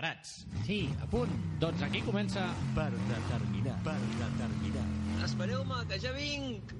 Preparats? 0.00 0.46
Sí, 0.64 0.88
a 1.04 1.06
punt. 1.12 1.32
Doncs 1.60 1.82
aquí 1.84 2.00
comença... 2.06 2.46
Per 2.72 2.88
determinar, 3.10 3.76
per 3.84 3.98
determinar. 4.16 4.88
Espereu-me, 5.28 5.84
que 5.92 6.00
ja 6.00 6.16
vinc! 6.16 6.72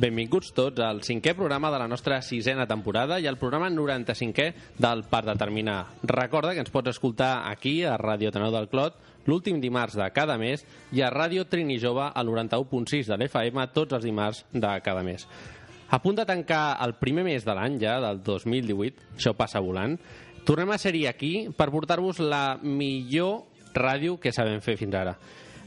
Benvinguts 0.00 0.54
tots 0.56 0.80
al 0.80 1.02
cinquè 1.04 1.34
programa 1.36 1.68
de 1.68 1.76
la 1.82 1.86
nostra 1.90 2.22
sisena 2.24 2.64
temporada 2.64 3.18
i 3.20 3.26
al 3.28 3.36
programa 3.36 3.66
95è 3.68 4.78
del 4.80 5.02
Per 5.04 5.20
Determinar. 5.26 5.80
Recorda 6.08 6.54
que 6.54 6.62
ens 6.64 6.72
pots 6.72 6.94
escoltar 6.94 7.42
aquí, 7.50 7.82
a 7.84 7.98
Ràdio 8.00 8.30
Teneu 8.32 8.48
del 8.54 8.70
Clot, 8.72 8.96
l'últim 9.28 9.58
dimarts 9.60 9.98
de 10.00 10.06
cada 10.16 10.38
mes 10.40 10.64
i 10.96 11.02
a 11.04 11.10
Ràdio 11.12 11.44
Trini 11.44 11.76
Jove 11.82 12.06
al 12.14 12.30
91.6 12.32 13.10
de 13.10 13.18
l'FM 13.18 13.66
tots 13.74 13.98
els 13.98 14.06
dimarts 14.08 14.46
de 14.54 14.70
cada 14.86 15.02
mes. 15.04 15.26
A 15.90 16.00
punt 16.00 16.16
de 16.16 16.24
tancar 16.24 16.78
el 16.80 16.96
primer 16.96 17.26
mes 17.28 17.44
de 17.44 17.58
l'any 17.58 17.76
ja, 17.82 17.98
del 18.00 18.22
2018, 18.24 19.12
això 19.18 19.34
passa 19.36 19.60
volant, 19.60 19.98
tornem 20.48 20.72
a 20.72 20.80
ser-hi 20.80 21.04
aquí 21.10 21.34
per 21.52 21.68
portar-vos 21.74 22.24
la 22.24 22.56
millor 22.62 23.42
ràdio 23.76 24.16
que 24.16 24.32
sabem 24.32 24.64
fer 24.64 24.80
fins 24.80 24.96
ara. 24.96 25.18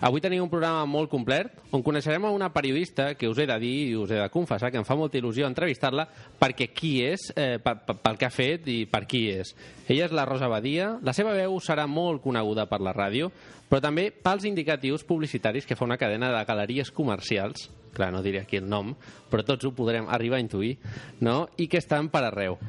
Avui 0.04 0.20
tenim 0.20 0.42
un 0.44 0.50
programa 0.52 0.84
molt 0.84 1.08
complet 1.08 1.54
on 1.72 1.80
coneixerem 1.80 2.26
a 2.28 2.32
una 2.36 2.50
periodista 2.52 3.14
que 3.16 3.30
us 3.32 3.38
he 3.40 3.46
de 3.48 3.56
dir 3.62 3.76
i 3.86 3.94
us 3.96 4.12
he 4.12 4.18
de 4.20 4.26
confessar 4.34 4.68
que 4.68 4.76
em 4.82 4.84
fa 4.84 4.98
molta 5.00 5.16
il·lusió 5.16 5.48
entrevistar-la 5.48 6.04
perquè 6.42 6.68
qui 6.76 6.98
és, 7.06 7.30
eh, 7.40 7.56
pel 7.64 8.20
que 8.20 8.28
ha 8.28 8.34
fet 8.34 8.68
i 8.68 8.82
per 8.84 9.06
qui 9.08 9.30
és. 9.32 9.54
Ella 9.88 10.10
és 10.10 10.12
la 10.12 10.26
Rosa 10.28 10.50
Badia, 10.52 10.98
la 11.02 11.14
seva 11.16 11.32
veu 11.32 11.56
serà 11.64 11.88
molt 11.88 12.20
coneguda 12.22 12.68
per 12.68 12.82
la 12.84 12.92
ràdio, 12.92 13.32
però 13.70 13.80
també 13.80 14.10
pels 14.12 14.44
indicatius 14.44 15.08
publicitaris 15.08 15.66
que 15.66 15.80
fa 15.80 15.86
una 15.88 15.98
cadena 15.98 16.34
de 16.36 16.46
galeries 16.52 16.92
comercials, 16.92 17.70
clar, 17.96 18.12
no 18.12 18.22
diré 18.22 18.42
aquí 18.42 18.60
el 18.60 18.68
nom, 18.68 18.92
però 19.32 19.48
tots 19.48 19.64
ho 19.64 19.72
podrem 19.72 20.12
arribar 20.12 20.36
a 20.36 20.44
intuir, 20.44 20.76
no? 21.22 21.48
i 21.56 21.70
que 21.72 21.80
estan 21.80 22.12
per 22.12 22.26
arreu. 22.28 22.60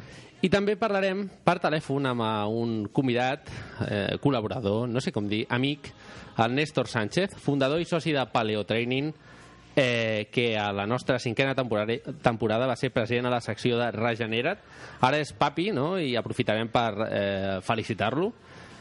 I 0.45 0.51
també 0.53 0.75
parlarem 0.77 1.23
per 1.41 1.55
telèfon 1.57 2.05
amb 2.11 2.21
un 2.53 2.73
convidat, 2.93 3.49
eh, 3.89 4.17
col·laborador, 4.21 4.83
no 4.93 5.01
sé 5.01 5.11
com 5.11 5.25
dir, 5.25 5.47
amic, 5.49 5.89
el 6.45 6.55
Néstor 6.55 6.87
Sánchez, 6.87 7.39
fundador 7.41 7.81
i 7.81 7.87
soci 7.89 8.13
de 8.13 8.27
Paleo 8.29 8.67
Training, 8.69 9.09
eh, 9.75 10.29
que 10.31 10.59
a 10.59 10.71
la 10.71 10.87
nostra 10.87 11.19
cinquena 11.19 11.55
temporada, 11.55 11.97
temporada 12.21 12.67
va 12.67 12.77
ser 12.77 12.93
president 12.93 13.27
a 13.27 13.31
la 13.31 13.41
secció 13.41 13.79
de 13.79 13.91
Regenera't. 13.91 14.61
Ara 15.01 15.19
és 15.19 15.33
papi, 15.33 15.71
no?, 15.73 15.95
i 15.99 16.13
aprofitarem 16.15 16.69
per 16.69 16.93
eh, 17.09 17.61
felicitar-lo. 17.65 18.33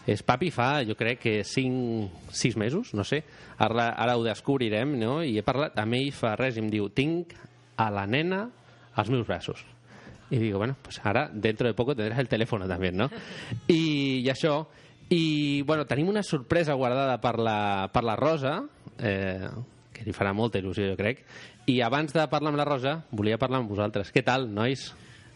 És 0.05 0.19
papi 0.21 0.51
fa, 0.51 0.83
jo 0.83 0.97
crec 0.99 1.21
que 1.23 1.35
5, 1.47 2.27
6 2.27 2.57
mesos, 2.59 2.91
no 2.93 3.05
sé. 3.07 3.23
Ara, 3.57 3.93
ara 3.95 4.17
ho 4.17 4.25
descobrirem, 4.27 4.97
no?, 4.99 5.21
i 5.23 5.37
he 5.39 5.45
parlat 5.47 5.79
amb 5.79 5.95
ell 5.95 6.11
fa 6.11 6.35
res 6.35 6.59
i 6.59 6.65
em 6.65 6.67
diu 6.67 6.91
tinc 6.91 7.31
a 7.79 7.87
la 7.89 8.03
nena 8.03 8.49
als 8.99 9.07
meus 9.07 9.25
braços. 9.25 9.63
I 10.33 10.39
digo, 10.39 10.57
bueno, 10.57 10.75
pues 10.81 10.99
ahora 11.03 11.29
dentro 11.31 11.67
de 11.67 11.75
poco 11.75 11.95
tendrás 11.95 12.17
el 12.17 12.27
teléfono 12.27 12.67
también, 12.67 12.97
¿no? 12.97 13.09
I, 13.67 14.23
i 14.25 14.29
això, 14.33 14.63
i 15.13 15.61
bueno, 15.61 15.85
tenim 15.85 16.09
una 16.09 16.23
sorpresa 16.25 16.73
guardada 16.73 17.19
per 17.21 17.37
la, 17.37 17.91
per 17.93 18.03
la 18.03 18.15
Rosa, 18.17 18.55
eh, 18.97 19.45
que 19.93 20.07
li 20.07 20.15
farà 20.15 20.33
molta 20.33 20.57
il·lusió, 20.57 20.89
jo 20.89 20.97
crec. 20.97 21.21
I 21.69 21.79
abans 21.85 22.15
de 22.15 22.25
parlar 22.31 22.49
amb 22.49 22.59
la 22.59 22.65
Rosa, 22.65 22.97
volia 23.11 23.37
parlar 23.37 23.61
amb 23.61 23.69
vosaltres. 23.69 24.09
Què 24.11 24.25
tal, 24.25 24.49
nois? 24.49 24.89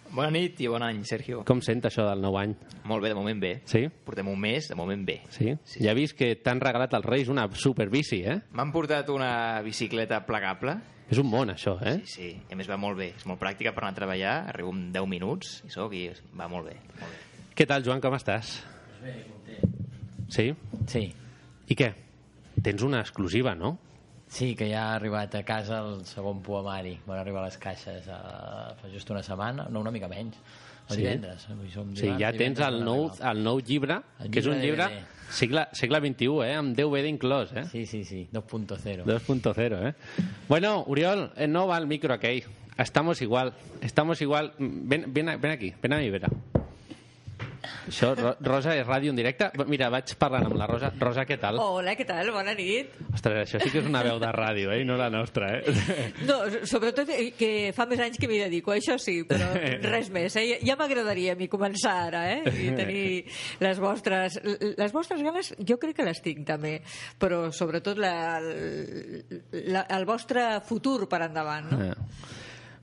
Bona 0.08 0.32
nit 0.32 0.60
i 0.64 0.68
bon 0.72 0.82
any, 0.82 1.02
Sergio. 1.06 1.42
Com 1.46 1.62
sent 1.62 1.84
això 1.86 2.06
del 2.08 2.22
nou 2.24 2.38
any? 2.40 2.54
Molt 2.88 3.04
bé, 3.04 3.12
de 3.12 3.18
moment 3.18 3.40
bé. 3.44 3.54
Sí? 3.68 3.86
Portem 4.08 4.28
un 4.32 4.40
mes, 4.40 4.70
de 4.72 4.76
moment 4.80 5.04
bé. 5.06 5.20
Sí? 5.36 5.54
sí. 5.68 5.84
Ja 5.84 5.92
he 5.92 6.00
vist 6.00 6.18
que 6.18 6.34
t'han 6.42 6.64
regalat 6.64 6.96
als 6.96 7.06
Reis 7.06 7.30
una 7.30 7.46
superbici, 7.54 8.24
eh? 8.24 8.40
M'han 8.56 8.72
portat 8.74 9.12
una 9.14 9.62
bicicleta 9.66 10.24
plegable. 10.26 10.78
És 11.08 11.20
un 11.22 11.30
món, 11.32 11.52
això, 11.54 11.78
eh? 11.80 12.00
Sí, 12.04 12.14
sí. 12.14 12.30
I 12.50 12.56
a 12.56 12.58
més 12.60 12.68
va 12.68 12.78
molt 12.80 13.00
bé. 13.00 13.14
És 13.16 13.26
molt 13.30 13.40
pràctica 13.40 13.72
per 13.76 13.86
anar 13.86 13.94
a 13.96 14.00
treballar. 14.02 14.36
Arribo 14.52 14.74
en 14.76 14.90
10 14.96 15.08
minuts 15.08 15.62
i 15.68 15.72
soc 15.72 15.96
i 15.96 16.08
va 16.36 16.50
molt 16.52 16.68
bé. 16.68 16.76
Molt 17.00 17.08
bé. 17.08 17.46
Què 17.58 17.66
tal, 17.70 17.86
Joan, 17.86 18.04
com 18.04 18.14
estàs? 18.18 18.58
Bé, 19.02 19.16
content. 19.32 19.78
Sí? 20.34 20.52
Sí. 20.92 21.04
I 21.68 21.78
què? 21.80 21.94
Tens 22.64 22.84
una 22.84 23.00
exclusiva, 23.06 23.56
no? 23.56 23.78
Sí, 24.28 24.52
que 24.60 24.68
ja 24.68 24.90
ha 24.90 24.96
arribat 24.98 25.36
a 25.40 25.44
casa 25.48 25.80
el 25.86 26.02
segon 26.06 26.42
poemari. 26.44 26.98
Van 27.08 27.22
arribar 27.22 27.46
les 27.46 27.58
caixes 27.62 28.10
a... 28.12 28.20
fa 28.76 28.92
just 28.92 29.10
una 29.14 29.24
setmana, 29.24 29.70
no, 29.72 29.80
una 29.86 29.94
mica 29.96 30.10
menys. 30.12 30.36
El 30.90 30.98
divendres. 30.98 31.50
Avui 31.50 31.70
som 31.70 31.96
Sí, 31.96 32.08
ja 32.20 32.32
tens 32.34 32.60
el 32.60 32.84
nou, 32.84 33.12
el 33.32 33.44
nou 33.44 33.60
llibre, 33.60 34.02
El 34.20 34.32
que 34.32 34.40
és 34.40 34.46
un 34.48 34.60
llibre 34.62 34.88
segle, 35.30 35.68
segle 35.74 36.00
XXI, 36.00 36.30
eh? 36.46 36.54
amb 36.56 36.76
DVD 36.78 37.10
inclòs, 37.12 37.52
eh? 37.54 37.66
Sí, 37.72 37.86
sí, 37.86 38.04
sí, 38.06 38.28
2.0. 38.32 39.04
2.0, 39.04 39.90
¿eh? 39.90 39.94
Bueno, 40.48 40.84
Uriol, 40.88 41.32
eh, 41.36 41.48
no 41.48 41.68
va 41.68 41.78
el 41.78 41.88
micro 41.88 42.14
aquell. 42.14 42.44
Estamos 42.78 43.22
igual, 43.22 43.54
estamos 43.82 44.22
igual. 44.22 44.54
Ven, 44.60 45.06
ven, 45.14 45.30
a- 45.30 45.38
ven 45.38 45.52
aquí, 45.52 45.74
ven 45.82 45.94
a 45.94 45.98
mi 45.98 46.10
vera. 46.10 46.30
Això, 47.88 48.14
Ro 48.18 48.34
Rosa, 48.44 48.74
és 48.76 48.86
ràdio 48.88 49.12
en 49.14 49.18
directe? 49.20 49.50
Mira, 49.70 49.90
vaig 49.94 50.14
parlant 50.20 50.46
amb 50.50 50.58
la 50.60 50.68
Rosa. 50.70 50.92
Rosa, 51.00 51.26
què 51.30 51.38
tal? 51.42 51.60
Hola, 51.64 51.94
què 52.00 52.06
tal? 52.08 52.32
Bona 52.36 52.54
nit. 52.58 52.94
Ostres, 53.14 53.44
això 53.46 53.62
sí 53.64 53.72
que 53.74 53.82
és 53.84 53.88
una 53.90 54.02
veu 54.06 54.20
de 54.22 54.30
ràdio, 54.36 54.72
eh? 54.76 54.82
i 54.84 54.88
no 54.88 54.98
la 55.00 55.10
nostra, 55.14 55.52
eh? 55.60 55.76
No, 56.30 56.40
sobretot 56.68 57.10
que 57.38 57.52
fa 57.76 57.86
més 57.90 58.02
anys 58.04 58.18
que 58.20 58.28
m'hi 58.30 58.40
dedico, 58.44 58.74
això 58.76 58.98
sí, 59.02 59.20
però 59.30 59.48
res 59.94 60.10
més. 60.14 60.36
Eh? 60.40 60.46
Ja- 60.54 60.60
Ja 60.68 60.76
m'agradaria 60.80 61.34
a 61.34 61.40
mi 61.40 61.48
començar 61.48 61.96
ara, 62.10 62.24
eh? 62.34 62.42
I 62.68 62.72
tenir 62.76 63.06
les 63.64 63.80
vostres... 63.80 64.40
Les 64.78 64.92
vostres 64.94 65.22
ganes 65.24 65.54
jo 65.60 65.78
crec 65.80 65.96
que 66.02 66.06
les 66.08 66.20
tinc 66.24 66.44
també, 66.48 66.78
però 67.20 67.48
sobretot 67.56 67.98
la, 68.02 68.14
la, 68.42 69.86
el 69.98 70.06
vostre 70.10 70.60
futur 70.68 71.08
per 71.10 71.24
endavant, 71.30 71.72
no? 71.72 71.80
Eh. 71.88 71.94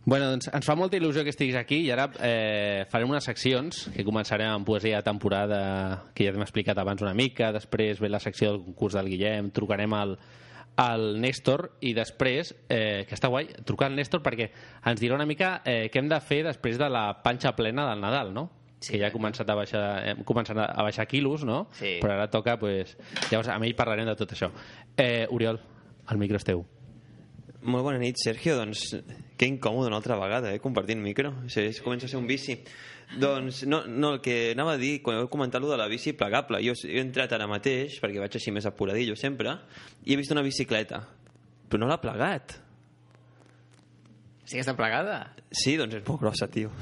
Bueno, 0.05 0.27
doncs 0.29 0.51
ens 0.53 0.67
fa 0.69 0.75
molta 0.77 0.99
il·lusió 0.99 1.23
que 1.25 1.33
estiguis 1.33 1.57
aquí 1.57 1.79
i 1.87 1.91
ara 1.95 2.11
eh, 2.21 2.85
farem 2.93 3.09
unes 3.09 3.25
seccions 3.25 3.87
que 3.95 4.05
començarem 4.05 4.51
amb 4.53 4.67
poesia 4.69 4.99
de 5.01 5.07
temporada 5.07 5.61
que 6.13 6.27
ja 6.27 6.35
t'hem 6.35 6.45
explicat 6.45 6.77
abans 6.77 7.01
una 7.01 7.15
mica, 7.17 7.49
després 7.57 8.03
ve 8.05 8.11
la 8.13 8.21
secció 8.21 8.51
del 8.51 8.61
concurs 8.67 8.99
del 8.99 9.09
Guillem, 9.09 9.49
trucarem 9.57 9.97
al, 9.97 10.13
al 10.85 11.07
Néstor 11.23 11.71
i 11.89 11.95
després, 11.97 12.53
eh, 12.69 13.07
que 13.09 13.17
està 13.17 13.33
guai, 13.33 13.49
trucar 13.65 13.89
al 13.89 13.97
Néstor 13.97 14.21
perquè 14.27 14.51
ens 14.85 15.01
dirà 15.01 15.17
una 15.17 15.29
mica 15.31 15.63
eh, 15.65 15.89
què 15.89 16.03
hem 16.03 16.13
de 16.13 16.21
fer 16.21 16.43
després 16.51 16.77
de 16.77 16.91
la 16.93 17.07
panxa 17.25 17.55
plena 17.57 17.89
del 17.89 18.05
Nadal, 18.05 18.35
no? 18.37 18.51
Sí, 18.85 18.93
que 18.93 19.01
ja 19.01 19.09
ha 19.09 19.15
començat 19.15 19.49
a 19.49 19.57
baixar, 19.57 19.85
hem 20.11 20.25
començat 20.29 20.61
a 20.61 20.85
baixar 20.85 21.09
quilos, 21.09 21.49
no? 21.49 21.63
Sí. 21.81 21.97
Però 22.05 22.13
ara 22.19 22.29
toca, 22.29 22.59
pues, 22.61 22.99
llavors 23.31 23.49
amb 23.57 23.65
ell 23.65 23.73
parlarem 23.79 24.13
de 24.13 24.19
tot 24.21 24.37
això. 24.37 24.53
Eh, 25.01 25.25
Oriol, 25.33 25.63
el 26.13 26.21
micro 26.21 26.37
és 26.37 26.45
teu. 26.45 26.67
Molt 27.65 27.87
bona 27.87 28.01
nit, 28.01 28.19
Sergio. 28.21 28.59
Doncs 28.61 28.91
que 29.41 29.49
incòmode 29.49 29.89
una 29.89 29.97
altra 29.97 30.19
vegada, 30.21 30.53
eh, 30.53 30.61
compartint 30.61 31.01
micro. 31.01 31.33
Sí, 31.49 31.63
es 31.71 31.81
comença 31.81 32.07
a 32.07 32.13
ser 32.13 32.21
un 32.21 32.27
vici. 32.29 32.59
Doncs 33.21 33.63
no, 33.67 33.85
no, 33.87 34.15
el 34.15 34.21
que 34.21 34.53
anava 34.53 34.75
a 34.75 34.81
dir, 34.81 34.99
quan 35.05 35.21
heu 35.21 35.29
comentat 35.33 35.63
lo 35.63 35.71
de 35.71 35.79
la 35.81 35.89
bici 35.89 36.13
plegable, 36.17 36.61
jo, 36.65 36.75
jo 36.77 36.93
he 36.93 37.03
entrat 37.03 37.33
ara 37.37 37.49
mateix, 37.49 38.01
perquè 38.03 38.21
vaig 38.21 38.37
així 38.37 38.53
més 38.53 38.67
apuradillo 38.69 39.17
sempre, 39.17 39.59
i 40.05 40.15
he 40.15 40.21
vist 40.21 40.33
una 40.35 40.45
bicicleta, 40.45 41.03
però 41.69 41.85
no 41.85 41.91
l'ha 41.91 42.01
plegat. 42.03 42.57
Sí 44.45 44.59
que 44.59 44.65
està 44.65 44.75
plegada? 44.77 45.21
Sí, 45.49 45.79
doncs 45.81 46.01
és 46.01 46.09
molt 46.09 46.21
grossa, 46.21 46.51
tio. 46.53 46.73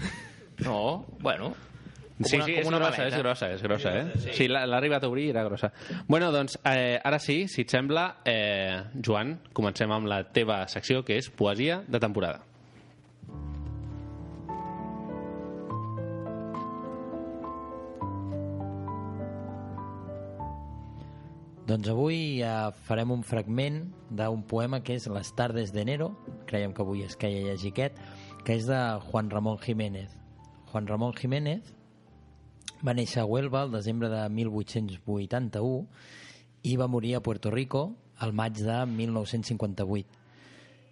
No, 0.62 1.04
bueno. 1.22 1.52
Com 2.22 2.30
Sí, 2.30 2.36
una- 2.36 2.44
sí, 2.46 2.52
com 2.54 2.60
és 2.62 2.68
una 2.68 2.78
grossa, 2.78 3.06
és 3.08 3.16
grossa, 3.18 3.48
és 3.56 3.62
grossa, 3.62 3.92
eh? 3.98 4.32
Sí, 4.36 4.46
l'ha 4.48 4.64
l'ha 4.66 4.76
arribat 4.78 5.02
a 5.04 5.08
obrir 5.08 5.26
i 5.26 5.30
era 5.30 5.42
grossa. 5.44 5.72
Bueno, 6.06 6.30
doncs, 6.32 6.58
eh, 6.64 7.00
ara 7.02 7.18
sí, 7.18 7.48
si 7.48 7.62
et 7.66 7.70
sembla, 7.74 8.18
eh, 8.24 8.82
Joan, 9.04 9.40
comencem 9.52 9.90
amb 9.90 10.06
la 10.06 10.22
teva 10.32 10.62
secció, 10.68 11.02
que 11.04 11.16
és 11.18 11.30
poesia 11.30 11.82
de 11.88 11.98
temporada. 12.00 12.44
Doncs 21.66 21.88
avui 21.92 22.16
ja 22.40 22.72
farem 22.88 23.12
un 23.14 23.22
fragment 23.24 23.84
d'un 24.10 24.42
poema 24.50 24.80
que 24.82 24.96
és 24.98 25.06
Les 25.08 25.30
tardes 25.38 25.70
d'enero, 25.72 26.10
creiem 26.50 26.72
que 26.74 26.82
avui 26.82 27.04
es 27.06 27.14
queia 27.16 27.44
llegir 27.46 27.70
aquest, 27.72 28.00
que 28.44 28.56
és 28.58 28.66
de 28.66 28.80
Juan 29.06 29.30
Ramón 29.30 29.58
Jiménez. 29.62 30.10
Juan 30.72 30.86
Ramón 30.90 31.14
Jiménez 31.14 31.70
va 32.82 32.94
néixer 32.94 33.22
a 33.22 33.26
Huelva 33.26 33.62
el 33.66 33.72
desembre 33.72 34.08
de 34.10 34.22
1881 34.28 35.86
i 36.62 36.76
va 36.76 36.88
morir 36.90 37.16
a 37.16 37.22
Puerto 37.22 37.50
Rico 37.50 37.94
al 38.18 38.32
maig 38.32 38.58
de 38.58 38.78
1958. 38.86 40.08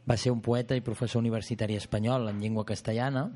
Va 0.08 0.16
ser 0.16 0.32
un 0.32 0.40
poeta 0.40 0.75
i 0.75 0.82
professor 0.87 1.20
universitari 1.20 1.76
espanyol 1.76 2.28
en 2.31 2.40
llengua 2.40 2.64
castellana 2.66 3.28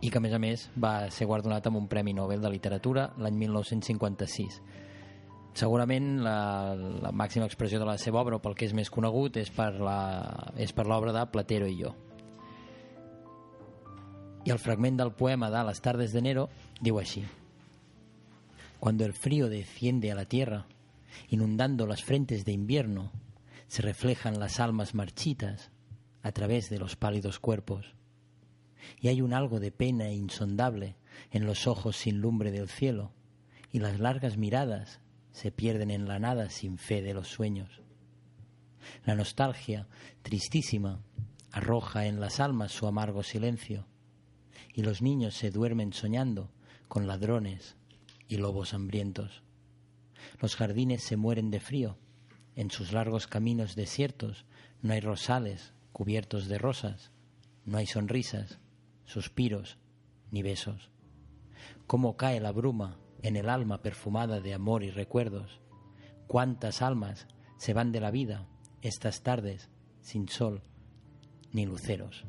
i 0.00 0.10
que, 0.10 0.18
a 0.18 0.24
més 0.24 0.32
a 0.32 0.40
més, 0.42 0.68
va 0.76 1.10
ser 1.14 1.28
guardonat 1.30 1.66
amb 1.68 1.78
un 1.82 1.88
Premi 1.88 2.14
Nobel 2.16 2.40
de 2.42 2.50
Literatura 2.50 3.10
l'any 3.18 3.36
1956. 3.44 4.60
Segurament 5.58 6.22
la, 6.24 6.36
la 6.76 7.12
màxima 7.12 7.44
expressió 7.44 7.78
de 7.78 7.86
la 7.86 7.98
seva 8.00 8.22
obra, 8.22 8.40
pel 8.40 8.56
que 8.56 8.64
és 8.64 8.72
més 8.72 8.90
conegut, 8.90 9.36
és 9.36 9.52
per 9.52 9.74
l'obra 9.76 11.12
de 11.12 11.26
Platero 11.32 11.68
i 11.68 11.76
jo. 11.82 11.92
Y 14.44 14.50
el 14.50 14.58
fragmento 14.58 15.04
del 15.04 15.12
poema 15.12 15.50
de 15.50 15.62
Las 15.62 15.80
tardes 15.80 16.12
de 16.12 16.18
enero 16.18 16.48
digo 16.80 16.98
así. 16.98 17.24
Cuando 18.82 19.04
el 19.04 19.12
frío 19.12 19.48
desciende 19.48 20.10
a 20.10 20.16
la 20.16 20.24
tierra, 20.24 20.66
inundando 21.28 21.86
las 21.86 22.02
frentes 22.02 22.44
de 22.44 22.50
invierno, 22.50 23.12
se 23.68 23.80
reflejan 23.80 24.40
las 24.40 24.58
almas 24.58 24.92
marchitas 24.92 25.70
a 26.20 26.32
través 26.32 26.68
de 26.68 26.80
los 26.80 26.96
pálidos 26.96 27.38
cuerpos. 27.38 27.94
Y 28.98 29.06
hay 29.06 29.20
un 29.20 29.34
algo 29.34 29.60
de 29.60 29.70
pena 29.70 30.10
insondable 30.10 30.96
en 31.30 31.46
los 31.46 31.68
ojos 31.68 31.96
sin 31.96 32.20
lumbre 32.20 32.50
del 32.50 32.68
cielo, 32.68 33.12
y 33.70 33.78
las 33.78 34.00
largas 34.00 34.36
miradas 34.36 35.00
se 35.30 35.52
pierden 35.52 35.92
en 35.92 36.08
la 36.08 36.18
nada 36.18 36.50
sin 36.50 36.76
fe 36.76 37.02
de 37.02 37.14
los 37.14 37.28
sueños. 37.28 37.82
La 39.04 39.14
nostalgia, 39.14 39.86
tristísima, 40.22 41.00
arroja 41.52 42.06
en 42.06 42.18
las 42.18 42.40
almas 42.40 42.72
su 42.72 42.88
amargo 42.88 43.22
silencio, 43.22 43.86
y 44.74 44.82
los 44.82 45.02
niños 45.02 45.36
se 45.36 45.52
duermen 45.52 45.92
soñando 45.92 46.50
con 46.88 47.06
ladrones 47.06 47.76
y 48.32 48.38
lobos 48.38 48.72
hambrientos. 48.72 49.42
Los 50.40 50.56
jardines 50.56 51.02
se 51.02 51.18
mueren 51.18 51.50
de 51.50 51.60
frío, 51.60 51.98
en 52.56 52.70
sus 52.70 52.92
largos 52.92 53.26
caminos 53.26 53.76
desiertos 53.76 54.46
no 54.80 54.94
hay 54.94 55.00
rosales 55.00 55.74
cubiertos 55.92 56.48
de 56.48 56.56
rosas, 56.56 57.12
no 57.66 57.76
hay 57.76 57.86
sonrisas, 57.86 58.58
suspiros 59.04 59.76
ni 60.30 60.42
besos. 60.42 60.90
Cómo 61.86 62.16
cae 62.16 62.40
la 62.40 62.52
bruma 62.52 62.98
en 63.20 63.36
el 63.36 63.50
alma 63.50 63.82
perfumada 63.82 64.40
de 64.40 64.54
amor 64.54 64.82
y 64.82 64.90
recuerdos. 64.90 65.60
Cuántas 66.26 66.80
almas 66.80 67.26
se 67.58 67.74
van 67.74 67.92
de 67.92 68.00
la 68.00 68.10
vida 68.10 68.48
estas 68.80 69.22
tardes 69.22 69.68
sin 70.00 70.30
sol 70.30 70.62
ni 71.52 71.66
luceros. 71.66 72.24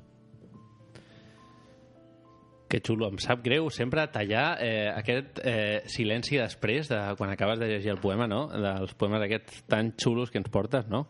Que 2.74 2.80
xulo, 2.81 3.06
em 3.06 3.20
sap 3.22 3.44
greu 3.46 3.68
sempre 3.70 4.02
tallar 4.10 4.56
eh, 4.66 4.88
aquest 4.90 5.38
eh, 5.46 5.84
silenci 5.86 6.40
després 6.40 6.88
de 6.90 6.98
quan 7.20 7.30
acabes 7.30 7.60
de 7.62 7.68
llegir 7.70 7.92
el 7.94 8.00
poema, 8.02 8.25
no? 8.25 8.48
Dels 8.50 8.96
poemes 8.98 9.22
aquests 9.22 9.60
tan 9.70 9.92
xulos 9.94 10.34
que 10.34 10.42
ens 10.42 10.50
portes, 10.50 10.88
no? 10.90 11.04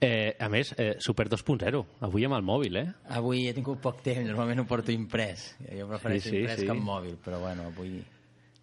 Eh, 0.00 0.32
a 0.40 0.48
més, 0.48 0.72
eh, 0.80 0.94
Super 0.96 1.28
2.0, 1.28 1.84
avui 2.08 2.24
amb 2.24 2.38
el 2.38 2.48
mòbil, 2.48 2.80
eh? 2.80 2.86
Avui 3.20 3.44
he 3.50 3.52
tingut 3.52 3.84
poc 3.84 4.00
temps, 4.00 4.24
normalment 4.24 4.64
ho 4.64 4.66
porto 4.66 4.96
imprès. 4.96 5.50
Jo 5.60 5.90
prefereixo 5.92 6.30
Sí, 6.30 6.38
sí, 6.38 6.40
imprès 6.40 6.64
sí. 6.64 6.66
que 6.70 6.72
amb 6.72 6.88
mòbil, 6.88 7.20
però 7.20 7.44
bueno, 7.44 7.68
avui 7.68 8.00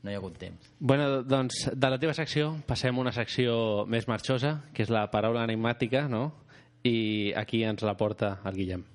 no 0.02 0.10
hi 0.10 0.18
ha 0.18 0.18
hagut 0.18 0.42
temps. 0.42 0.74
Bueno, 0.80 1.22
doncs 1.22 1.70
de 1.72 1.94
la 1.94 2.02
teva 2.02 2.18
secció 2.18 2.56
passem 2.66 2.98
a 2.98 3.06
una 3.06 3.14
secció 3.14 3.86
més 3.86 4.10
marxosa, 4.10 4.64
que 4.74 4.82
és 4.82 4.90
la 4.90 5.06
paraula 5.14 5.46
enigmàtica, 5.46 6.08
no? 6.10 6.32
I 6.84 7.36
aquí 7.38 7.62
ens 7.70 7.86
la 7.86 7.94
porta 8.02 8.40
el 8.50 8.58
Guillem. 8.58 8.90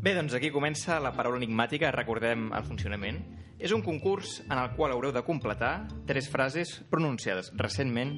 Bé, 0.00 0.14
doncs 0.16 0.32
aquí 0.32 0.48
comença 0.48 0.94
la 0.96 1.10
paraula 1.12 1.36
enigmàtica, 1.36 1.90
recordem 1.92 2.46
el 2.56 2.62
funcionament. 2.64 3.18
És 3.60 3.74
un 3.76 3.82
concurs 3.84 4.38
en 4.46 4.56
el 4.56 4.70
qual 4.72 4.94
haureu 4.94 5.10
de 5.12 5.20
completar 5.26 5.90
tres 6.08 6.30
frases 6.32 6.70
pronunciades 6.88 7.50
recentment 7.60 8.14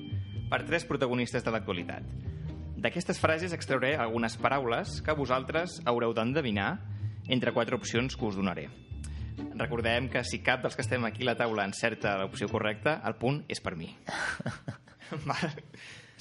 per 0.53 0.61
tres 0.69 0.85
protagonistes 0.87 1.43
de 1.43 1.51
l'actualitat. 1.51 2.07
D'aquestes 2.85 3.19
frases 3.19 3.51
extrauré 3.57 3.97
algunes 3.97 4.37
paraules 4.39 5.01
que 5.03 5.17
vosaltres 5.19 5.81
haureu 5.83 6.15
d'endevinar 6.15 6.77
entre 7.27 7.51
quatre 7.51 7.75
opcions 7.75 8.15
que 8.15 8.31
us 8.31 8.39
donaré. 8.39 8.69
Recordem 9.59 10.07
que 10.13 10.23
si 10.23 10.39
cap 10.39 10.63
dels 10.63 10.79
que 10.79 10.87
estem 10.87 11.03
aquí 11.09 11.27
a 11.27 11.33
la 11.33 11.35
taula 11.41 11.67
encerta 11.67 12.15
l'opció 12.21 12.47
correcta, 12.47 13.01
el 13.03 13.19
punt 13.19 13.43
és 13.51 13.59
per 13.59 13.75
mi. 13.75 13.91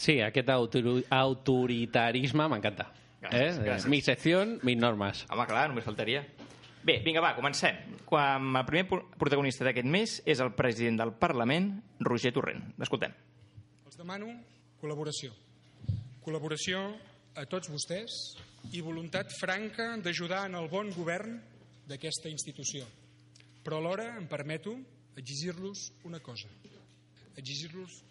Sí, 0.02 0.16
aquest 0.25 0.50
autori 0.50 1.04
autoritarisme 1.14 2.48
m'encanta. 2.50 2.88
Gràcies, 3.21 3.57
eh? 3.59 3.63
gràcies. 3.65 3.88
Mi 3.91 4.00
secció, 4.01 4.41
mis 4.65 4.77
normes. 4.79 5.25
Home, 5.29 5.45
clar, 5.50 5.68
només 5.69 5.85
faltaria. 5.85 6.23
Bé, 6.83 6.95
vinga, 7.06 7.21
va, 7.21 7.35
comencem. 7.38 7.77
Quan 8.09 8.56
el 8.57 8.65
primer 8.65 8.88
pro- 8.89 9.03
protagonista 9.21 9.63
d'aquest 9.68 9.85
mes 9.88 10.15
és 10.25 10.39
el 10.41 10.53
president 10.57 10.97
del 11.03 11.13
Parlament, 11.21 11.75
Roger 12.01 12.31
Torrent. 12.33 12.63
L'escoltem. 12.81 13.13
Els 13.85 13.97
demano 14.00 14.31
col·laboració. 14.81 15.29
Col·laboració 16.25 16.81
a 17.38 17.45
tots 17.45 17.69
vostès 17.69 18.15
i 18.73 18.81
voluntat 18.81 19.29
franca 19.39 19.91
d'ajudar 20.01 20.47
en 20.50 20.57
el 20.57 20.68
bon 20.69 20.89
govern 20.95 21.38
d'aquesta 21.88 22.29
institució. 22.33 22.85
Però 23.62 23.77
alhora 23.77 24.15
em 24.18 24.25
permeto 24.27 24.73
exigir-los 25.21 25.91
una 26.09 26.19
cosa. 26.19 26.50
Exigir-los 27.38 28.01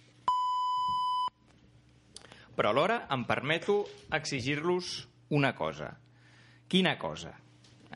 Però 2.61 2.75
alhora 2.75 3.07
em 3.09 3.23
permeto 3.25 3.75
exigir-los 4.13 4.89
una 5.33 5.55
cosa. 5.57 5.95
Quina 6.69 6.93
cosa? 7.01 7.31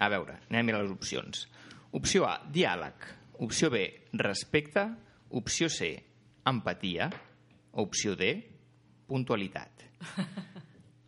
A 0.00 0.08
veure, 0.08 0.38
anem 0.48 0.70
a 0.72 0.78
les 0.80 0.94
opcions. 0.94 1.42
Opció 1.92 2.24
A, 2.24 2.38
diàleg. 2.48 3.04
Opció 3.44 3.68
B, 3.68 3.84
respecte. 4.16 4.86
Opció 5.36 5.68
C, 5.68 5.92
empatia. 6.48 7.10
Opció 7.84 8.16
D, 8.16 8.32
puntualitat. 9.04 9.84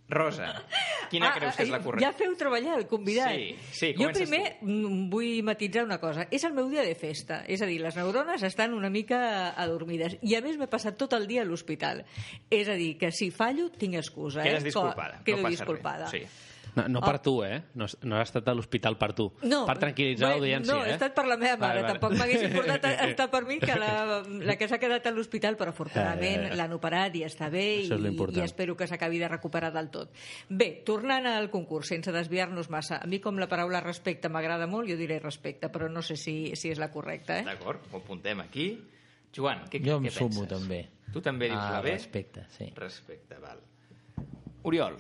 Rosa, 0.09 0.53
quina 1.11 1.33
creus 1.35 1.57
que 1.59 1.65
és 1.67 1.71
la 1.73 1.81
correcta? 1.83 2.07
Ah, 2.07 2.13
Ja 2.13 2.19
feu 2.19 2.37
treballar 2.39 2.77
el 2.79 2.87
convidat. 2.87 3.35
Sí, 3.35 3.57
sí, 3.75 3.93
Jo 3.99 4.13
primer 4.15 4.43
mm, 4.61 5.09
vull 5.11 5.43
matitzar 5.47 5.83
una 5.87 5.99
cosa. 6.03 6.29
És 6.31 6.47
el 6.47 6.55
meu 6.55 6.71
dia 6.71 6.85
de 6.87 6.95
festa. 6.99 7.41
És 7.51 7.63
a 7.63 7.67
dir, 7.67 7.81
les 7.83 7.99
neurones 7.99 8.45
estan 8.47 8.77
una 8.77 8.91
mica 8.93 9.51
adormides. 9.59 10.19
I 10.23 10.37
a 10.39 10.43
més 10.45 10.61
m'he 10.61 10.71
passat 10.71 10.99
tot 11.01 11.17
el 11.19 11.27
dia 11.27 11.43
a 11.43 11.49
l'hospital. 11.49 12.05
És 12.51 12.71
a 12.71 12.79
dir, 12.79 12.95
que 13.01 13.11
si 13.11 13.33
fallo 13.35 13.67
tinc 13.75 13.99
excusa. 13.99 14.47
Quedes 14.47 14.63
eh? 14.63 14.71
disculpada. 14.71 15.23
Quedo 15.27 15.43
no 15.43 15.55
disculpada. 15.55 16.11
Res. 16.13 16.23
Sí. 16.31 16.53
No, 16.77 16.85
no 16.93 17.01
per 17.01 17.19
tu, 17.25 17.43
eh? 17.43 17.63
No, 17.75 17.87
has- 17.89 17.97
no 18.05 18.19
has 18.21 18.29
estat 18.29 18.47
a 18.49 18.55
l'hospital 18.55 18.99
per 19.01 19.15
tu. 19.17 19.31
No, 19.49 19.63
per 19.65 19.79
tranquil·litzar 19.81 20.29
l'audiència, 20.35 20.75
No, 20.75 20.83
eh? 20.85 20.91
he 20.91 20.93
estat 20.93 21.15
per 21.17 21.25
la 21.27 21.39
meva 21.41 21.57
mare. 21.57 21.81
Vale, 21.81 21.83
vale. 21.87 21.93
Tampoc 21.99 22.17
m'hagués 22.19 22.43
importat 22.51 22.85
estar 23.09 23.31
per 23.33 23.41
mi 23.49 23.57
que 23.59 23.75
la, 23.81 24.23
la 24.29 24.57
que 24.61 24.69
s'ha 24.69 24.79
quedat 24.79 25.07
a 25.09 25.13
l'hospital, 25.17 25.57
però 25.57 25.73
afortunadament 25.73 26.51
Eh. 26.51 26.55
l'han 26.57 26.75
operat 26.77 27.17
i 27.17 27.25
està 27.25 27.49
bé 27.51 27.65
i, 27.81 27.89
i 27.89 28.41
espero 28.45 28.77
que 28.77 28.87
s'acabi 28.87 29.19
de 29.19 29.29
recuperar 29.33 29.73
del 29.73 29.89
tot. 29.91 30.13
Bé, 30.49 30.83
tornant 30.85 31.27
al 31.27 31.49
concurs, 31.51 31.89
sense 31.89 32.13
desviar-nos 32.13 32.69
massa, 32.69 33.01
a 33.03 33.07
mi 33.07 33.19
com 33.25 33.39
la 33.41 33.49
paraula 33.49 33.81
respecte 33.81 34.29
m'agrada 34.29 34.67
molt, 34.69 34.89
jo 34.93 34.97
diré 35.01 35.19
respecte, 35.19 35.71
però 35.73 35.89
no 35.89 36.03
sé 36.03 36.17
si, 36.21 36.53
si 36.55 36.69
és 36.71 36.79
la 36.79 36.91
correcta. 36.93 37.39
Eh? 37.41 37.45
D'acord, 37.49 37.89
ho 37.91 37.97
apuntem 38.05 38.41
aquí. 38.45 38.69
Joan, 39.35 39.65
què, 39.73 39.81
Jo 39.85 39.97
em 39.97 40.05
què 40.05 40.11
sumo 40.13 40.45
penses? 40.45 40.53
també. 40.59 40.83
Tu 41.13 41.21
també 41.25 41.49
dius 41.49 41.59
Ah, 41.59 41.73
la 41.79 41.81
B? 41.81 41.97
respecte, 41.97 42.45
sí. 42.57 42.69
Respecte, 42.77 43.39
val. 43.41 43.61
Oriol, 44.65 44.97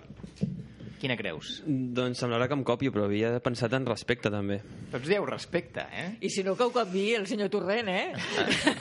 quina 1.00 1.16
creus? 1.18 1.60
Doncs 1.66 2.20
semblarà 2.22 2.48
que 2.48 2.56
em 2.58 2.64
copio, 2.66 2.92
però 2.94 3.06
havia 3.06 3.34
pensat 3.44 3.74
en 3.78 3.86
respecte, 3.88 4.30
també. 4.32 4.60
Tots 4.92 5.08
dieu 5.08 5.26
respecte, 5.28 5.86
eh? 5.92 6.08
I 6.20 6.30
si 6.32 6.44
no, 6.46 6.56
que 6.58 6.66
ho 6.66 6.74
canviï 6.74 7.16
el 7.20 7.26
senyor 7.30 7.50
Torrent, 7.52 7.90
eh? 7.92 8.12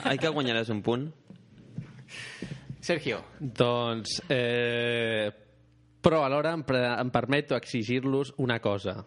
Ai, 0.04 0.16
que 0.20 0.32
guanyaràs 0.32 0.70
un 0.74 0.82
punt. 0.86 1.08
Sergio, 2.86 3.18
Doncs, 3.40 4.20
eh, 4.30 5.32
però 6.00 6.22
alhora 6.22 6.52
em, 6.54 6.62
em 6.70 7.10
permeto 7.10 7.56
exigir-los 7.58 8.34
una 8.38 8.60
cosa. 8.62 9.00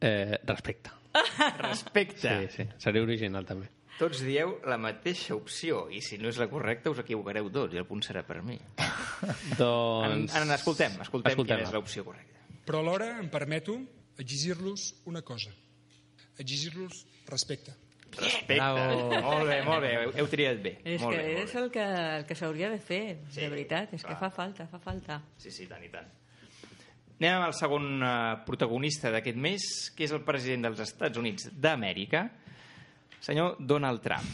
Eh, 0.00 0.40
respecte. 0.42 0.90
respecte. 1.60 2.32
Sí, 2.48 2.48
sí, 2.56 2.68
seré 2.82 3.00
original 3.04 3.46
també. 3.46 3.70
Tots 3.98 4.20
dieu 4.26 4.56
la 4.66 4.76
mateixa 4.80 5.36
opció 5.36 5.84
i 5.94 6.00
si 6.02 6.16
no 6.18 6.28
és 6.28 6.38
la 6.42 6.48
correcta 6.50 6.90
us 6.90 6.98
equivocareu 7.04 7.46
tots 7.54 7.74
i 7.76 7.78
el 7.78 7.86
punt 7.86 8.02
serà 8.02 8.24
per 8.26 8.40
mi. 8.42 8.58
En, 9.24 9.54
Doncs... 9.56 10.34
en, 10.36 10.50
escoltem, 10.52 10.98
escoltem, 11.00 11.30
Escoltem-la. 11.32 11.62
quina 11.62 11.68
és 11.68 11.72
l'opció 11.72 12.02
correcta. 12.04 12.42
Però 12.66 12.80
alhora 12.82 13.06
em 13.22 13.28
permeto 13.32 13.78
exigir-los 14.20 14.90
una 15.08 15.22
cosa. 15.24 15.52
Exigir-los 16.38 17.04
respecte. 17.30 17.72
Respecte. 18.18 18.54
Bravo. 18.58 19.06
Molt 19.10 19.48
bé, 19.48 19.56
molt 19.66 19.80
bé, 19.82 19.92
heu, 20.02 20.12
heu 20.20 20.28
triat 20.30 20.60
bé. 20.62 20.74
És 20.84 21.00
molt 21.02 21.16
que 21.16 21.22
bé, 21.22 21.32
és 21.44 21.54
bé. 21.54 21.62
el 21.62 21.70
que, 21.74 21.86
el 22.18 22.26
que 22.28 22.36
s'hauria 22.38 22.68
de 22.74 22.78
fer, 22.82 23.00
Sí, 23.30 23.40
de 23.40 23.48
veritat. 23.54 23.94
És 23.96 24.02
clar. 24.04 24.12
que 24.12 24.20
fa 24.20 24.30
falta, 24.34 24.66
fa 24.70 24.78
falta. 24.82 25.20
Sí, 25.40 25.50
sí, 25.54 25.66
tant 25.70 25.82
i 25.86 25.90
tant. 25.94 26.10
Anem 27.14 27.46
al 27.46 27.54
segon 27.56 27.88
uh, 28.02 28.12
protagonista 28.44 29.10
d'aquest 29.14 29.38
mes, 29.40 29.64
que 29.96 30.04
és 30.04 30.12
el 30.12 30.20
president 30.26 30.66
dels 30.68 30.82
Estats 30.84 31.16
Units 31.22 31.48
d'Amèrica, 31.54 32.26
senyor 33.24 33.56
Donald 33.60 34.02
Trump. 34.04 34.28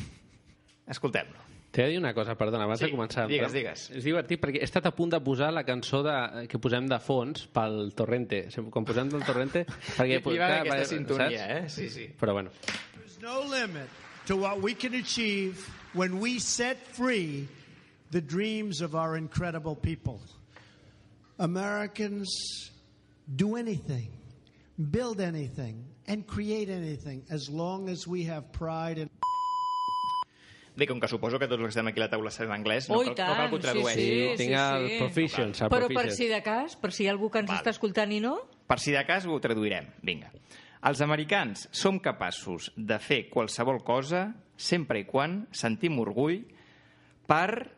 Escoltem-lo. 0.90 1.46
T'he 1.70 1.84
de 1.86 1.90
dir 1.92 1.98
una 2.00 2.10
cosa, 2.16 2.34
perdona, 2.34 2.64
abans 2.66 2.80
Sí, 2.82 2.88
de 2.88 2.96
començar. 2.96 3.28
digues, 3.30 3.52
digues. 3.54 3.84
És 3.94 4.02
divertit 4.02 4.40
perquè 4.42 4.58
he 4.58 4.66
estat 4.66 4.88
a 4.88 4.90
punt 4.90 5.12
de 5.14 5.20
posar 5.22 5.52
la 5.54 5.62
cançó 5.62 6.00
de, 6.02 6.48
que 6.50 6.58
posem 6.58 6.88
de 6.90 6.98
fons 6.98 7.44
pel 7.54 7.92
Torrente. 7.94 8.40
Quan 8.74 8.84
posem 8.88 9.08
del 9.12 9.22
Torrente... 9.22 9.62
Perquè, 9.96 10.18
Li 10.18 10.40
va 10.40 10.48
clar, 10.48 10.64
aquesta 10.64 10.88
sintonia, 10.96 11.38
saps? 11.38 11.54
eh? 11.54 11.68
Sí, 11.70 11.86
sí. 11.94 12.08
Però 12.18 12.34
bueno, 12.34 12.50
There's 12.96 13.20
no 13.22 13.44
limit 13.46 13.86
to 14.26 14.34
what 14.36 14.58
we 14.60 14.74
can 14.74 14.94
achieve 14.98 15.62
when 15.94 16.18
we 16.18 16.40
set 16.40 16.76
free 16.90 17.46
the 18.10 18.20
dreams 18.20 18.80
of 18.82 18.96
our 18.96 19.16
incredible 19.16 19.76
people. 19.76 20.18
Americans 21.38 22.28
do 23.36 23.54
anything, 23.56 24.10
build 24.90 25.20
anything, 25.20 25.84
and 26.10 26.26
create 26.26 26.68
anything 26.74 27.22
as 27.30 27.48
long 27.48 27.88
as 27.88 28.06
we 28.10 28.26
have 28.28 28.50
pride 28.52 28.98
and 29.06 29.10
Bé, 30.76 30.86
com 30.86 31.00
que 31.02 31.08
suposo 31.10 31.36
que 31.38 31.48
tots 31.50 31.58
els 31.60 31.66
que 31.66 31.72
estem 31.74 31.88
aquí 31.90 31.98
a 32.00 32.04
la 32.06 32.10
taula 32.12 32.30
sabem 32.32 32.52
anglès, 32.54 32.86
no, 32.88 33.00
Oh, 33.00 33.02
cal, 33.02 33.10
no 33.12 33.34
cal 33.36 33.48
que 33.50 33.56
ho 33.56 33.58
tant, 33.58 33.74
sí, 33.74 33.82
tradueixi. 33.82 34.04
sí. 34.06 34.36
tinc 34.38 34.54
el 34.56 34.86
Proficients. 35.00 35.60
el 35.66 35.68
Però 35.72 35.88
per 35.92 36.04
si 36.14 36.28
de 36.30 36.38
cas, 36.46 36.76
per 36.80 36.92
si 36.94 37.04
hi 37.04 37.08
ha 37.08 37.12
algú 37.12 37.28
que 37.30 37.42
ens 37.42 37.50
Val. 37.50 37.58
està 37.58 37.74
escoltant 37.74 38.12
i 38.16 38.20
no, 38.22 38.36
Per 38.70 38.78
si 38.78 38.92
de 38.94 39.02
cas 39.04 39.26
ho 39.26 39.36
traduirem. 39.42 39.88
Vinga. 40.06 40.30
Els 40.88 41.00
americans 41.04 41.66
som 41.74 41.98
capaços 42.00 42.70
de 42.76 42.96
fer 43.02 43.28
qualsevol 43.28 43.82
cosa 43.84 44.22
sempre 44.56 45.00
i 45.02 45.04
quan 45.04 45.48
sentim 45.52 45.98
orgull 45.98 46.46
per 47.26 47.74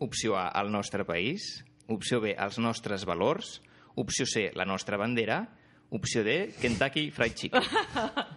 opció 0.00 0.36
A, 0.36 0.48
el 0.60 0.70
nostre 0.72 1.06
país, 1.06 1.64
opció 1.88 2.20
B, 2.20 2.34
els 2.36 2.58
nostres 2.58 3.06
valors, 3.06 3.62
opció 3.94 4.26
C, 4.26 4.50
la 4.54 4.66
nostra 4.66 4.98
bandera, 4.98 5.46
opció 5.92 6.24
D, 6.24 6.54
Kentucky 6.60 7.10
Fried 7.10 7.34
Chicken. 7.34 7.62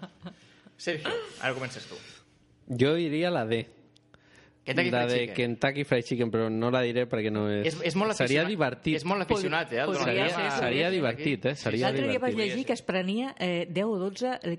Sergio, 0.78 1.10
ara 1.42 1.54
comences 1.56 1.88
tu. 1.88 1.96
Jo 2.68 2.96
diria 3.00 3.32
la 3.32 3.46
D. 3.48 3.64
Kentucky 4.66 4.90
la 4.90 5.04
Fried 5.06 5.12
de 5.12 5.20
Chicken. 5.20 5.36
Kentucky 5.36 5.84
Fried 5.86 6.06
Chicken, 6.06 6.32
però 6.34 6.50
no 6.50 6.72
la 6.74 6.82
diré 6.82 7.06
perquè 7.08 7.32
no 7.32 7.46
és... 7.54 7.68
És, 7.70 7.78
és 7.92 7.98
molt 8.00 8.18
Seria 8.18 8.44
divertit. 8.50 8.98
És 8.98 9.06
molt 9.08 9.24
aficionat, 9.24 9.72
eh? 9.72 9.86
Podria 9.86 10.28
Seria 10.58 10.90
sí, 10.90 10.96
divertit, 10.98 11.46
eh? 11.52 11.56
Seria 11.62 11.92
L'altre 11.92 12.10
dia 12.10 12.24
vaig 12.24 12.40
llegir 12.40 12.66
que 12.66 12.74
es 12.74 12.82
prenia 12.86 13.36
eh, 13.38 13.68
10 13.70 13.94
o 13.94 14.00
12 14.02 14.34
eh, 14.42 14.58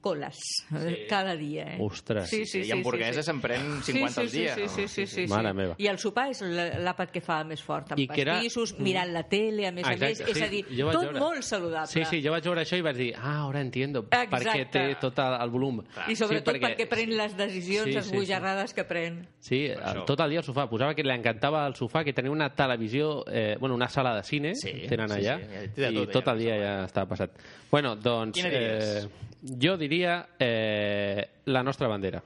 coles 0.00 0.38
sí. 0.70 0.96
cada 1.08 1.34
dia. 1.36 1.74
Eh? 1.74 1.78
Ostres. 1.80 2.28
sí, 2.30 2.44
sí, 2.46 2.60
I 2.62 2.70
hamburguesa 2.72 3.22
se'n 3.26 3.40
pren 3.42 3.82
50 3.82 4.20
al 4.20 4.30
dia. 4.30 4.54
Sí, 4.54 4.68
sí, 4.68 4.88
sí, 4.88 5.06
sí, 5.06 5.06
sí, 5.06 5.26
Mare 5.26 5.50
sí. 5.50 5.56
meva. 5.56 5.74
I 5.78 5.88
el 5.90 5.98
sopar 5.98 6.28
és 6.30 6.42
l'àpat 6.42 7.10
que 7.10 7.20
fa 7.24 7.40
més 7.44 7.62
fort, 7.62 7.90
amb 7.92 8.00
I 8.00 8.06
que 8.06 8.20
era- 8.22 8.36
pastissos, 8.38 8.76
mirant 8.78 9.10
la 9.12 9.24
tele, 9.28 9.66
a 9.66 9.72
més 9.72 9.84
Ah, 9.84 9.92
a 9.92 9.96
més. 9.96 10.20
exacte, 10.20 10.30
És 10.32 10.38
sí, 10.38 10.44
a 10.44 10.48
dir, 10.48 10.64
jo 10.78 10.90
tot 10.92 11.02
veure. 11.08 11.18
molt 11.20 11.42
saludable. 11.42 11.90
Sí, 11.90 12.04
sí, 12.04 12.22
jo 12.24 12.30
vaig 12.30 12.44
veure 12.44 12.62
això 12.62 12.78
i 12.78 12.82
vaig 12.82 12.96
dir, 12.96 13.14
ah, 13.16 13.48
ara 13.48 13.60
entiendo, 13.60 14.06
Exacte. 14.10 14.36
perquè 14.36 14.70
té 14.70 14.94
tot 15.00 15.18
el, 15.18 15.34
el 15.42 15.50
volum. 15.50 15.82
I 16.08 16.14
sobretot 16.16 16.54
sí, 16.54 16.60
perquè 16.60 16.88
pren 16.88 17.16
les 17.16 17.36
decisions 17.36 17.84
Sí, 17.86 17.92
sí, 17.92 17.98
esbojarrades 17.98 18.74
que 18.74 18.84
pren. 18.84 19.26
Sí, 19.40 19.68
això. 19.68 20.04
tot 20.04 20.20
el 20.20 20.30
dia 20.30 20.38
al 20.40 20.44
sofà. 20.44 20.68
Posava 20.68 20.94
que 20.94 21.02
li 21.02 21.10
encantava 21.10 21.66
el 21.66 21.74
sofà, 21.74 22.04
que 22.04 22.12
tenia 22.12 22.30
una 22.30 22.54
televisió, 22.54 23.24
eh, 23.30 23.56
bueno, 23.58 23.74
una 23.74 23.88
sala 23.88 24.14
de 24.14 24.22
cine, 24.22 24.54
Sí, 24.54 24.84
tenen 24.88 25.08
sí, 25.08 25.14
allà, 25.20 25.38
sí, 25.40 25.80
de 25.80 25.90
i 25.92 26.06
tot 26.06 26.28
el 26.28 26.38
dia 26.38 26.56
ja 26.58 26.84
estava 26.84 27.08
passat. 27.08 27.30
Bueno, 27.70 27.96
doncs, 27.96 28.34
Quina 28.36 28.48
diries? 28.50 29.04
eh, 29.04 29.08
jo 29.42 29.76
diria 29.76 30.30
eh, 30.38 31.28
la 31.46 31.62
nostra 31.62 31.88
bandera. 31.88 32.22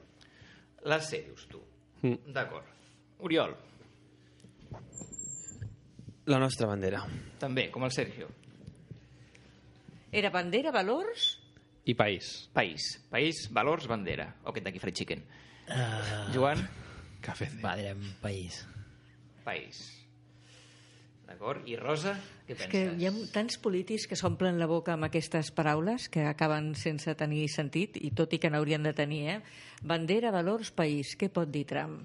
La 0.83 0.99
C, 0.99 1.21
dius 1.27 1.47
tu. 1.47 1.61
Mm. 2.01 2.33
D'acord. 2.33 2.65
Oriol, 3.23 3.53
La 6.25 6.37
nostra 6.39 6.67
bandera. 6.67 7.01
també, 7.39 7.69
com 7.71 7.83
el 7.83 7.91
Sergio. 7.91 8.27
Era 10.11 10.29
bandera, 10.29 10.71
valors... 10.71 11.39
I 11.85 11.95
país. 11.99 12.49
País. 12.53 12.85
País, 13.11 13.49
valors, 13.51 13.87
bandera. 13.87 14.29
O 14.45 14.53
Kentucky 14.53 14.79
Fried 14.79 14.95
Chicken. 14.95 15.23
Uh, 15.67 16.31
Joan, 16.33 16.61
Café. 17.21 17.49
va, 17.63 17.75
direm 17.75 17.99
país. 18.21 18.65
país. 19.43 20.02
D'acord? 21.27 21.63
I 21.71 21.77
Rosa, 21.79 22.13
què 22.45 22.51
És 22.53 22.59
penses? 22.65 22.71
que 22.73 22.81
hi 22.99 23.07
ha 23.07 23.11
tants 23.33 23.55
polítics 23.63 24.05
que 24.11 24.17
s'omplen 24.19 24.59
la 24.59 24.67
boca 24.67 24.93
amb 24.93 25.07
aquestes 25.07 25.51
paraules 25.55 26.09
que 26.11 26.25
acaben 26.27 26.73
sense 26.75 27.13
tenir 27.15 27.45
sentit, 27.49 27.95
i 27.97 28.11
tot 28.11 28.33
i 28.35 28.39
que 28.43 28.51
n'haurien 28.51 28.83
de 28.83 28.91
tenir, 28.93 29.21
eh? 29.31 29.37
Bandera, 29.81 30.31
valors, 30.35 30.71
país. 30.75 31.15
Què 31.17 31.29
pot 31.31 31.49
dir 31.49 31.63
Trump? 31.69 32.01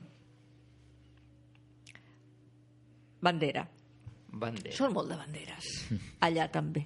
Bandera. 3.21 3.67
Bandera. 4.31 4.77
Són 4.77 4.95
molt 4.95 5.11
de 5.11 5.17
banderes. 5.19 5.69
Allà 6.23 6.47
també. 6.55 6.85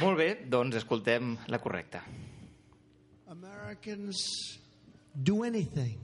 Molt 0.00 0.18
bé, 0.18 0.28
doncs 0.48 0.78
escoltem 0.78 1.34
la 1.50 1.58
correcta. 1.60 2.02
Americans 3.32 4.22
do 5.14 5.42
anything, 5.44 5.98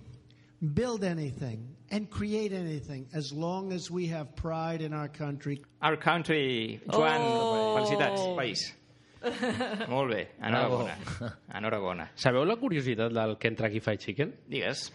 build 0.61 1.05
anything, 1.05 1.63
and 1.91 2.09
create 2.11 2.53
anything 2.53 3.07
as 3.15 3.33
long 3.33 3.73
as 3.73 3.91
we 3.91 4.07
have 4.09 4.35
pride 4.37 4.83
in 4.83 4.93
our 4.93 5.09
country. 5.09 5.61
Our 5.81 5.97
country, 5.97 6.81
Joan, 6.91 7.21
Oh! 7.21 7.77
felicitats, 7.79 8.21
país. 8.37 8.75
Molt 9.89 10.13
bé, 10.13 10.29
enhorabona. 10.41 10.95
Enhorabona. 11.59 12.11
Sabeu 12.15 12.45
la 12.47 12.57
curiositat 12.57 13.11
del 13.13 13.37
Kentucky 13.39 13.81
Fried 13.81 13.99
Chicken? 14.05 14.35
Digues. 14.49 14.93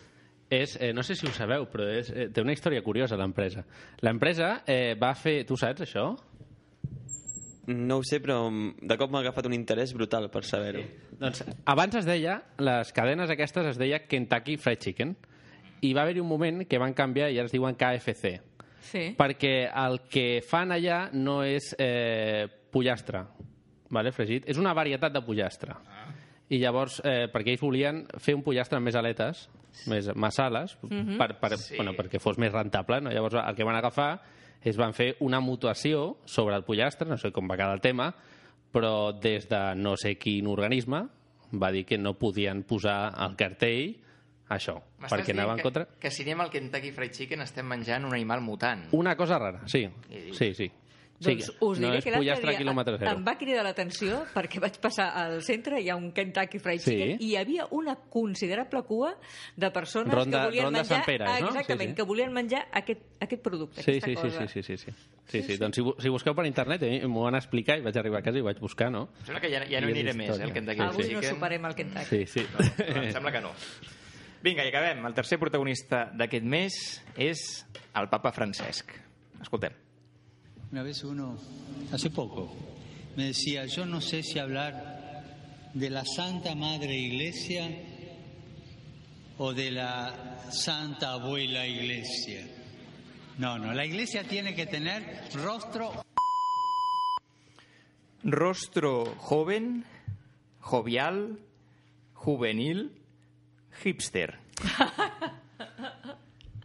És, 0.54 0.78
eh, 0.80 0.92
no 0.94 1.02
sé 1.04 1.16
si 1.18 1.26
ho 1.26 1.32
sabeu, 1.34 1.66
però 1.72 1.88
és, 1.90 2.12
eh, 2.14 2.28
té 2.30 2.42
una 2.44 2.54
història 2.54 2.84
curiosa, 2.86 3.18
l'empresa. 3.18 3.64
L'empresa 4.06 4.62
eh, 4.70 4.94
va 5.02 5.14
fer... 5.18 5.42
Tu 5.50 5.58
saps, 5.58 5.82
això? 5.88 6.12
No 7.74 7.98
ho 7.98 8.04
sé, 8.04 8.20
però 8.20 8.38
de 8.52 8.98
cop 9.00 9.12
m'ha 9.12 9.22
agafat 9.24 9.48
un 9.48 9.56
interès 9.56 9.94
brutal 9.96 10.28
per 10.30 10.44
saber-ho. 10.44 10.84
Doncs 11.22 11.44
abans 11.72 11.96
es 11.96 12.06
deia, 12.06 12.42
les 12.60 12.92
cadenes 12.96 13.32
aquestes 13.32 13.70
es 13.72 13.80
deia 13.80 14.02
Kentucky 14.06 14.58
Fried 14.60 14.82
Chicken, 14.84 15.14
i 15.84 15.94
va 15.94 16.04
haver-hi 16.06 16.22
un 16.24 16.28
moment 16.30 16.64
que 16.68 16.80
van 16.82 16.94
canviar 16.96 17.30
i 17.32 17.38
ara 17.40 17.50
es 17.50 17.54
diuen 17.56 17.76
KFC, 17.76 18.40
Sí. 18.84 19.16
perquè 19.18 19.70
el 19.86 20.02
que 20.12 20.42
fan 20.46 20.72
allà 20.76 21.10
no 21.14 21.42
és 21.44 21.74
eh, 21.80 22.48
pollastre, 22.72 23.24
vale, 23.90 24.12
fregit, 24.12 24.48
és 24.50 24.58
una 24.58 24.74
varietat 24.74 25.14
de 25.14 25.22
pollastre. 25.22 25.74
I 26.50 26.60
llavors, 26.60 27.00
eh, 27.06 27.28
perquè 27.32 27.54
ells 27.56 27.62
volien 27.64 28.04
fer 28.20 28.36
un 28.36 28.44
pollastre 28.44 28.78
amb 28.78 28.86
més 28.86 28.96
aletes, 29.00 29.48
més 29.90 30.10
massales, 30.16 30.76
per, 31.18 31.40
per, 31.40 31.58
Sí. 31.58 31.76
bueno, 31.78 31.94
perquè 31.98 32.20
fos 32.20 32.38
més 32.38 32.52
rentable. 32.52 33.00
No? 33.02 33.10
Llavors, 33.10 33.36
el 33.48 33.56
que 33.56 33.64
van 33.64 33.76
agafar 33.80 34.20
és 34.62 34.78
van 34.78 34.94
fer 34.94 35.16
una 35.22 35.40
mutuació 35.40 36.18
sobre 36.26 36.56
el 36.56 36.64
pollastre, 36.64 37.08
no 37.10 37.18
sé 37.18 37.32
com 37.32 37.48
va 37.50 37.56
quedar 37.58 37.74
el 37.74 37.82
tema, 37.82 38.14
però 38.72 39.12
des 39.20 39.48
de 39.50 39.76
no 39.76 39.96
sé 39.98 40.16
quin 40.18 40.48
organisme 40.48 41.08
va 41.54 41.72
dir 41.72 41.86
que 41.86 41.98
no 41.98 42.14
podien 42.16 42.64
posar 42.64 43.14
al 43.16 43.36
cartell 43.36 43.96
això, 44.56 44.78
M'estàs 45.00 45.18
perquè 45.20 45.34
anava 45.36 45.54
en 45.58 45.62
que, 45.62 45.68
contra... 45.70 45.88
que 46.00 46.12
si 46.12 46.24
anem 46.24 46.42
al 46.46 46.50
Kentucky 46.54 46.92
Fried 46.96 47.12
Chicken 47.18 47.42
estem 47.46 47.68
menjant 47.68 48.06
un 48.06 48.14
animal 48.14 48.42
mutant. 48.42 48.88
Una 48.94 49.16
cosa 49.18 49.38
rara, 49.40 49.62
sí, 49.68 49.88
sí, 50.32 50.54
sí. 50.54 50.72
Doncs 51.24 51.46
sí, 51.46 51.52
us 51.64 51.78
diré 51.80 52.00
no 52.00 52.04
que 52.04 52.12
l'altre 52.12 52.52
dia 52.58 53.12
em 53.14 53.22
va 53.24 53.34
cridar 53.40 53.62
l'atenció 53.64 54.24
perquè 54.34 54.60
vaig 54.60 54.76
passar 54.82 55.06
al 55.16 55.38
centre, 55.46 55.78
hi 55.80 55.88
ha 55.88 55.96
un 55.96 56.10
Kentucky 56.12 56.60
Fried 56.60 56.82
Sí. 56.84 56.90
Chicken, 56.92 57.22
i 57.22 57.30
hi 57.30 57.36
havia 57.40 57.68
una 57.72 57.94
considerable 57.96 58.82
cua 58.84 59.14
de 59.56 59.70
persones 59.72 60.12
Ronda- 60.14 60.42
que 60.42 60.46
volien 60.50 60.66
Ronda 60.66 60.80
menjar... 60.82 60.98
Sant 60.98 61.06
Pere, 61.06 61.24
no? 61.30 61.48
Exactament, 61.54 61.80
Sí, 61.82 61.94
sí. 61.94 61.96
que 61.96 62.04
volien 62.10 62.34
menjar 62.34 62.66
aquest, 62.74 63.06
aquest 63.22 63.42
producte, 63.46 63.84
Sí, 63.86 63.92
aquesta 63.92 64.10
sí, 64.10 64.16
sí, 64.16 64.22
cosa. 64.22 64.48
sí, 64.50 64.64
sí, 64.64 64.78
sí, 64.78 64.92
sí. 64.92 64.98
Sí, 65.30 65.44
sí. 65.44 65.58
Doncs 65.62 65.76
si, 65.80 65.84
si 66.04 66.10
busqueu 66.12 66.36
per 66.36 66.46
internet, 66.50 66.82
mi 66.82 67.00
m'ho 67.08 67.24
van 67.30 67.36
explicar 67.40 67.78
i 67.80 67.86
vaig 67.88 67.96
arribar 68.04 68.20
a 68.20 68.24
casa 68.28 68.38
i 68.42 68.42
vaig 68.44 68.60
buscar, 68.60 68.92
no? 68.92 69.08
Em 69.22 69.26
sembla 69.30 69.40
que 69.40 69.54
ja, 69.54 69.64
ja 69.70 69.80
no 69.80 69.88
hi 69.88 69.94
aniré 69.96 70.10
és 70.12 70.18
més, 70.18 70.34
eh, 70.36 70.44
el 70.44 70.52
Kentucky 70.52 70.82
Avui 70.82 70.96
Fried 71.06 71.14
no 71.16 71.22
Chicken. 71.22 71.36
superem 71.38 71.66
el 71.72 71.76
Kentucky. 71.76 72.06
Sí, 72.10 72.26
sí. 72.28 72.48
No, 72.52 73.04
em 73.06 73.12
sembla 73.14 73.32
que 73.32 73.42
no. 73.48 73.54
Vinga, 74.44 74.66
i 74.66 74.74
acabem. 74.74 75.06
El 75.08 75.14
tercer 75.16 75.38
protagonista 75.40 76.10
d'aquest 76.20 76.44
mes 76.44 76.76
és 77.16 77.42
el 77.96 78.10
papa 78.12 78.34
Francesc. 78.36 78.92
Escoltem. 79.40 79.72
Una 80.74 80.84
vez 80.84 81.04
uno, 81.08 81.38
hace 81.94 82.10
poco, 82.10 82.50
me 83.16 83.28
decía, 83.28 83.66
yo 83.68 83.86
no 83.86 84.02
sé 84.02 84.22
si 84.22 84.40
hablar 84.40 85.72
de 85.74 85.90
la 85.90 86.04
Santa 86.04 86.56
Madre 86.56 86.94
Iglesia 86.94 87.70
o 89.38 89.54
de 89.54 89.72
la 89.72 90.40
Santa 90.52 91.14
Abuela 91.14 91.66
Iglesia. 91.66 92.42
No, 93.38 93.58
no, 93.58 93.74
la 93.74 93.86
Iglesia 93.86 94.24
tiene 94.26 94.54
que 94.56 94.66
tener 94.66 95.24
rostro 95.36 96.04
Rostro 98.24 99.06
joven, 99.18 99.86
jovial, 100.60 101.40
juvenil, 102.14 103.03
hipster. 103.84 104.36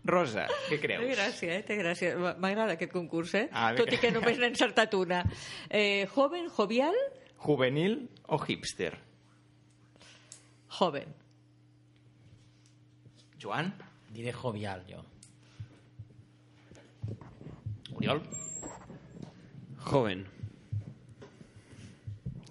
Rosa, 0.09 0.47
què 0.71 0.79
creus? 0.81 1.03
Té 1.05 1.15
gràcia, 1.17 1.57
eh? 1.59 1.63
Té 1.69 1.77
gràcia. 1.77 2.15
M'agrada 2.41 2.73
aquest 2.79 2.93
concurs, 2.95 3.35
eh? 3.37 3.49
Ah, 3.53 3.75
Tot 3.77 3.89
i 3.89 3.97
que- 3.97 4.01
que 4.07 4.11
només 4.15 4.39
n'he 4.39 4.49
encertat 4.49 4.95
una. 4.95 5.23
Eh, 5.69 6.07
joven, 6.15 6.49
jovial, 6.57 6.95
Juvenil 7.39 8.09
o 8.27 8.39
hipster? 8.39 8.97
joven. 10.79 11.13
Joan? 13.39 13.73
Diré 14.11 14.33
jovial, 14.33 14.83
jo. 14.89 15.05
Oriol? 17.95 18.23
Joven. 19.79 20.27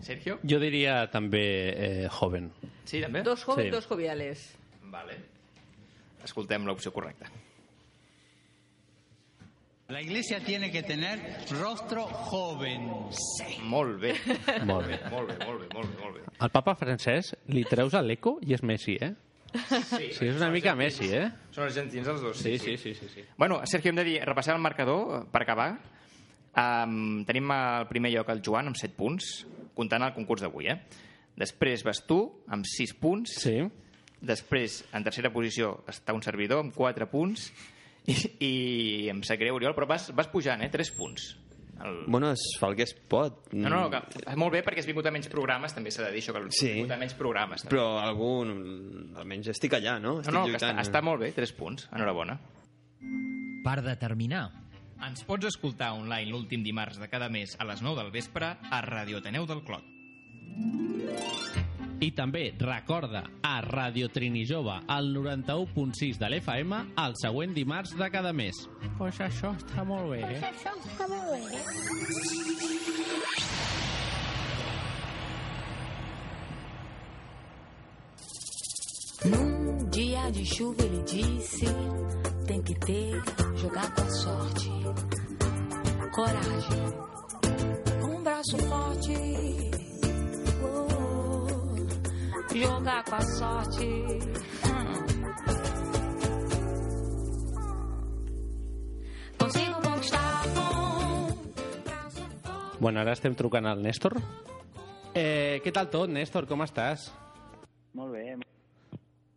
Sergio? 0.07 0.37
Jo 0.47 0.59
diria 0.63 1.01
també 1.11 1.43
eh, 1.75 2.07
joven. 2.19 2.49
Sí, 2.87 3.01
també? 3.03 3.21
Dos 3.27 3.43
jóvenes, 3.43 3.67
Sí. 3.67 3.75
dos 3.75 3.87
joviales. 3.91 4.47
Vale. 4.87 5.17
Escoltem 6.23 6.65
l'opció 6.67 6.91
correcta. 6.95 7.27
La 9.89 10.01
iglesia 10.01 10.41
tiene 10.43 10.69
que 10.69 10.83
tener 10.83 11.19
rostro 11.61 12.03
joven. 12.07 12.89
Molt 13.63 14.01
bé. 14.01 14.15
Molt 14.65 14.87
bé. 14.87 14.97
molt 15.09 15.29
bé, 15.31 15.37
molt 15.45 15.61
bé, 15.61 15.69
molt 15.73 15.87
bé, 15.87 16.01
molt 16.03 16.15
bé. 16.17 16.23
Al 16.43 16.51
papa 16.51 16.73
francès 16.75 17.31
li 17.55 17.63
treus 17.63 17.95
a 17.95 18.01
l'eco 18.03 18.35
i 18.43 18.51
és 18.53 18.63
Messi, 18.67 18.97
eh? 18.99 19.13
Sí, 19.55 20.09
Sí, 20.11 20.25
és 20.27 20.35
una 20.35 20.49
mica 20.51 20.73
Messi, 20.75 21.07
eh? 21.15 21.29
Són 21.55 21.63
argentins 21.69 22.07
els 22.11 22.19
dos. 22.21 22.35
Sí, 22.37 22.57
sí, 22.59 22.75
sí, 22.77 22.91
sí. 22.99 23.07
sí. 23.13 23.23
Bueno, 23.39 23.61
Sergio, 23.65 23.93
hem 23.93 24.01
de 24.01 24.03
dir, 24.03 24.17
repassem 24.27 24.57
el 24.59 24.61
marcador 24.61 25.21
eh, 25.21 25.21
per 25.31 25.45
acabar. 25.45 25.69
Um, 26.57 27.23
tenim 27.25 27.49
al 27.55 27.87
primer 27.87 28.11
lloc 28.11 28.29
el 28.33 28.41
Joan 28.43 28.67
amb 28.73 28.77
7 28.77 28.91
punts, 28.97 29.29
comptant 29.77 30.03
el 30.03 30.13
concurs 30.17 30.41
d'avui, 30.43 30.67
eh? 30.73 30.79
Després 31.37 31.83
vas 31.85 32.01
tu 32.09 32.17
amb 32.49 32.65
6 32.65 32.95
punts. 32.97 33.37
Sí. 33.45 33.59
Després, 34.17 34.79
en 34.97 35.03
tercera 35.05 35.29
posició, 35.29 35.75
està 35.87 36.13
un 36.17 36.23
servidor 36.25 36.63
amb 36.65 36.73
4 36.73 37.05
punts. 37.11 37.51
I, 38.07 38.15
i 38.39 38.53
em 39.11 39.19
sap 39.27 39.37
greu, 39.41 39.57
Oriol, 39.59 39.75
però 39.77 39.85
vas, 39.89 40.09
vas 40.15 40.29
pujant, 40.31 40.63
eh? 40.65 40.69
3 40.73 40.91
punts. 40.97 41.35
El... 41.77 41.99
Bueno, 42.09 42.31
es 42.33 42.41
fa 42.57 42.71
el 42.71 42.75
que 42.79 42.87
es 42.87 42.95
pot. 42.95 43.51
No, 43.53 43.69
no, 43.69 43.83
que, 43.93 43.99
molt 44.39 44.55
bé, 44.55 44.63
perquè 44.65 44.81
has 44.81 44.87
vingut 44.89 45.05
a 45.05 45.11
menys 45.13 45.27
programes, 45.29 45.75
també 45.77 45.91
s'ha 45.93 46.07
de 46.07 46.13
dir 46.15 46.23
això, 46.23 46.33
que 46.33 46.41
has 46.47 46.57
Sí. 46.57 46.71
vingut 46.73 46.95
a 46.95 46.97
menys 46.97 47.13
programes. 47.19 47.61
També. 47.61 47.75
Però 47.75 47.99
algun... 48.01 49.11
Almenys 49.21 49.51
estic 49.53 49.75
allà, 49.77 49.99
no? 50.01 50.15
no, 50.15 50.23
Estic 50.23 50.33
no, 50.33 50.45
que 50.47 50.55
està, 50.57 50.71
lluitant. 50.71 50.81
està 50.87 51.03
molt 51.05 51.21
bé, 51.21 51.29
3 51.37 51.53
punts. 51.59 51.85
Enhorabona. 51.93 52.39
Per 53.67 53.75
determinar. 53.85 54.47
Ens 55.05 55.21
pots 55.27 55.45
escoltar 55.45 55.91
online 55.93 56.31
l'últim 56.31 56.63
dimarts 56.65 56.97
de 56.97 57.07
cada 57.11 57.29
mes 57.29 57.53
a 57.61 57.65
les 57.69 57.81
9 57.85 58.01
del 58.01 58.11
vespre 58.11 58.55
a 58.57 58.81
Radio 58.81 59.19
Ateneu 59.21 59.45
del 59.45 59.61
Clot. 59.63 59.85
I 62.01 62.11
també 62.13 62.51
recorda 62.57 63.23
a 63.45 63.61
Radio 63.65 64.09
Trini 64.13 64.45
Jove 64.45 64.75
al 64.87 65.09
91.6 65.13 66.17
de 66.21 66.29
l'FM 66.29 66.81
el 67.03 67.15
següent 67.21 67.53
dimarts 67.53 67.95
de 67.97 68.09
cada 68.13 68.33
mes. 68.33 68.67
Pues 68.97 69.21
això 69.21 69.53
està 69.57 69.85
molt 69.85 70.11
bé, 70.13 70.21
eh? 70.25 70.41
Això 70.51 70.73
està 70.77 71.07
molt 71.09 71.31
bé. 71.33 71.61
Num 79.25 79.89
dia 79.89 80.29
de 80.29 80.45
chuva 80.45 80.83
ele 80.85 81.01
disse: 81.09 81.73
tem 82.47 82.61
que 82.63 82.73
ter, 82.79 83.21
jogar 83.57 83.93
com 83.93 84.01
a 84.01 84.09
sorte, 84.09 84.69
coragem, 86.11 86.85
um 88.09 88.23
braço 88.23 88.57
forte, 88.57 89.13
oh, 90.63 92.55
jogar 92.55 93.03
com 93.03 93.15
a 93.15 93.21
sorte. 93.21 93.85
Hum. 94.65 94.97
Consigo 99.39 99.81
conquistar 99.81 100.43
com 100.55 101.37
Bueno, 102.79 102.99
ara 103.01 103.11
estem 103.13 103.33
trucant 103.33 103.65
al 103.65 103.81
Néstor. 103.81 104.13
Eh, 105.17 105.59
què 105.65 105.71
tal 105.73 105.87
tot, 105.89 106.09
Néstor? 106.13 106.45
Com 106.47 106.61
estàs? 106.61 107.09
Molt 107.93 108.11
bé, 108.13 108.37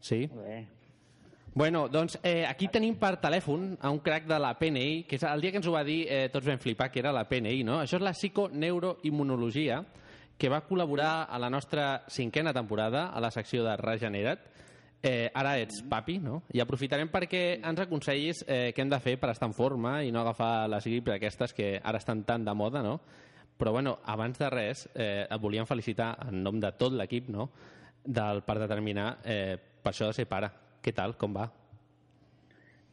Sí? 0.00 0.26
molt 0.33 0.45
bé. 0.47 0.80
Bueno, 1.52 1.88
doncs 1.88 2.19
eh, 2.23 2.47
aquí 2.47 2.69
tenim 2.71 2.95
per 2.95 3.16
telèfon 3.19 3.73
a 3.83 3.90
un 3.90 3.99
crac 3.99 4.28
de 4.30 4.37
la 4.38 4.52
PNI, 4.54 5.02
que 5.11 5.19
és 5.19 5.25
el 5.26 5.40
dia 5.42 5.50
que 5.50 5.59
ens 5.59 5.66
ho 5.66 5.73
va 5.75 5.83
dir 5.83 6.04
eh, 6.07 6.28
tots 6.30 6.47
vam 6.47 6.61
flipar, 6.62 6.92
que 6.95 7.02
era 7.02 7.11
la 7.11 7.25
PNI, 7.26 7.64
no? 7.66 7.80
Això 7.83 7.99
és 7.99 8.04
la 8.07 8.12
psiconeuroimmunologia, 8.14 9.80
que 10.38 10.49
va 10.49 10.62
col·laborar 10.69 11.26
a 11.26 11.40
la 11.42 11.50
nostra 11.50 12.04
cinquena 12.09 12.54
temporada 12.54 13.09
a 13.11 13.21
la 13.21 13.33
secció 13.35 13.64
de 13.66 13.75
Regenera't. 13.76 14.47
Eh, 15.02 15.33
ara 15.35 15.57
ets 15.59 15.83
papi, 15.90 16.19
no? 16.23 16.42
I 16.54 16.62
aprofitarem 16.62 17.11
perquè 17.11 17.42
ens 17.57 17.83
aconsellis 17.83 18.45
eh, 18.47 18.71
què 18.76 18.85
hem 18.85 18.92
de 18.92 19.00
fer 19.02 19.16
per 19.19 19.33
estar 19.33 19.49
en 19.50 19.57
forma 19.57 19.99
i 20.04 20.12
no 20.14 20.23
agafar 20.23 20.69
les 20.71 20.87
gripes 20.87 21.16
aquestes 21.16 21.57
que 21.57 21.73
ara 21.83 21.99
estan 21.99 22.23
tan 22.28 22.45
de 22.47 22.54
moda, 22.54 22.85
no? 22.85 23.00
Però, 23.59 23.75
bueno, 23.75 23.99
abans 24.07 24.38
de 24.38 24.54
res, 24.54 24.87
eh, 24.95 25.26
et 25.26 25.40
volíem 25.40 25.66
felicitar 25.66 26.14
en 26.28 26.45
nom 26.45 26.62
de 26.62 26.71
tot 26.78 26.95
l'equip, 26.95 27.28
no?, 27.28 27.50
del 28.00 28.45
per 28.47 28.61
determinar 28.62 29.16
eh, 29.25 29.59
per 29.59 29.92
això 29.92 30.07
de 30.09 30.16
ser 30.16 30.28
pare. 30.30 30.70
Què 30.81 30.93
tal? 30.97 31.17
Com 31.21 31.35
va? 31.37 31.51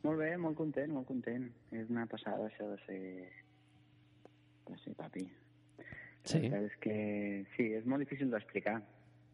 Molt 0.03 0.20
bé, 0.20 0.34
molt 0.39 0.58
content, 0.60 0.91
molt 0.94 1.08
content. 1.08 1.48
És 1.75 1.89
una 1.91 2.06
passada 2.12 2.48
això 2.48 2.67
de 2.72 2.77
ser... 2.86 3.01
de 4.67 4.77
ser 4.84 4.94
papi. 5.00 5.25
Sí. 6.27 6.44
La 6.51 6.60
és 6.67 6.75
que 6.84 6.96
sí, 7.56 7.70
és 7.77 7.88
molt 7.88 8.03
difícil 8.03 8.32
d'explicar. 8.32 8.77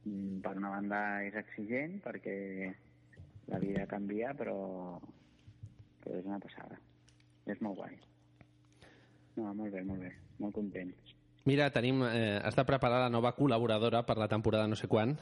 Mm, 0.06 0.42
Per 0.46 0.56
una 0.60 0.74
banda 0.76 1.02
és 1.26 1.36
exigent 1.40 1.98
perquè 2.04 2.38
la 3.50 3.60
vida 3.60 3.88
canvia, 3.90 4.34
però, 4.38 4.58
però 6.04 6.20
és 6.20 6.30
una 6.30 6.40
passada. 6.44 6.78
És 7.50 7.60
molt 7.62 7.82
guai. 7.82 7.98
No, 9.36 9.50
molt 9.50 9.74
bé, 9.74 9.82
molt 9.84 10.06
bé. 10.06 10.14
Molt 10.40 10.56
content. 10.56 10.94
Mira, 11.50 11.68
tenim, 11.76 12.06
eh, 12.08 12.40
està 12.46 12.64
preparada 12.64 13.10
la 13.10 13.14
nova 13.14 13.34
col·laboradora 13.36 14.06
per 14.08 14.16
la 14.22 14.30
temporada 14.32 14.70
no 14.70 14.78
sé 14.80 14.88
quan. 14.88 15.18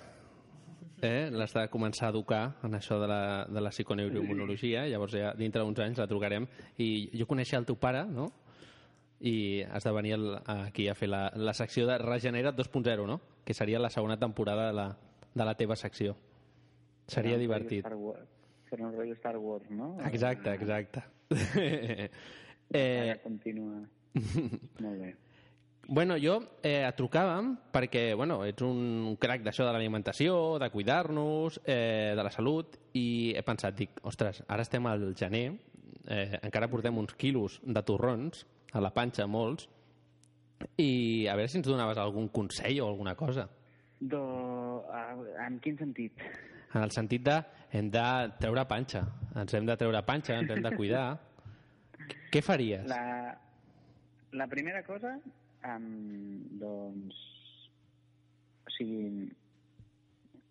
Eh? 1.01 1.29
L'has 1.33 1.53
de 1.55 1.63
començar 1.73 2.07
a 2.07 2.13
educar 2.13 2.41
en 2.63 2.77
això 2.77 2.99
de 3.01 3.07
la, 3.09 3.21
de 3.49 3.61
la 3.63 3.71
psiconeuroimmunologia, 3.73 4.85
llavors 4.89 5.15
ja 5.17 5.33
dintre 5.37 5.63
d'uns 5.63 5.79
anys 5.81 6.01
la 6.01 6.07
trucarem. 6.07 6.45
I 6.77 7.09
jo 7.17 7.27
coneixia 7.29 7.59
el 7.59 7.65
teu 7.65 7.77
pare, 7.81 8.05
no? 8.05 8.29
I 9.21 9.63
has 9.69 9.85
de 9.85 9.93
venir 9.93 10.15
el, 10.17 10.27
aquí 10.49 10.87
a 10.89 10.95
fer 10.97 11.09
la, 11.09 11.27
la 11.35 11.53
secció 11.57 11.87
de 11.89 11.97
Regenera't 12.01 12.57
2.0, 12.57 13.07
no? 13.07 13.19
Que 13.45 13.53
seria 13.53 13.79
la 13.79 13.89
segona 13.89 14.17
temporada 14.17 14.67
de 14.67 14.73
la, 14.77 14.87
de 15.33 15.45
la 15.45 15.55
teva 15.57 15.75
secció. 15.75 16.15
Seria 17.07 17.35
Serà 17.35 17.41
divertit. 17.41 17.85
serà 18.69 18.85
un 18.87 18.93
rotllo 18.95 19.17
Star 19.17 19.37
Wars, 19.37 19.69
no? 19.69 19.97
Exacte, 20.07 20.53
exacte. 20.53 21.03
Eh... 22.73 23.19
Continua. 23.19 23.81
molt 24.79 25.01
bé. 25.01 25.09
Bueno, 25.91 26.15
jo 26.15 26.37
eh, 26.63 26.85
et 26.87 26.95
trucàvem 26.95 27.49
perquè, 27.73 28.13
bueno, 28.15 28.37
ets 28.47 28.63
un 28.63 29.17
crac 29.19 29.41
d'això 29.43 29.65
de 29.67 29.73
l'alimentació, 29.75 30.37
de 30.61 30.69
cuidar-nos, 30.71 31.57
eh, 31.65 32.13
de 32.15 32.23
la 32.23 32.31
salut, 32.31 32.77
i 32.95 33.33
he 33.35 33.41
pensat, 33.43 33.75
dic, 33.75 33.97
ostres, 34.07 34.39
ara 34.47 34.63
estem 34.63 34.87
al 34.87 35.09
gener, 35.19 35.49
eh, 36.07 36.39
encara 36.39 36.69
portem 36.71 36.95
uns 36.97 37.11
quilos 37.19 37.57
de 37.65 37.83
torrons, 37.83 38.45
a 38.71 38.79
la 38.79 38.93
panxa 38.95 39.25
molts, 39.27 39.67
i 40.79 41.27
a 41.27 41.35
veure 41.35 41.51
si 41.51 41.59
ens 41.59 41.67
donaves 41.67 41.99
algun 41.99 42.29
consell 42.31 42.79
o 42.79 42.87
alguna 42.87 43.17
cosa. 43.19 43.49
Do... 43.99 44.21
ah, 44.95 45.11
En 45.43 45.59
quin 45.59 45.75
sentit? 45.77 46.23
En 46.71 46.85
el 46.85 46.95
sentit 46.95 47.25
de 47.27 47.35
hem 47.75 47.91
de 47.91 48.05
treure 48.39 48.63
panxa, 48.69 49.03
ens 49.35 49.53
hem 49.59 49.67
de 49.67 49.75
treure 49.75 50.05
panxa, 50.07 50.39
ens 50.39 50.55
hem 50.55 50.63
de 50.63 50.71
cuidar. 50.77 51.05
Què 52.31 52.39
faries? 52.41 52.87
La, 52.87 53.35
la 54.31 54.47
primera 54.47 54.85
cosa, 54.87 55.17
um, 55.67 56.47
doncs... 56.61 57.21
O 58.67 58.73
sigui... 58.77 59.29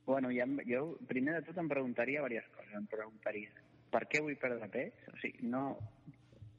Bueno, 0.07 0.31
ja, 0.35 0.47
jo 0.67 0.97
primer 1.07 1.37
de 1.39 1.43
tot 1.47 1.59
em 1.63 1.69
preguntaria 1.71 2.23
diverses 2.25 2.51
coses. 2.57 2.73
Em 2.75 2.87
preguntaria 2.91 3.53
per 3.91 4.07
què 4.11 4.23
vull 4.23 4.39
perdre 4.41 4.69
pes? 4.71 5.05
O 5.13 5.19
sigui, 5.23 5.51
no 5.51 5.65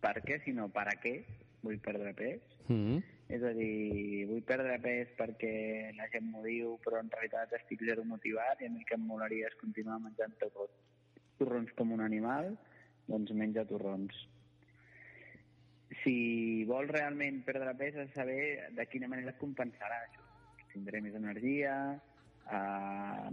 per 0.04 0.18
què, 0.26 0.40
sinó 0.46 0.68
per 0.74 0.88
a 0.92 0.98
què 1.00 1.16
vull 1.62 1.80
perdre 1.84 2.14
pes. 2.18 2.56
Mm. 2.68 3.02
És 3.32 3.44
a 3.48 3.52
dir, 3.56 4.26
vull 4.28 4.44
perdre 4.48 4.78
pes 4.84 5.12
perquè 5.20 5.54
la 5.96 6.10
gent 6.12 6.28
m'ho 6.32 6.44
diu, 6.44 6.76
però 6.84 7.00
en 7.00 7.12
realitat 7.14 7.54
estic 7.60 7.84
zero 7.88 8.04
motivat 8.08 8.62
i 8.62 8.68
a 8.68 8.74
mi 8.74 8.82
el 8.82 8.90
que 8.90 8.98
em 8.98 9.06
molaria 9.08 9.48
és 9.48 9.60
continuar 9.62 10.02
menjant 10.04 10.36
tot, 10.42 10.74
torrons 11.40 11.72
com 11.78 11.94
un 11.96 12.04
animal, 12.04 12.52
doncs 13.08 13.32
menja 13.38 13.64
torrons. 13.70 14.18
Si 16.02 16.64
vols 16.70 16.90
realment 16.90 17.42
perdre 17.46 17.74
pes, 17.78 17.98
de 17.98 18.08
saber 18.16 18.72
de 18.78 18.86
quina 18.90 19.10
manera 19.12 19.34
et 19.34 19.42
compensarà 19.42 20.00
això. 20.06 20.24
Tindré 20.72 21.02
més 21.04 21.18
energia, 21.18 21.76
eh, 22.58 23.30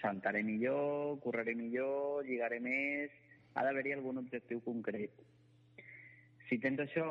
saltaré 0.00 0.42
millor, 0.42 1.18
correré 1.24 1.54
millor, 1.54 2.26
lligaré 2.26 2.60
més... 2.60 3.22
Ha 3.56 3.62
d'haver-hi 3.64 3.94
algun 3.94 4.18
objectiu 4.20 4.58
concret. 4.60 5.14
Si 6.46 6.58
tens 6.60 6.82
això, 6.82 7.06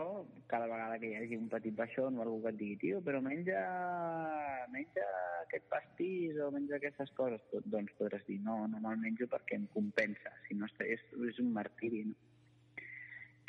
cada 0.51 0.67
vegada 0.69 0.99
que 1.01 1.09
hi 1.09 1.15
hagi 1.17 1.39
un 1.41 1.47
petit 1.49 1.73
baixón 1.75 2.19
o 2.19 2.21
algú 2.21 2.37
que 2.43 2.51
et 2.53 2.59
digui 2.59 2.75
tio, 2.83 2.99
però 3.07 3.17
menja, 3.25 3.63
menja 4.75 5.07
aquest 5.41 5.65
pastís 5.73 6.37
o 6.45 6.51
menja 6.53 6.77
aquestes 6.77 7.09
coses, 7.17 7.41
doncs 7.65 7.97
podràs 7.97 8.23
dir 8.29 8.37
no, 8.45 8.61
no 8.69 8.83
me'l 8.83 9.01
menjo 9.01 9.25
perquè 9.33 9.57
em 9.57 9.65
compensa, 9.73 10.31
si 10.45 10.55
no 10.59 10.69
és, 10.85 11.01
és 11.31 11.41
un 11.41 11.49
martiri. 11.57 12.05
No? 12.11 12.34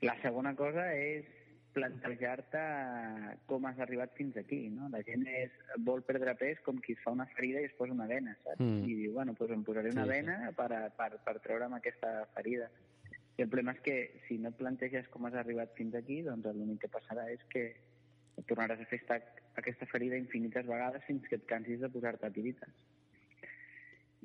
La 0.04 0.14
segona 0.22 0.54
cosa 0.56 0.90
és 0.92 1.24
plantejar-te 1.76 2.61
com 3.48 3.66
has 3.68 3.78
arribat 3.85 4.14
fins 4.16 4.37
aquí, 4.40 4.68
no? 4.72 4.88
La 4.92 5.02
gent 5.04 5.26
és, 5.28 5.52
vol 5.85 6.02
perdre 6.09 6.32
pes 6.40 6.61
com 6.64 6.78
qui 6.80 6.94
es 6.96 7.02
fa 7.04 7.12
una 7.12 7.26
ferida 7.35 7.61
i 7.61 7.68
es 7.68 7.74
posa 7.76 7.92
una 7.92 8.06
vena, 8.09 8.32
saps? 8.44 8.61
Mm. 8.64 8.85
I 8.88 8.94
diu, 9.02 9.12
bueno, 9.16 9.35
doncs 9.37 9.52
em 9.56 9.64
posaré 9.64 9.92
una 9.92 10.04
Sí, 10.06 10.11
sí. 10.11 10.14
vena 10.16 10.52
per, 10.56 10.70
a- 10.72 10.88
per, 10.96 11.11
per 11.24 11.37
treure'm 11.44 11.74
aquesta 11.76 12.14
ferida. 12.35 12.70
I 13.37 13.42
el 13.44 13.48
problema 13.52 13.74
és 13.76 13.82
que 13.85 13.96
si 14.26 14.38
no 14.40 14.48
et 14.48 14.56
planteges 14.56 15.09
com 15.12 15.26
has 15.28 15.35
arribat 15.37 15.74
fins 15.76 15.94
aquí, 15.94 16.22
doncs 16.24 16.48
l'únic 16.56 16.80
que 16.87 16.88
passarà 16.96 17.26
és 17.32 17.42
que 17.52 17.66
tornaràs 18.48 18.80
a 18.80 18.87
fer 18.88 19.00
esta, 19.02 19.20
aquesta 19.61 19.85
ferida 19.92 20.16
infinites 20.16 20.64
vegades 20.68 21.04
fins 21.04 21.28
que 21.28 21.37
et 21.37 21.44
cansis 21.48 21.80
de 21.80 21.88
posar-te 21.92 22.30
tirites. 22.32 22.72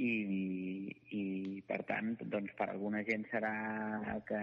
I, 0.01 0.13
i 1.12 1.23
per 1.67 1.81
tant, 1.84 2.15
doncs 2.31 2.55
per 2.57 2.69
alguna 2.71 3.03
gent 3.03 3.27
serà 3.29 3.51
que, 4.25 4.39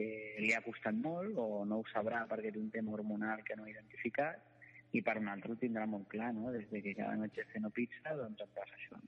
que 0.00 0.40
li 0.40 0.52
ha 0.56 0.62
costat 0.64 0.96
molt 0.96 1.36
o 1.40 1.64
no 1.68 1.80
ho 1.80 1.86
sabrà 1.92 2.22
perquè 2.30 2.52
té 2.54 2.60
un 2.60 2.70
tema 2.72 2.94
hormonal 2.96 3.44
que 3.44 3.56
no 3.58 3.66
ha 3.66 3.72
identificat 3.72 4.96
i 4.96 5.02
per 5.06 5.18
un 5.20 5.28
altre 5.30 5.52
ho 5.52 5.58
tindrà 5.60 5.86
molt 5.86 6.08
clar, 6.10 6.32
no? 6.34 6.50
Des 6.54 6.68
de 6.70 6.80
que 6.82 6.96
cada 6.98 7.16
noche 7.16 7.44
ceno 7.52 7.70
pizza, 7.70 8.14
doncs 8.18 8.42
em 8.42 8.54
passa 8.56 8.78
això. 8.78 8.98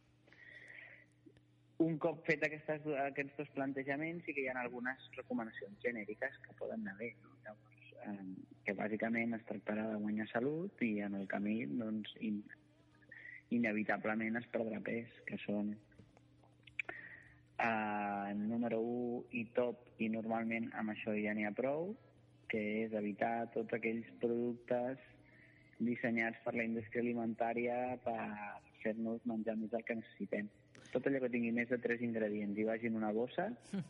Un 1.82 1.96
cop 1.98 2.20
fet 2.28 2.44
aquestes, 2.46 2.84
aquests 3.08 3.38
dos 3.40 3.50
plantejaments 3.56 4.26
sí 4.26 4.34
que 4.36 4.44
hi 4.44 4.50
ha 4.50 4.58
algunes 4.60 5.08
recomanacions 5.16 5.80
genèriques 5.82 6.36
que 6.44 6.54
poden 6.60 6.84
anar 6.84 6.94
bé. 7.00 7.10
No? 7.24 7.32
Llavors, 7.46 7.88
eh, 8.04 8.58
que 8.66 8.76
bàsicament 8.78 9.34
es 9.38 9.46
tractarà 9.48 9.88
de 9.90 9.98
guanyar 10.04 10.28
salut 10.30 10.84
i 10.86 10.92
en 11.08 11.18
el 11.18 11.26
camí 11.32 11.56
doncs, 11.72 12.14
in, 12.28 12.38
inevitablement 13.58 14.38
es 14.38 14.46
perdrà 14.54 14.78
pes, 14.86 15.10
que 15.26 15.40
són 15.42 15.74
eh, 17.62 18.34
número 18.36 18.80
1 18.80 19.38
i 19.38 19.44
top, 19.56 19.86
i 20.02 20.08
normalment 20.12 20.70
amb 20.78 20.94
això 20.94 21.14
ja 21.16 21.34
n'hi 21.36 21.46
ha 21.46 21.54
prou, 21.56 21.92
que 22.50 22.60
és 22.84 22.94
evitar 22.98 23.48
tots 23.54 23.72
aquells 23.76 24.08
productes 24.20 25.00
dissenyats 25.82 26.38
per 26.44 26.54
la 26.54 26.66
indústria 26.68 27.02
alimentària 27.02 27.76
per 28.04 28.18
fer-nos 28.82 29.24
menjar 29.26 29.56
més 29.58 29.72
del 29.72 29.84
que 29.86 29.96
necessitem. 29.98 30.50
Tot 30.92 31.06
allò 31.08 31.22
que 31.22 31.32
tingui 31.32 31.54
més 31.56 31.70
de 31.70 31.78
tres 31.80 32.02
ingredients 32.04 32.58
i 32.58 32.66
vagi 32.68 32.90
en 32.90 32.98
una 33.00 33.12
bossa, 33.16 33.48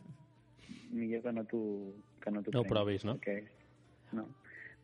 millor 0.93 1.25
que 1.25 1.33
no 1.35 1.43
t'ho 1.49 1.65
que 2.23 2.31
no, 2.31 2.43
No 2.53 2.63
ho 2.63 2.69
provis, 2.69 3.03
no? 3.03 3.17
Perquè, 3.19 3.41
no. 4.15 4.29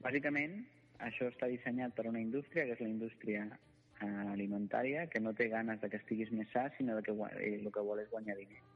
Bàsicament, 0.04 0.60
això 1.06 1.30
està 1.32 1.47
dissenyat 1.47 1.95
per 1.95 2.08
una 2.10 2.19
indústria, 2.19 2.65
que 2.67 2.75
és 2.75 2.84
la 2.84 2.91
indústria 2.91 3.45
eh, 3.47 4.25
alimentària, 4.34 5.06
que 5.08 5.21
no 5.23 5.34
té 5.34 5.47
ganes 5.54 5.80
de 5.80 5.89
que 5.91 6.02
estiguis 6.02 6.34
més 6.36 6.52
sa, 6.52 6.67
sinó 6.75 6.97
de 6.97 7.06
que 7.06 7.15
eh, 7.15 7.54
el 7.62 7.71
que 7.71 7.86
vol 7.86 8.04
és 8.04 8.12
guanyar 8.12 8.36
diners. 8.41 8.68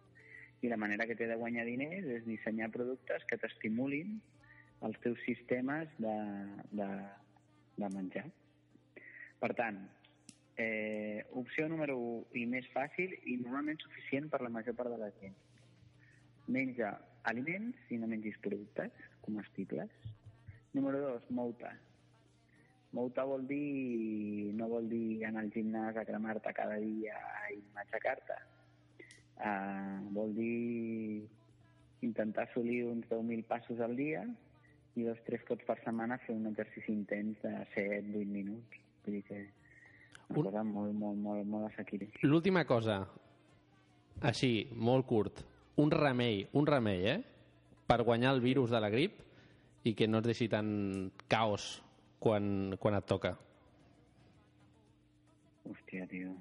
I 0.64 0.72
la 0.72 0.80
manera 0.80 1.06
que 1.06 1.18
té 1.20 1.28
de 1.28 1.36
guanyar 1.40 1.66
diners 1.68 2.08
és 2.18 2.24
dissenyar 2.28 2.72
productes 2.72 3.26
que 3.28 3.38
t'estimulin 3.40 4.16
els 4.88 5.00
teus 5.04 5.20
sistemes 5.28 5.92
de, 6.00 6.16
de, 6.80 6.88
de 7.84 7.90
menjar. 7.92 8.26
Per 9.44 9.52
tant, 9.60 9.80
eh, 10.56 11.26
opció 11.32 11.68
número 11.68 11.98
1 12.00 12.40
i 12.40 12.46
més 12.48 12.68
fàcil 12.76 13.16
i 13.28 13.38
normalment 13.42 13.82
suficient 13.84 14.30
per 14.32 14.42
la 14.44 14.52
major 14.54 14.76
part 14.80 14.94
de 14.94 15.00
la 15.02 15.12
gent. 15.20 15.36
Menja 16.48 16.94
aliments 17.32 17.92
i 17.92 18.00
no 18.00 18.08
mengis 18.12 18.40
productes 18.44 18.96
comestibles. 19.24 19.92
Número 20.74 21.02
2, 21.10 21.30
mouta. 21.32 21.74
Mouta 22.94 23.24
vol 23.26 23.48
dir, 23.50 24.54
no 24.58 24.68
vol 24.70 24.90
dir 24.90 25.24
anar 25.26 25.44
al 25.46 25.54
gimnàs 25.54 25.98
a 25.98 26.06
cremar-te 26.06 26.54
cada 26.54 26.78
dia 26.82 27.20
i 27.54 27.62
matxacar-te. 27.74 28.38
Uh, 29.38 30.00
vol 30.14 30.34
dir 30.38 31.26
intentar 32.06 32.46
assolir 32.48 32.84
uns 32.86 33.08
10.000 33.10 33.44
passos 33.50 33.80
al 33.82 33.96
dia 33.98 34.22
i 34.96 35.04
dos 35.08 35.18
tres 35.26 35.42
cops 35.48 35.66
per 35.66 35.80
setmana 35.82 36.20
fer 36.22 36.36
un 36.36 36.46
exercici 36.52 36.92
intens 36.94 37.40
de 37.42 37.52
7-8 37.74 38.26
minuts. 38.30 38.78
Vull 39.06 39.16
dir 39.18 39.24
que 39.28 39.40
una 40.30 40.38
Un- 40.40 40.46
cosa 40.46 40.64
molt, 40.64 40.94
molt, 40.94 41.18
molt, 41.18 41.46
molt 41.50 41.72
assequible. 41.72 42.12
L'última 42.24 42.64
cosa, 42.70 43.02
així, 44.22 44.68
molt 44.76 45.06
curt. 45.10 45.42
Un 45.82 45.90
remei, 45.92 46.46
un 46.54 46.68
remei, 46.70 47.06
eh? 47.10 47.20
Per 47.88 48.04
guanyar 48.06 48.36
el 48.36 48.42
virus 48.42 48.70
de 48.70 48.80
la 48.80 48.90
grip 48.94 49.18
i 49.84 49.96
que 49.98 50.08
no 50.08 50.20
es 50.22 50.28
deixi 50.30 50.48
tan 50.48 51.12
caos 51.28 51.82
quan, 52.20 52.78
quan 52.80 52.96
et 52.96 53.06
toca. 53.10 53.34
Hòstia, 55.68 56.06
tio. 56.12 56.36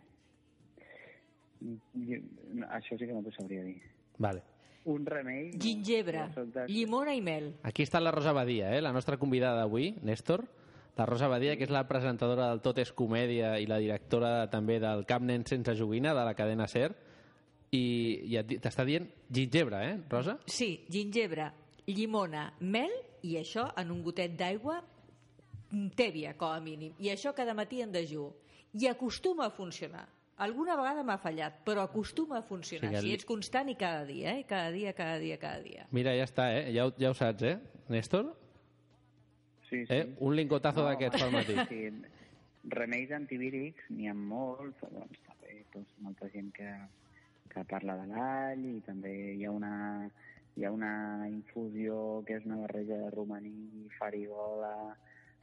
No, 1.63 2.67
això 2.71 2.99
sí 2.99 3.07
que 3.07 3.13
no 3.15 3.23
t'ho 3.23 3.33
sabria 3.37 3.63
dir. 3.65 3.79
Vale. 4.19 4.43
Un 4.91 5.05
remei... 5.07 5.53
Gingebre, 5.63 6.25
de- 6.55 6.67
llimona 6.69 7.15
i 7.15 7.21
mel. 7.23 7.53
Aquí 7.63 7.85
està 7.87 8.01
la 8.03 8.11
Rosa 8.11 8.33
Badia, 8.35 8.73
eh? 8.77 8.81
la 8.83 8.93
nostra 8.93 9.17
convidada 9.17 9.61
d'avui, 9.63 9.93
Néstor. 10.03 10.43
La 10.97 11.07
Rosa 11.07 11.29
Badia, 11.31 11.55
que 11.57 11.65
és 11.65 11.71
la 11.73 11.87
presentadora 11.89 12.51
del 12.51 12.61
Tot 12.61 12.77
és 12.83 12.91
Comèdia 12.93 13.55
i 13.63 13.65
la 13.71 13.79
directora 13.81 14.51
també 14.53 14.77
del 14.83 15.07
Cap 15.09 15.23
Nen 15.25 15.47
sense 15.49 15.73
joguina, 15.79 16.13
de 16.13 16.25
la 16.27 16.35
cadena 16.37 16.67
SER. 16.69 16.91
I, 17.73 17.81
i 18.29 18.43
t'està 18.61 18.85
dient 18.85 19.07
gingebre, 19.33 19.79
eh, 19.87 19.95
Rosa? 20.11 20.35
Sí, 20.45 20.83
gingebre, 20.93 21.47
llimona, 21.87 22.51
mel 22.61 22.93
i 23.25 23.39
això 23.41 23.71
en 23.81 23.95
un 23.95 24.03
gotet 24.05 24.35
d'aigua 24.37 24.83
tèbia, 25.97 26.35
com 26.37 26.53
a 26.53 26.61
mínim. 26.61 26.93
I 27.01 27.09
això 27.15 27.33
cada 27.33 27.55
matí 27.57 27.81
en 27.81 27.93
dejú. 27.95 28.27
I 28.77 28.91
acostuma 28.91 29.47
a 29.47 29.51
funcionar. 29.55 30.05
Alguna 30.43 30.75
vegada 30.79 31.03
m'ha 31.07 31.19
fallat, 31.23 31.61
però 31.67 31.85
acostuma 31.87 32.39
a 32.41 32.43
funcionar. 32.43 32.89
O 32.89 32.91
sigui, 32.91 32.99
el- 32.99 33.07
Si 33.09 33.15
ets 33.15 33.27
constant 33.29 33.69
i 33.71 33.77
cada 33.79 34.05
dia, 34.09 34.33
eh? 34.39 34.45
Cada 34.49 34.71
dia, 34.75 34.93
cada 34.93 35.19
dia, 35.23 35.37
cada 35.39 35.61
dia. 35.63 35.87
Mira, 35.93 36.15
ja 36.19 36.25
està, 36.27 36.49
eh? 36.59 36.73
Ja, 36.75 36.87
ho- 36.89 36.95
ja 36.99 37.11
ho 37.11 37.15
saps, 37.15 37.43
eh, 37.43 37.59
Néstor? 37.89 38.33
Sí, 39.69 39.87
sí. 39.87 39.93
Eh? 39.95 40.17
Un 40.21 40.35
lingotazo 40.37 40.85
d'aquests 40.85 41.23
pel 41.23 41.33
matí. 41.33 41.55
Sí, 41.69 41.83
remeis 42.73 43.11
antivírics 43.17 43.89
n'hi 43.91 44.09
ha 44.11 44.15
molts, 44.15 44.77
doncs 44.93 45.23
també 45.27 45.63
doncs, 45.73 45.89
molta 46.05 46.29
gent 46.35 46.51
que, 46.55 46.69
que 47.53 47.65
parla 47.71 47.97
de 48.03 48.07
l'all 48.13 48.67
i 48.69 48.81
també 48.87 49.15
hi 49.35 49.45
ha 49.45 49.51
una 49.51 50.11
hi 50.55 50.67
ha 50.67 50.71
una 50.71 50.91
infusió 51.31 52.23
que 52.27 52.35
és 52.37 52.45
una 52.45 52.59
barreja 52.61 52.99
de 53.07 53.11
romaní, 53.15 53.89
farigola, 53.99 54.75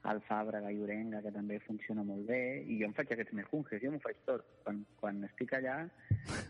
alfàbrega 0.07 0.71
i 0.71 0.79
orenga 0.79 1.21
que 1.21 1.31
també 1.35 1.57
funciona 1.59 2.03
molt 2.07 2.25
bé 2.29 2.62
i 2.63 2.77
jo 2.79 2.88
em 2.88 2.93
faig 2.95 3.12
aquests 3.12 3.33
mejunges, 3.35 3.81
jo 3.83 3.91
m'ho 3.91 3.99
faig 3.99 4.15
tot 4.25 4.45
quan, 4.63 4.85
quan 4.99 5.23
estic 5.27 5.51
allà 5.57 5.89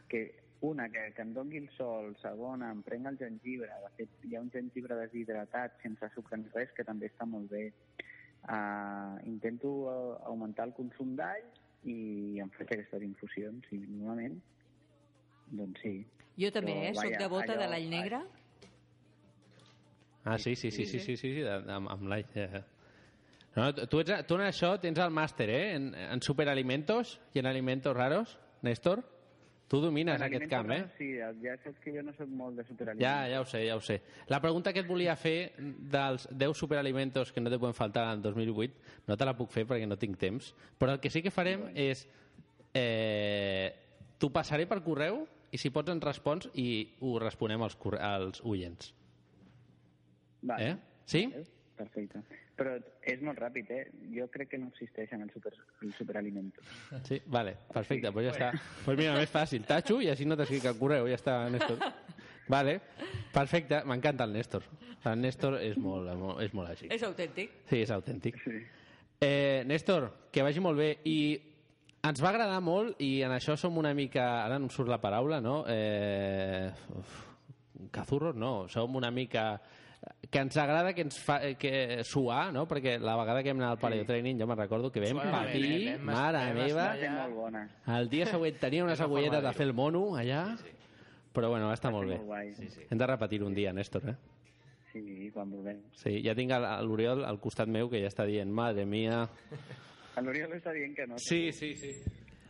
que 0.07 0.21
una, 0.61 0.89
que, 0.91 1.13
que 1.15 1.21
em 1.23 1.31
dongui 1.33 1.57
el 1.63 1.69
sol, 1.77 2.11
segona, 2.21 2.69
em 2.75 2.81
prenc 2.83 3.07
el 3.07 3.17
gengibre, 3.17 3.71
de 3.85 3.89
fet 3.97 4.25
hi 4.27 4.35
ha 4.35 4.41
un 4.43 4.51
gengibre 4.51 4.95
deshidratat 4.99 5.79
sense 5.81 6.09
sucre 6.13 6.37
ni 6.37 6.49
res 6.53 6.69
que 6.75 6.83
també 6.83 7.07
està 7.07 7.25
molt 7.25 7.49
bé. 7.49 7.71
Uh, 8.49 9.17
intento 9.27 9.67
uh, 9.87 10.15
augmentar 10.29 10.65
el 10.69 10.73
consum 10.73 11.15
d'all 11.17 11.43
i 11.83 12.39
em 12.39 12.49
faig 12.55 12.69
aquestes 12.71 13.03
infusions 13.03 13.65
i 13.75 13.79
normalment 13.83 14.37
doncs 15.51 15.81
sí. 15.83 15.93
Jo 16.39 16.51
també, 16.55 16.71
Però, 16.75 16.89
eh? 16.91 16.93
Soc 16.95 17.17
devota 17.19 17.55
de 17.55 17.65
allò- 17.65 17.71
l'all 17.73 17.89
negre. 17.89 18.21
Ah, 20.23 20.37
sí, 20.37 20.55
sí, 20.55 20.69
sí, 20.71 20.85
sí, 20.85 20.99
sí, 20.99 21.15
sí, 21.17 21.33
sí, 21.33 21.41
de- 21.41 21.71
amb, 21.73 21.89
amb 21.89 22.03
l'all. 22.03 22.25
Ja. 22.35 22.63
No, 23.55 23.69
tu, 23.73 23.99
ets, 24.03 24.11
tu 24.27 24.37
en 24.37 24.45
això 24.45 24.75
tens 24.81 24.99
el 25.01 25.13
màster, 25.13 25.49
eh? 25.49 25.63
En, 25.75 25.93
en 25.95 26.21
superalimentos 26.21 27.17
i 27.33 27.41
en 27.41 27.49
alimentos 27.49 27.95
raros, 27.95 28.37
Néstor? 28.61 29.01
Tu 29.69 29.77
domines 29.81 30.15
En 30.17 30.23
aquest 30.25 30.47
camp, 30.49 30.71
eh? 30.73 30.85
Sí, 30.97 31.11
ja 31.43 31.53
saps 31.61 31.77
que 31.83 31.91
jo 31.93 32.01
no 32.01 32.09
sóc 32.17 32.29
molt 32.33 32.57
de 32.57 32.63
Ja, 32.63 32.69
superaliments. 32.71 33.29
ja 33.29 33.41
ho 33.41 33.45
sé, 33.45 33.59
ja 33.67 33.75
ho 33.77 33.81
sé. 33.85 33.99
La 34.27 34.39
pregunta 34.41 34.73
que 34.73 34.81
et 34.81 34.87
volia 34.89 35.13
fer 35.15 35.53
dels 35.59 36.25
10 36.31 36.57
superalimentos 36.57 37.31
que 37.31 37.41
no 37.41 37.51
te 37.51 37.59
poden 37.59 37.75
faltar 37.77 38.07
en 38.15 38.23
2008 38.23 39.05
no 39.05 39.17
te 39.17 39.25
la 39.29 39.35
puc 39.37 39.51
fer 39.53 39.67
perquè 39.69 39.85
no 39.87 39.97
tinc 39.97 40.17
temps, 40.17 40.55
però 40.79 40.95
el 40.97 40.99
que 40.99 41.11
sí 41.13 41.21
que 41.21 41.31
farem 41.31 41.69
és... 41.75 42.07
Eh, 42.73 43.85
T'ho 44.19 44.27
passaré 44.35 44.65
per 44.67 44.81
correu 44.83 45.21
i 45.53 45.57
si 45.57 45.69
pots 45.71 45.93
ens 45.93 46.03
respons 46.03 46.49
i 46.59 46.97
ho 46.99 47.13
responem 47.21 47.61
als, 47.63 47.77
als 48.01 48.41
oients. 48.43 48.89
Vale. 50.41 50.65
Eh? 50.65 50.75
Sí? 51.05 51.21
Perfecte. 51.77 52.19
Però 52.59 52.75
és 53.07 53.21
molt 53.23 53.39
ràpid, 53.39 53.69
eh? 53.71 53.83
Jo 54.11 54.27
crec 54.31 54.51
que 54.51 54.59
no 54.59 54.67
existeixen 54.73 55.23
els, 55.23 55.31
super, 55.31 55.53
els 55.85 55.95
superaliments. 55.95 56.59
Sí? 57.07 57.21
Vale, 57.31 57.55
perfecte, 57.71 58.11
doncs 58.11 58.27
ja 58.27 58.33
està. 58.35 58.49
Doncs 58.85 58.99
mira, 58.99 59.15
més 59.15 59.31
fàcil, 59.31 59.63
tatxo 59.67 60.01
i 60.03 60.09
així 60.11 60.27
no 60.27 60.35
t'escric 60.39 60.67
al 60.67 60.77
correu, 60.79 61.07
ja 61.07 61.19
està, 61.19 61.39
Néstor. 61.53 61.79
Vale, 62.49 62.79
perfecte, 63.31 63.83
m'encanta 63.85 64.25
el 64.25 64.33
Néstor. 64.33 64.65
El 65.07 65.21
Néstor 65.21 65.59
és 65.61 65.77
molt, 65.79 66.09
és 66.43 66.53
molt 66.57 66.73
així. 66.73 66.89
És 66.91 67.05
autèntic. 67.07 67.53
Sí, 67.69 67.83
és 67.85 67.93
autèntic. 67.95 68.39
Eh, 69.21 69.63
Néstor, 69.69 70.09
que 70.33 70.43
vagi 70.43 70.63
molt 70.63 70.79
bé. 70.81 70.89
I 71.07 71.19
ens 72.09 72.21
va 72.23 72.31
agradar 72.33 72.59
molt, 72.65 72.99
i 73.03 73.21
en 73.27 73.35
això 73.35 73.55
som 73.59 73.77
una 73.77 73.93
mica... 73.93 74.25
Ara 74.45 74.57
no 74.57 74.67
em 74.67 74.73
surt 74.73 74.89
la 74.89 74.99
paraula, 75.03 75.39
no? 75.43 75.61
Eh, 75.69 76.71
uf, 76.97 77.19
cazurros, 77.95 78.35
no. 78.35 78.67
Som 78.67 78.97
una 78.99 79.11
mica... 79.11 79.53
Que 80.29 80.43
ens 80.45 80.55
agrada 80.61 80.93
que 80.93 81.01
ens 81.01 81.17
fa, 81.19 81.39
que 81.59 82.03
suar, 82.05 82.53
no? 82.53 82.67
Perquè 82.69 82.97
la 83.01 83.15
vegada 83.19 83.41
que 83.43 83.51
hem 83.51 83.59
anat 83.59 83.77
al 83.77 83.81
paleotraining, 83.81 84.39
jo 84.39 84.47
me'n 84.47 84.59
recordo 84.59 84.91
que 84.93 85.01
vam 85.03 85.17
Suar, 85.17 85.31
patir, 85.33 85.95
vam, 85.97 86.05
mare 86.11 86.43
meva. 86.53 86.89
Molt 87.17 87.35
bona. 87.35 87.63
El 87.97 88.11
dia 88.11 88.27
següent 88.29 88.59
tenia 88.61 88.85
unes 88.85 89.01
agulletes 89.05 89.43
de 89.43 89.53
fer 89.57 89.67
el 89.67 89.73
mono 89.73 90.03
allà, 90.19 90.43
però 91.33 91.49
bueno, 91.49 91.71
va 91.71 91.79
estar 91.79 91.91
molt 91.91 92.13
bé. 92.13 92.19
Molt. 92.21 92.59
Sí, 92.59 92.69
sí. 92.75 92.85
Hem 92.89 93.01
de 93.01 93.09
repetir 93.09 93.41
un 93.43 93.57
dia, 93.57 93.73
Néstor, 93.73 94.11
eh? 94.13 94.17
sí, 94.91 95.29
quan 95.33 95.49
vulguem. 95.51 95.81
Sí, 95.97 96.19
ja 96.25 96.35
tinc 96.37 96.53
l'Oriol 96.85 97.23
al 97.27 97.39
costat 97.41 97.69
meu 97.71 97.89
que 97.91 98.01
ja 98.01 98.09
està 98.11 98.25
dient, 98.29 98.51
madre 98.51 98.85
mia... 98.89 99.25
L'Oriol 100.25 100.51
està 100.57 100.73
dient 100.75 100.95
que 100.97 101.05
no. 101.07 101.19
Sí, 101.21 101.51
sí, 101.55 101.73
sí. 101.79 101.93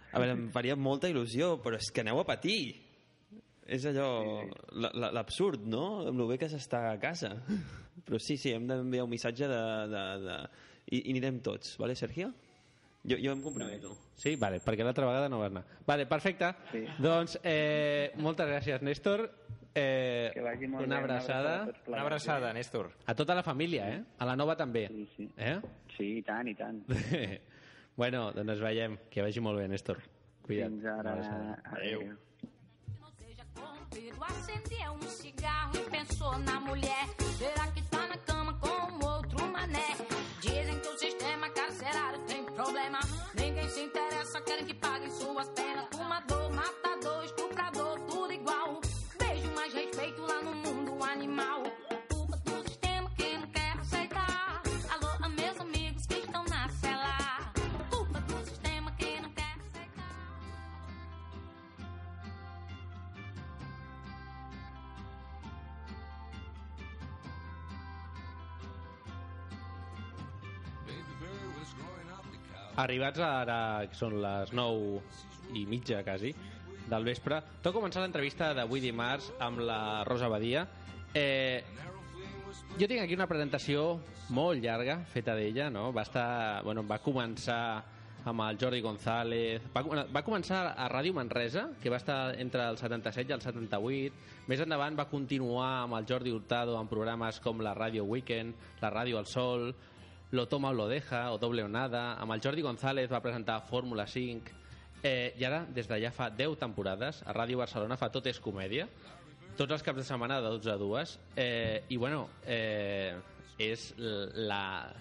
A 0.10 0.22
veure, 0.22 0.34
em 0.34 0.48
faria 0.54 0.74
molta 0.80 1.10
il·lusió, 1.12 1.60
però 1.62 1.78
és 1.78 1.92
que 1.94 2.02
aneu 2.02 2.18
a 2.22 2.26
patir. 2.26 2.89
És 3.70 3.86
allò... 3.86 4.10
la- 4.74 4.92
la- 4.94 5.12
L'absurd, 5.20 5.64
no? 5.70 6.08
Amb 6.10 6.20
el 6.26 6.28
bé 6.34 6.38
que 6.42 6.50
s'està 6.50 6.88
a 6.92 7.00
casa. 7.02 7.36
Però 8.06 8.18
sí, 8.22 8.38
sí, 8.42 8.52
hem 8.56 8.66
d'enviar 8.70 9.04
un 9.06 9.12
missatge 9.14 9.48
de... 9.50 9.64
de, 9.94 10.04
de... 10.26 10.38
I, 10.90 11.04
I 11.04 11.10
anirem 11.14 11.38
tots, 11.46 11.76
vale, 11.78 11.94
Sergio? 12.00 12.32
Jo, 13.06 13.16
jo 13.22 13.32
em 13.32 13.42
comprometo. 13.44 13.94
Sí, 14.20 14.34
vale, 14.36 14.58
perquè 14.60 14.84
l'altra 14.84 15.06
vegada 15.08 15.30
no 15.32 15.38
vas 15.40 15.52
anar. 15.54 15.62
Vale, 15.88 16.08
perfecte. 16.10 16.50
Sí. 16.72 16.82
Doncs 17.00 17.38
eh, 17.48 18.10
moltes 18.20 18.50
gràcies, 18.50 18.82
Néstor. 18.84 19.28
Eh, 19.78 20.32
Que 20.34 20.42
vagi 20.44 20.68
molt 20.68 20.88
una 20.88 20.98
bé, 20.98 21.04
abraçada. 21.06 21.54
Una 21.88 22.02
abraçada, 22.02 22.50
Néstor. 22.58 22.90
A 23.06 23.14
tota 23.16 23.38
la 23.38 23.44
família, 23.46 23.86
eh? 23.94 24.02
A 24.18 24.26
la 24.28 24.36
nova 24.36 24.58
també. 24.60 24.88
Sí, 24.90 25.06
sí. 25.16 25.30
Eh? 25.38 25.56
Sí, 25.96 26.10
i 26.18 26.24
tant, 26.28 26.50
i 26.52 26.56
tant. 26.60 26.82
bueno, 28.02 28.32
doncs 28.36 28.56
ens 28.58 28.64
veiem. 28.66 28.98
Que 29.14 29.24
vagi 29.24 29.44
molt 29.46 29.62
bé, 29.62 29.68
Néstor. 29.72 30.02
Cuida't. 30.48 30.74
Fins 30.74 30.90
ara. 30.90 31.14
Abraçada. 31.14 31.56
Adéu. 31.78 32.04
Corrompido. 34.00 34.24
Acendeu 34.24 34.94
um 34.94 35.10
cigarro 35.10 35.72
e 35.76 35.90
pensou 35.90 36.38
na 36.40 36.60
mulher. 36.60 37.08
Será 37.38 37.68
que 37.68 37.82
tá 37.84 38.08
na 38.08 38.18
cama 38.18 38.54
com 38.60 39.06
outro 39.06 39.46
mané? 39.52 39.96
Dizem 40.40 40.80
que 40.80 40.88
o 40.88 40.98
sistema 40.98 41.50
carcerário 41.50 42.20
tem 42.26 42.44
problema. 42.46 43.00
Ninguém 43.36 43.70
se 43.70 43.82
interessa, 43.82 44.42
querem 44.42 44.66
que 44.66 44.74
paguem 44.74 45.10
suas 45.12 45.50
penas. 45.50 45.69
Arribats 72.84 73.22
ara, 73.24 73.60
que 73.90 73.98
són 73.98 74.20
les 74.24 74.54
9 74.56 75.58
i 75.60 75.66
mitja, 75.70 76.02
quasi, 76.06 76.34
del 76.90 77.06
vespre, 77.06 77.42
tot 77.64 77.76
començar 77.76 78.04
l'entrevista 78.04 78.54
d'avui 78.58 78.82
dimarts 78.84 79.30
amb 79.44 79.62
la 79.66 79.80
Rosa 80.08 80.30
Badia. 80.32 80.66
Eh, 81.14 81.62
jo 82.80 82.88
tinc 82.88 83.04
aquí 83.04 83.18
una 83.18 83.30
presentació 83.30 84.00
molt 84.34 84.62
llarga, 84.64 85.00
feta 85.14 85.36
d'ella, 85.38 85.70
no? 85.74 85.90
Va, 85.94 86.06
estar, 86.06 86.64
bueno, 86.66 86.86
va 86.88 87.00
començar 87.04 87.62
amb 88.30 88.44
el 88.46 88.58
Jordi 88.62 88.82
González. 88.84 89.70
Va, 89.74 89.84
va 90.12 90.24
començar 90.26 90.62
a 90.76 90.88
Ràdio 90.92 91.16
Manresa, 91.18 91.70
que 91.82 91.92
va 91.92 92.00
estar 92.02 92.36
entre 92.42 92.66
el 92.68 92.78
77 92.78 93.32
i 93.32 93.36
el 93.38 93.46
78. 93.46 94.26
Més 94.50 94.64
endavant 94.66 94.98
va 94.98 95.08
continuar 95.10 95.70
amb 95.86 95.98
el 96.00 96.10
Jordi 96.10 96.34
Hurtado 96.36 96.78
en 96.80 96.90
programes 96.92 97.40
com 97.44 97.64
la 97.66 97.76
Ràdio 97.78 98.06
Weekend, 98.10 98.58
la 98.82 98.92
Ràdio 98.94 99.22
al 99.22 99.30
Sol, 99.30 99.72
Lo 100.32 100.48
toma 100.48 100.70
o 100.70 100.74
lo 100.74 100.88
deja, 100.88 101.32
o 101.32 101.38
Doble 101.38 101.64
o 101.64 101.68
nada. 101.68 102.14
Amb 102.22 102.36
el 102.36 102.42
Jordi 102.42 102.62
González 102.62 103.10
va 103.12 103.22
presentar 103.22 103.62
Fórmula 103.66 104.06
5. 104.06 104.54
Eh, 105.02 105.34
I 105.40 105.46
ara, 105.48 105.64
des 105.66 105.88
de 105.88 105.98
ja 106.04 106.12
fa 106.14 106.30
10 106.30 106.60
temporades, 106.60 107.24
a 107.26 107.34
Ràdio 107.34 107.58
Barcelona 107.58 107.98
fa 107.98 108.12
Tot 108.14 108.28
és 108.30 108.40
comèdia. 108.40 108.86
Tots 109.58 109.74
els 109.74 109.84
caps 109.84 110.04
de 110.04 110.06
setmana 110.06 110.38
de 110.40 110.52
12 110.60 110.72
a 110.72 110.78
2. 110.78 111.20
Eh, 111.36 111.84
I, 111.90 111.98
bueno, 111.98 112.28
eh, 112.46 113.16
és 113.58 113.94
la... 113.98 114.94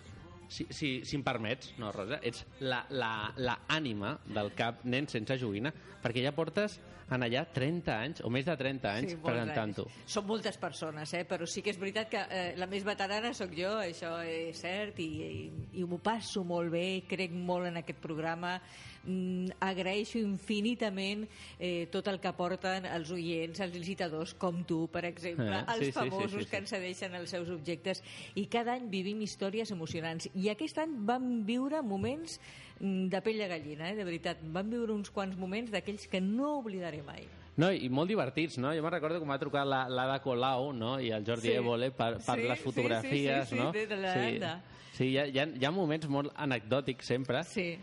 Si, 0.48 0.64
si, 0.72 1.02
si 1.04 1.18
em 1.18 1.22
permets, 1.22 1.74
no, 1.76 1.90
Rosa, 1.92 2.22
ets 2.24 2.46
la, 2.64 2.80
la, 2.88 3.28
la 3.36 3.58
ànima 3.68 4.14
del 4.24 4.54
cap 4.56 4.80
nen 4.88 5.04
sense 5.12 5.36
joguina, 5.36 5.74
perquè 6.00 6.22
ja 6.24 6.32
portes 6.32 6.78
en 7.10 7.24
allà 7.24 7.44
30 7.54 7.94
anys, 7.94 8.22
o 8.24 8.30
més 8.32 8.46
de 8.48 8.56
30 8.58 8.90
anys, 8.90 9.14
molts 9.16 9.26
presentant-ho. 9.28 9.86
Són 10.06 10.26
moltes 10.28 10.58
persones, 10.60 11.14
eh? 11.16 11.24
però 11.28 11.48
sí 11.48 11.62
que 11.64 11.72
és 11.72 11.80
veritat 11.80 12.10
que 12.12 12.24
eh, 12.28 12.52
la 12.60 12.68
més 12.70 12.84
veterana 12.86 13.32
sóc 13.36 13.54
jo, 13.56 13.74
això 13.82 14.18
és 14.26 14.60
cert, 14.60 15.00
i, 15.04 15.08
i, 15.24 15.40
i 15.80 15.86
m'ho 15.88 16.00
passo 16.04 16.44
molt 16.46 16.72
bé, 16.74 17.02
crec 17.08 17.34
molt 17.34 17.70
en 17.70 17.80
aquest 17.82 18.00
programa, 18.02 18.58
mm, 19.04 19.58
agraeixo 19.64 20.20
infinitament 20.20 21.26
eh, 21.58 21.88
tot 21.92 22.08
el 22.12 22.20
que 22.20 22.32
porten 22.36 22.86
els 22.88 23.12
oients, 23.14 23.60
els 23.64 23.74
licitadors, 23.76 24.34
com 24.38 24.62
tu, 24.68 24.84
per 24.92 25.06
exemple, 25.08 25.48
Eh, 25.48 25.64
els 25.74 25.78
sí, 25.78 25.90
sí, 25.90 25.92
famosos 25.92 26.30
sí, 26.30 26.38
sí, 26.38 26.44
sí. 26.44 26.50
que 26.50 26.60
ens 26.62 26.72
cedeixen 26.74 27.14
els 27.18 27.30
seus 27.30 27.50
objectes, 27.50 28.02
i 28.38 28.46
cada 28.50 28.74
any 28.76 28.88
vivim 28.92 29.20
històries 29.24 29.72
emocionants. 29.74 30.28
I 30.34 30.50
aquest 30.52 30.80
any 30.82 30.94
vam 31.08 31.28
viure 31.48 31.80
moments 31.82 32.38
mm, 32.80 33.08
de 33.12 33.22
pell 33.24 33.40
de 33.42 33.48
gallina, 33.50 33.90
eh? 33.90 33.96
de 33.98 34.06
veritat. 34.06 34.42
Vam 34.54 34.70
viure 34.70 34.94
uns 34.94 35.12
quants 35.14 35.36
moments 35.38 35.72
d'aquells 35.74 36.08
que 36.10 36.20
no 36.24 36.58
oblidaré 37.00 37.02
mai. 37.02 37.28
No, 37.58 37.72
i 37.72 37.88
molt 37.88 38.08
divertits, 38.08 38.56
no? 38.58 38.70
Jo 38.74 38.82
me'n 38.82 38.92
recordo 38.92 39.18
com 39.18 39.28
va 39.30 39.38
trucar 39.38 39.64
la- 39.66 39.88
l'Ada 39.88 40.20
Colau 40.22 40.72
no? 40.72 41.00
i 41.00 41.10
el 41.10 41.24
Jordi 41.26 41.48
Sí. 41.48 41.52
Évole 41.54 41.90
per, 41.90 42.18
per 42.24 42.36
Sí, 42.36 42.42
les 42.48 42.58
sí, 42.58 42.64
fotografies, 42.64 43.48
sí, 43.48 43.54
sí, 43.54 43.56
sí, 43.56 43.60
no? 43.60 43.72
de- 43.72 43.86
de 43.86 43.96
la 43.96 44.12
sí, 44.14 44.36
Ada. 44.36 44.62
sí 44.92 45.04
hi, 45.06 45.18
ha, 45.18 45.26
hi, 45.26 45.38
ha, 45.38 45.44
hi 45.58 45.64
ha 45.64 45.70
moments 45.70 46.06
molt 46.08 46.32
anecdòtics 46.36 47.04
sempre. 47.06 47.42
Sí. 47.44 47.78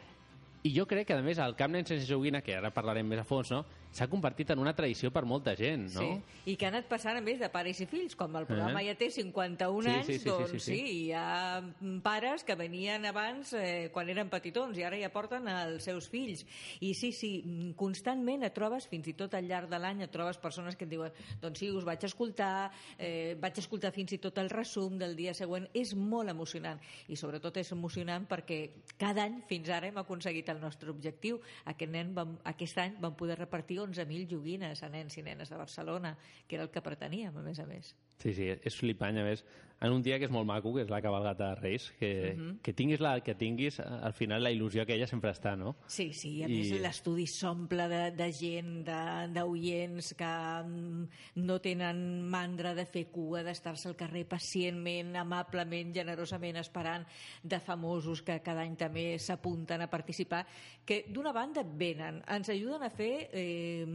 I 0.64 0.74
jo 0.74 0.86
crec 0.88 1.08
que, 1.08 1.14
a 1.14 1.22
més, 1.22 1.38
el 1.38 1.56
Camp 1.56 1.72
Nen 1.74 1.86
sense 1.86 2.08
joguina, 2.08 2.42
que 2.42 2.56
ara 2.56 2.72
parlarem 2.72 3.06
més 3.06 3.20
a 3.20 3.24
fons, 3.24 3.52
no? 3.52 3.66
S'ha 3.96 4.10
convertit 4.12 4.50
en 4.52 4.60
una 4.60 4.74
tradició 4.76 5.10
per 5.16 5.24
molta 5.26 5.54
gent, 5.56 5.88
no? 5.96 6.02
Sí, 6.04 6.52
i 6.52 6.56
que 6.60 6.68
ha 6.68 6.72
anat 6.74 6.90
passant 6.92 7.16
a 7.16 7.22
més 7.24 7.40
de 7.40 7.48
pares 7.54 7.80
i 7.80 7.88
fills, 7.88 8.16
com 8.20 8.34
el 8.36 8.46
programa 8.50 8.82
Eh. 8.84 8.90
ja 8.90 8.96
té 9.00 9.08
51 9.10 9.86
Sí, 9.86 9.90
anys, 9.94 10.06
sí, 10.06 10.14
sí, 10.14 10.20
sí, 10.20 10.30
doncs 10.30 10.52
sí, 10.52 10.60
sí, 10.60 10.76
sí. 10.76 10.98
hi 11.06 11.12
ha 11.16 11.64
pares 12.04 12.44
que 12.44 12.56
venien 12.60 13.06
abans 13.08 13.54
eh, 13.56 13.90
quan 13.94 14.10
eren 14.12 14.28
petitons 14.30 14.78
i 14.78 14.84
ara 14.84 15.00
ja 15.00 15.10
porten 15.14 15.48
els 15.48 15.84
seus 15.88 16.10
fills. 16.12 16.44
I 16.84 16.94
sí, 16.94 17.12
sí, 17.16 17.32
constantment 17.80 18.44
et 18.44 18.54
trobes, 18.56 18.88
fins 18.92 19.08
i 19.08 19.14
tot 19.18 19.34
al 19.38 19.48
llarg 19.48 19.70
de 19.72 19.80
l'any, 19.80 20.04
et 20.04 20.12
trobes 20.12 20.38
persones 20.44 20.76
que 20.76 20.86
et 20.86 20.92
diuen 20.92 21.16
doncs 21.42 21.60
sí, 21.64 21.70
us 21.72 21.86
vaig 21.88 22.04
escoltar, 22.04 22.72
eh, 22.98 23.36
vaig 23.40 23.58
escoltar 23.64 23.94
fins 23.96 24.12
i 24.12 24.20
tot 24.20 24.38
el 24.44 24.50
resum 24.50 24.98
del 25.00 25.16
dia 25.16 25.34
següent. 25.34 25.70
És 25.74 25.96
molt 25.96 26.30
emocionant 26.30 26.82
i 27.08 27.16
sobretot 27.16 27.58
és 27.62 27.72
emocionant 27.72 28.28
perquè 28.28 28.60
cada 29.00 29.24
any 29.24 29.42
fins 29.48 29.70
ara 29.70 29.88
hem 29.88 29.98
aconseguit 30.04 30.50
el 30.50 30.60
nostre 30.60 30.92
objectiu. 30.92 31.40
Aquest, 31.66 31.92
nen 31.92 32.14
vam, 32.16 32.38
aquest 32.44 32.78
any 32.84 33.00
vam 33.00 33.16
poder 33.16 33.40
repartir 33.40 33.80
11.000 33.86 34.28
joguines 34.32 34.82
a 34.84 34.90
nens 34.92 35.18
i 35.18 35.24
nenes 35.26 35.52
de 35.52 35.60
Barcelona, 35.60 36.16
que 36.48 36.58
era 36.58 36.66
el 36.68 36.74
que 36.74 36.84
preteníem, 36.86 37.38
a 37.38 37.46
més 37.46 37.62
a 37.62 37.68
més. 37.70 37.94
Sí, 38.22 38.34
sí, 38.34 38.50
és 38.56 38.78
flipant, 38.80 39.18
a 39.22 39.26
més, 39.28 39.46
en 39.82 39.92
un 39.92 40.02
dia 40.02 40.18
que 40.18 40.26
és 40.26 40.32
molt 40.32 40.48
maco, 40.48 40.72
que 40.74 40.82
és 40.86 40.90
la 40.90 41.02
cabalgata 41.04 41.50
de 41.50 41.56
Reis, 41.60 41.92
que, 42.00 42.34
Mhm. 42.38 42.60
que 42.64 42.74
tinguis 42.74 43.00
la 43.02 43.20
que 43.22 43.36
tinguis, 43.36 43.80
al 43.82 44.14
final 44.14 44.42
la 44.42 44.50
il·lusió 44.52 44.82
aquella 44.84 45.06
sempre 45.06 45.32
està, 45.32 45.56
no? 45.58 45.76
Sí, 45.86 46.14
sí, 46.14 46.42
a 46.42 46.48
I- 46.48 46.56
més 46.72 46.72
l'estudi 46.82 47.28
s'omple 47.28 47.88
de, 47.90 48.12
de 48.12 48.32
gent, 48.32 48.86
de- 48.86 49.28
d'oients 49.34 50.14
que 50.16 50.64
mm, 50.64 51.08
no 51.44 51.60
tenen 51.60 52.24
mandra 52.24 52.74
de 52.74 52.86
fer 52.86 53.08
cua, 53.12 53.44
d'estar-se 53.44 53.90
al 53.90 53.96
carrer 53.98 54.26
pacientment, 54.26 55.14
amablement, 55.18 55.94
generosament 55.94 56.56
esperant, 56.58 57.06
de 57.44 57.60
famosos 57.60 58.22
que 58.24 58.40
cada 58.42 58.62
any 58.62 58.78
també 58.78 59.20
s'apunten 59.20 59.82
a 59.82 59.90
participar, 59.90 60.46
que 60.86 61.04
d'una 61.10 61.34
banda 61.34 61.64
venen, 61.64 62.24
ens 62.28 62.48
ajuden 62.50 62.82
a 62.84 62.90
fer 62.90 63.30
eh, 63.34 63.86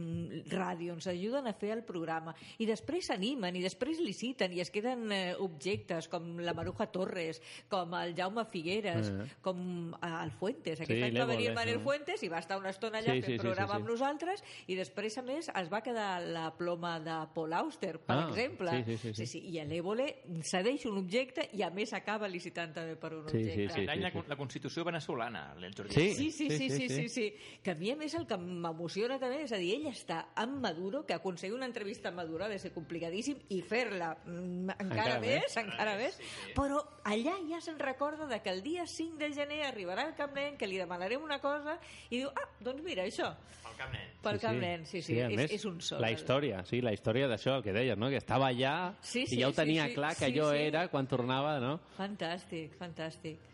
ràdio, 0.47 0.93
ens 0.93 1.07
ajuden 1.07 1.47
a 1.47 1.53
fer 1.53 1.71
el 1.71 1.83
programa, 1.83 2.35
i 2.59 2.65
després 2.67 3.07
s'animen, 3.07 3.55
i 3.55 3.61
després 3.63 3.99
liciten, 3.99 4.53
i 4.53 4.59
es 4.61 4.69
queden 4.69 5.11
eh, 5.11 5.35
objectes 5.39 5.70
com 6.09 6.37
la 6.39 6.53
Maruja 6.53 6.87
Torres, 6.91 7.41
com 7.69 7.93
el 7.95 8.15
Jaume 8.15 8.45
Figueres, 8.45 9.09
Eh. 9.09 9.27
com 9.41 9.93
eh, 9.93 10.23
el 10.23 10.31
Fuentes. 10.31 10.79
Aquest 10.81 10.91
Sí, 10.91 11.03
any 11.03 11.17
va 11.19 11.25
venir 11.25 11.47
el 11.49 11.55
Manel 11.55 11.75
eh. 11.75 11.83
Fuentes 11.83 12.23
i 12.23 12.29
va 12.29 12.39
estar 12.39 12.57
una 12.59 12.69
estona 12.69 12.99
allà 12.99 13.13
Sí, 13.13 13.21
fent 13.21 13.25
sí, 13.25 13.31
sí, 13.33 13.39
programa 13.39 13.73
sí, 13.73 13.77
sí. 13.77 13.81
amb 13.81 13.89
nosaltres 13.89 14.43
i 14.67 14.75
després, 14.75 15.17
a 15.17 15.21
més, 15.21 15.49
es 15.49 15.71
va 15.71 15.81
quedar 15.81 16.21
la 16.21 16.51
ploma 16.57 16.99
de 16.99 17.15
Paul 17.33 17.53
Auster, 17.53 17.99
per 17.99 18.15
Ah, 18.17 18.27
exemple. 18.29 18.83
sí, 18.85 18.97
sí, 18.97 19.13
sí, 19.13 19.25
sí. 19.25 19.39
I 19.51 19.59
a 19.59 19.65
l'Évole 19.65 20.23
cedeix 20.43 20.85
un 20.85 20.97
objecte 20.97 21.49
i, 21.53 21.61
a 21.63 21.69
més, 21.71 21.93
acaba 21.93 22.27
licitant 22.27 22.73
també 22.73 22.95
per 22.95 23.13
un 23.13 23.27
Sí, 23.29 23.43
sí, 23.43 23.49
objecte. 23.51 23.73
sí, 23.73 23.85
L'any 23.85 24.01
la, 24.01 24.11
la 24.27 24.35
Constitució 24.35 24.83
veneçolana, 24.83 25.53
el 25.57 25.73
Jordi. 25.75 25.93
Sí, 25.93 26.13
Sí, 26.13 26.31
sí, 26.31 26.49
sí, 26.49 26.69
sí, 26.69 26.89
sí, 26.89 27.09
sí, 27.09 27.35
Que 27.63 27.71
a 27.71 27.75
mi, 27.75 27.91
a 27.91 27.95
més, 27.95 28.13
el 28.15 28.25
que 28.27 28.37
m'emociona 28.37 29.19
també 29.19 29.43
és 29.43 29.51
a 29.51 29.57
dir, 29.57 29.75
ell 29.75 29.87
està 29.87 30.27
amb 30.35 30.59
Maduro, 30.61 31.05
que 31.05 31.13
aconseguir 31.13 31.55
una 31.55 31.65
entrevista 31.65 32.09
amb 32.09 32.17
Maduro 32.17 32.45
ha 32.45 32.49
de 32.49 32.59
ser 32.59 32.71
complicadíssim, 32.73 33.37
i 33.49 33.61
fer-la 33.61 34.15
mm, 34.25 34.69
encara, 34.69 34.91
Encara 34.91 35.19
més, 35.19 35.41
més. 35.43 35.57
Encara 35.61 35.95
més, 35.97 36.17
però 36.55 36.81
allà 37.09 37.33
ja 37.49 37.59
se'n 37.61 37.79
recorda 37.79 38.27
de 38.27 38.41
que 38.41 38.49
el 38.51 38.61
dia 38.65 38.85
5 38.85 39.17
de 39.17 39.31
gener 39.33 39.61
arribarà 39.67 40.07
el 40.09 40.15
Camp 40.15 40.33
Nen, 40.35 40.57
que 40.57 40.67
li 40.67 40.77
demanarem 40.81 41.21
una 41.23 41.39
cosa, 41.39 41.77
i 42.09 42.17
diu, 42.21 42.29
ah, 42.29 42.47
doncs 42.59 42.83
mira, 42.85 43.03
això, 43.07 43.29
El 43.69 43.77
Camp 43.77 43.93
Nen. 43.93 44.09
pel 44.21 44.39
Camp 44.41 44.59
Nen, 44.61 44.85
sí, 44.85 45.01
sí, 45.01 45.19
a 45.21 45.29
és, 45.29 45.35
més, 45.37 45.51
és 45.51 45.65
un 45.65 45.79
sol. 45.81 46.01
La 46.01 46.11
història, 46.11 46.63
sí, 46.65 46.81
la 46.81 46.93
història 46.93 47.27
d'això, 47.31 47.57
el 47.57 47.63
que 47.63 47.73
deies, 47.73 47.97
no? 47.97 48.09
que 48.09 48.17
estava 48.21 48.47
allà 48.51 48.93
Sí, 49.01 49.25
sí, 49.27 49.37
i 49.37 49.41
ja 49.41 49.47
ho 49.47 49.51
sí, 49.55 49.57
tenia 49.63 49.87
sí, 49.87 49.95
clar 49.95 50.15
que 50.15 50.25
sí, 50.25 50.31
allò 50.33 50.51
sí. 50.51 50.57
era 50.67 50.87
quan 50.89 51.07
tornava, 51.07 51.59
no? 51.59 51.79
Fantàstic, 51.97 52.75
fantàstic. 52.77 53.47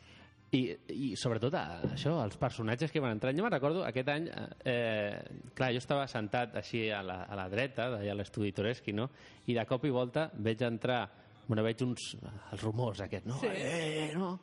I, 0.56 0.62
i 0.96 1.10
sobretot 1.20 1.54
a- 1.60 1.82
això, 1.92 2.14
els 2.24 2.38
personatges 2.40 2.90
que 2.94 3.02
van 3.04 3.12
entrar. 3.18 3.34
Jo 3.36 3.44
me'n 3.44 3.52
recordo 3.52 3.82
aquest 3.84 4.08
any, 4.14 4.30
eh, 4.64 5.20
clar, 5.54 5.74
jo 5.76 5.82
estava 5.82 6.06
sentat 6.08 6.56
així 6.56 6.86
a 6.90 7.02
la, 7.04 7.18
a 7.28 7.36
la 7.36 7.50
dreta, 7.52 7.90
d'allà 7.92 8.14
a 8.14 8.16
l'estudi 8.16 8.54
Toreski, 8.56 8.94
no? 8.96 9.10
i 9.48 9.54
de 9.58 9.66
cop 9.68 9.84
i 9.84 9.92
volta 9.92 10.30
veig 10.40 10.62
entrar, 10.64 11.02
bueno, 11.48 11.64
veig 11.64 11.82
uns, 11.86 12.12
els 12.52 12.62
rumors 12.64 13.02
aquests, 13.02 13.28
no? 13.28 13.40
Sí. 13.42 13.48
Eh, 13.52 14.12
no? 14.16 14.34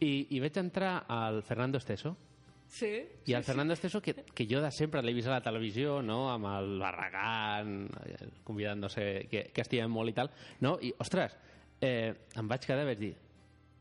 I, 0.00 0.28
I 0.36 0.40
veig 0.40 0.56
entrar 0.60 1.04
el 1.10 1.42
Fernando 1.42 1.78
Esteso, 1.78 2.16
Sí, 2.68 2.90
i 3.24 3.32
el 3.32 3.44
Fernando 3.44 3.72
Esteso, 3.72 4.02
que, 4.04 4.12
que 4.36 4.44
jo 4.44 4.58
de 4.60 4.68
sempre 4.70 5.00
l'he 5.00 5.14
vist 5.16 5.30
a 5.30 5.38
la 5.38 5.40
televisió, 5.40 6.02
no? 6.04 6.26
amb 6.30 6.44
el 6.50 6.74
Barragán, 6.78 7.88
eh, 8.04 8.26
convidant, 8.44 8.82
no 8.84 8.90
sé, 8.92 9.26
que, 9.30 9.46
que 9.56 9.64
estimem 9.64 9.88
molt 9.90 10.12
i 10.12 10.16
tal, 10.18 10.28
no? 10.60 10.74
i, 10.84 10.90
ostres, 11.00 11.32
eh, 11.80 12.12
em 12.36 12.50
vaig 12.50 12.66
quedar 12.68 12.84
i 12.84 12.90
vaig 12.90 13.00
dir, 13.00 13.14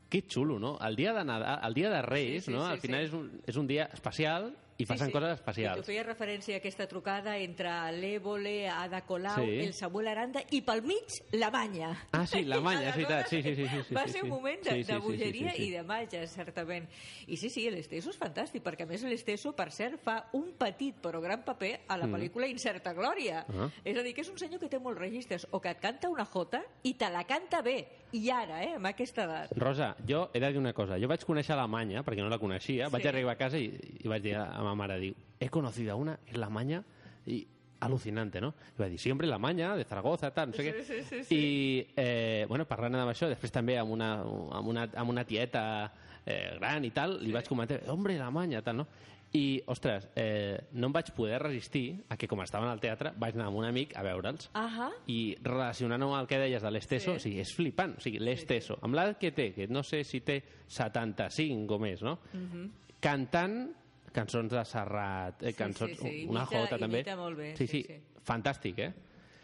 que 0.07 0.21
xulo, 0.31 0.55
no? 0.57 0.77
El 0.87 0.95
dia 0.95 1.11
de, 1.11 1.25
Nadal, 1.27 1.59
el 1.67 1.75
dia 1.75 1.89
de 1.91 2.01
Reis, 2.01 2.45
Sí, 2.45 2.51
sí, 2.51 2.55
no? 2.55 2.63
sí, 2.63 2.71
Al 2.71 2.79
final 2.79 3.01
sí. 3.03 3.09
és, 3.09 3.17
un, 3.19 3.27
és 3.51 3.59
un 3.59 3.67
dia 3.67 3.89
especial 3.91 4.53
i 4.77 4.85
passen 4.85 5.09
coses 5.11 5.31
I 5.31 5.35
tu 5.35 5.41
especials. 5.41 5.85
feies 5.87 6.05
referència 6.05 6.55
a 6.55 6.59
aquesta 6.59 6.85
trucada 6.87 7.37
entre 7.37 7.69
l'Évole, 7.91 8.69
Ada 8.69 9.01
Colau, 9.05 9.43
Sí. 9.43 9.59
el 9.65 9.73
Samuel 9.73 10.07
Aranda 10.07 10.43
i 10.51 10.61
pel 10.61 10.83
mig 10.83 11.03
la 11.31 11.49
Manya. 11.49 12.07
Ah, 12.11 12.25
sí, 12.27 12.43
la 12.45 12.59
Manya, 12.67 12.89
és 12.89 12.95
veritat. 12.95 13.27
Sí, 13.27 13.41
sí, 13.41 13.55
sí, 13.55 13.67
sí, 13.67 13.81
sí, 13.87 13.95
Va 13.95 14.05
sí, 14.05 14.11
ser 14.11 14.21
sí. 14.21 14.25
un 14.25 14.29
moment 14.29 14.61
de, 14.63 14.69
Sí, 14.71 14.83
sí, 14.83 14.91
de 14.93 14.99
sí, 14.99 15.05
bogeria 15.07 15.51
sí, 15.51 15.57
sí, 15.57 15.63
sí. 15.63 15.67
i 15.69 15.71
de 15.71 15.83
màgia, 15.83 16.27
certament. 16.27 16.87
I 17.27 17.37
sí, 17.37 17.49
sí, 17.49 17.69
l'Esteso 17.71 18.09
és 18.11 18.19
fantàstic, 18.19 18.61
perquè 18.63 18.83
a 18.83 18.85
més 18.85 19.01
l'Esteso, 19.03 19.55
per 19.55 19.71
cert, 19.71 19.99
fa 20.03 20.29
un 20.33 20.53
petit 20.57 20.95
però 21.01 21.19
gran 21.21 21.43
paper 21.43 21.81
a 21.87 21.97
la 21.97 22.05
Mm. 22.07 22.13
pel·lícula 22.15 22.47
Incerta 22.47 22.93
Glòria. 22.93 23.45
Ah. 23.49 23.69
És 23.83 23.97
a 23.97 24.03
dir, 24.03 24.13
que 24.13 24.21
és 24.21 24.29
un 24.29 24.37
senyor 24.37 24.59
que 24.59 24.69
té 24.69 24.79
molts 24.79 24.99
registres, 24.99 25.47
o 25.51 25.59
que 25.59 25.69
et 25.69 25.79
canta 25.79 26.07
una 26.09 26.25
jota 26.25 26.63
i 26.83 26.93
te 26.93 27.09
la 27.09 27.23
canta 27.25 27.61
bé. 27.61 27.87
I 28.13 28.29
ara, 28.31 28.61
eh, 28.63 28.75
amb 28.75 28.85
aquesta 28.87 29.25
edat. 29.25 29.51
Rosa, 29.59 29.95
jo 30.07 30.29
he 30.33 30.39
de 30.39 30.49
dir 30.53 30.59
una 30.61 30.73
cosa. 30.73 30.95
Jo 30.99 31.09
vaig 31.11 31.25
conèixer 31.27 31.55
la 31.59 31.67
Manya, 31.67 32.03
perquè 32.07 32.23
no 32.23 32.29
la 32.29 32.39
coneixia. 32.39 32.85
Sí. 32.87 32.91
Vaig 32.93 33.05
arribar 33.07 33.33
a 33.33 33.39
casa 33.39 33.59
i, 33.59 33.67
i 34.03 34.07
vaig 34.07 34.23
dir 34.23 34.35
a 34.39 34.47
ma 34.63 34.73
mare, 34.75 34.99
diu, 35.01 35.13
he 35.39 35.49
conocido 35.49 35.91
a 35.91 35.95
una, 35.95 36.17
es 36.25 36.37
la 36.37 36.49
Manya, 36.49 36.83
i 37.27 37.45
alucinante, 37.81 38.39
no? 38.41 38.53
I 38.77 38.81
va 38.81 38.87
dir, 38.89 38.97
sí, 38.97 39.11
hombre, 39.11 39.27
la 39.27 39.37
Manya, 39.37 39.75
de 39.77 39.83
Zaragoza, 39.83 40.31
tal, 40.33 40.49
no 40.49 40.55
sé 40.55 40.63
Sí, 40.63 40.69
què. 40.71 40.83
sí, 40.83 41.03
sí, 41.03 41.23
sí. 41.23 41.35
I, 41.35 41.87
eh, 41.95 42.45
bueno, 42.49 42.65
parlant 42.65 42.95
amb 42.95 43.11
això, 43.11 43.27
després 43.29 43.51
també 43.51 43.75
amb 43.77 43.91
una, 43.91 44.13
amb 44.23 44.67
una, 44.71 44.87
amb 44.95 45.09
una 45.13 45.25
tieta 45.25 45.91
eh, 46.25 46.55
gran 46.59 46.85
i 46.85 46.91
tal, 46.91 47.19
li 47.21 47.31
vaig 47.35 47.45
comentar, 47.47 47.81
hombre, 47.93 48.17
la 48.17 48.31
Manya, 48.31 48.63
tal, 48.63 48.77
no? 48.77 48.87
I, 49.33 49.61
ostres, 49.67 50.07
eh, 50.15 50.69
no 50.71 50.87
em 50.87 50.93
vaig 50.93 51.11
poder 51.13 51.41
resistir 51.43 52.03
a 52.09 52.15
que, 52.17 52.27
com 52.27 52.39
estaven 52.41 52.69
al 52.69 52.79
teatre, 52.79 53.11
vaig 53.19 53.35
anar 53.35 53.47
amb 53.47 53.57
un 53.57 53.65
amic 53.65 53.91
a 53.99 54.01
veure'ls 54.01 54.49
Ahà. 54.53 54.87
i 55.07 55.35
relacionant-ho 55.43 56.13
amb 56.13 56.21
el 56.21 56.27
que 56.27 56.39
deies 56.39 56.63
de 56.63 56.71
l'Esteso, 56.71 57.11
Sí. 57.11 57.15
o 57.17 57.19
sigui, 57.19 57.39
és 57.41 57.53
flipant, 57.53 57.97
o 57.97 57.99
sigui, 57.99 58.19
l'Esteso, 58.19 58.79
amb 58.81 58.95
l'edat 58.95 59.19
que 59.19 59.31
té, 59.31 59.53
que 59.53 59.67
no 59.67 59.83
sé 59.83 60.03
si 60.05 60.21
té 60.21 60.41
75 60.67 61.75
o 61.75 61.79
més, 61.79 62.01
no? 62.01 62.19
Mhm. 62.33 62.71
cantant 62.99 63.73
cançons 64.11 64.49
de 64.49 64.63
Serrat, 64.65 65.43
eh, 65.43 65.51
Sí, 65.51 65.57
cançons, 65.57 65.91
sí, 65.91 65.97
sí, 65.97 66.25
una 66.27 66.41
imita- 66.41 66.61
jota 66.63 66.77
també. 66.79 67.03
molt 67.15 67.37
bé, 67.37 67.55
sí, 67.55 67.67
sí, 67.67 67.83
sí, 67.83 67.93
sí. 67.93 68.01
fantàstic, 68.25 68.79
eh? 68.79 68.93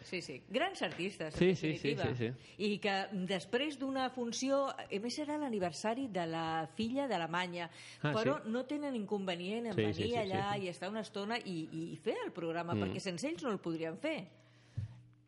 Sí, 0.04 0.20
sí. 0.20 0.42
Grans 0.52 0.82
artistes, 0.84 1.32
Sí, 1.34 1.48
en 1.50 1.56
sí, 1.56 1.78
sí, 1.78 1.94
definitiva. 1.94 2.14
sí, 2.36 2.64
I 2.66 2.78
que 2.78 2.94
després 3.26 3.78
d'una 3.80 4.10
funció... 4.12 4.66
A 4.68 4.84
més, 5.00 5.16
era 5.18 5.38
l'aniversari 5.40 6.08
de 6.12 6.26
la 6.28 6.68
filla 6.76 7.06
d'Alemanya, 7.08 7.70
Ah, 8.02 8.12
però 8.12 8.36
sí? 8.42 8.50
no 8.52 8.66
tenen 8.68 8.94
inconvenient 8.98 9.66
en 9.70 9.72
Sí, 9.72 9.80
venir 9.80 9.94
sí, 9.96 10.10
sí, 10.10 10.14
allà 10.20 10.52
sí. 10.54 10.66
i 10.66 10.68
estar 10.68 10.90
una 10.92 11.00
estona 11.00 11.38
i, 11.40 11.56
i 11.72 11.96
fer 11.96 12.18
el 12.26 12.32
programa, 12.36 12.74
Mm. 12.74 12.82
perquè 12.84 13.00
sense 13.00 13.26
ells 13.26 13.42
no 13.42 13.50
el 13.50 13.58
podrien 13.64 13.96
fer. 13.98 14.26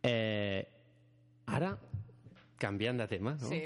Eh, 0.02 0.66
ara, 1.46 1.72
canviant 2.58 2.98
de 3.00 3.08
tema, 3.08 3.32
no? 3.40 3.48
Sí. 3.48 3.62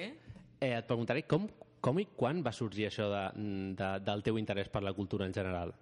Eh, 0.61 0.77
et 0.79 0.87
preguntaré 0.87 1.25
com, 1.27 1.49
com 1.81 1.99
i 1.99 2.07
quan 2.17 2.43
va 2.45 2.53
sorgir 2.53 2.87
això 2.87 3.09
de, 3.11 3.25
de, 3.77 3.91
del 4.05 4.23
teu 4.23 4.39
interès 4.39 4.69
per 4.69 4.83
la 4.85 4.93
cultura 4.93 5.27
en 5.27 5.35
general? 5.35 5.75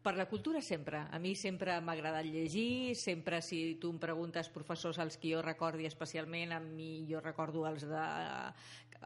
Per 0.00 0.14
la 0.16 0.24
cultura 0.24 0.62
sempre. 0.64 1.02
A 1.12 1.18
mi 1.20 1.34
sempre 1.36 1.74
m'ha 1.84 1.92
agradat 1.92 2.24
llegir, 2.24 2.96
sempre 2.96 3.42
si 3.44 3.76
tu 3.80 3.90
em 3.92 3.98
preguntes 4.00 4.48
professors 4.48 4.98
als 4.98 5.18
que 5.20 5.34
jo 5.34 5.42
recordi 5.44 5.84
especialment, 5.84 6.54
a 6.56 6.60
mi 6.60 7.04
jo 7.08 7.20
recordo 7.20 7.66
els 7.68 7.84
de 7.84 8.06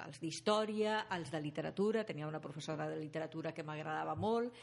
els 0.02 0.18
d'història, 0.18 1.04
els 1.14 1.30
de 1.30 1.40
literatura, 1.40 2.04
tenia 2.06 2.26
una 2.26 2.40
professora 2.42 2.88
de 2.90 2.98
literatura 2.98 3.52
que 3.54 3.62
m'agradava 3.66 4.14
molt. 4.14 4.54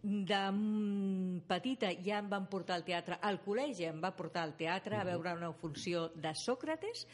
De 0.00 0.40
mm, 0.50 1.44
petita 1.48 1.90
ja 2.04 2.20
em 2.20 2.28
van 2.32 2.48
portar 2.52 2.78
al 2.78 2.84
teatre, 2.84 3.18
al 3.20 3.40
col·legi 3.44 3.88
em 3.88 4.00
va 4.00 4.14
portar 4.16 4.44
al 4.44 4.54
teatre 4.56 4.96
a 4.96 5.04
veure 5.04 5.36
una 5.36 5.52
funció 5.60 6.08
de 6.14 6.32
Sòcrates, 6.32 7.04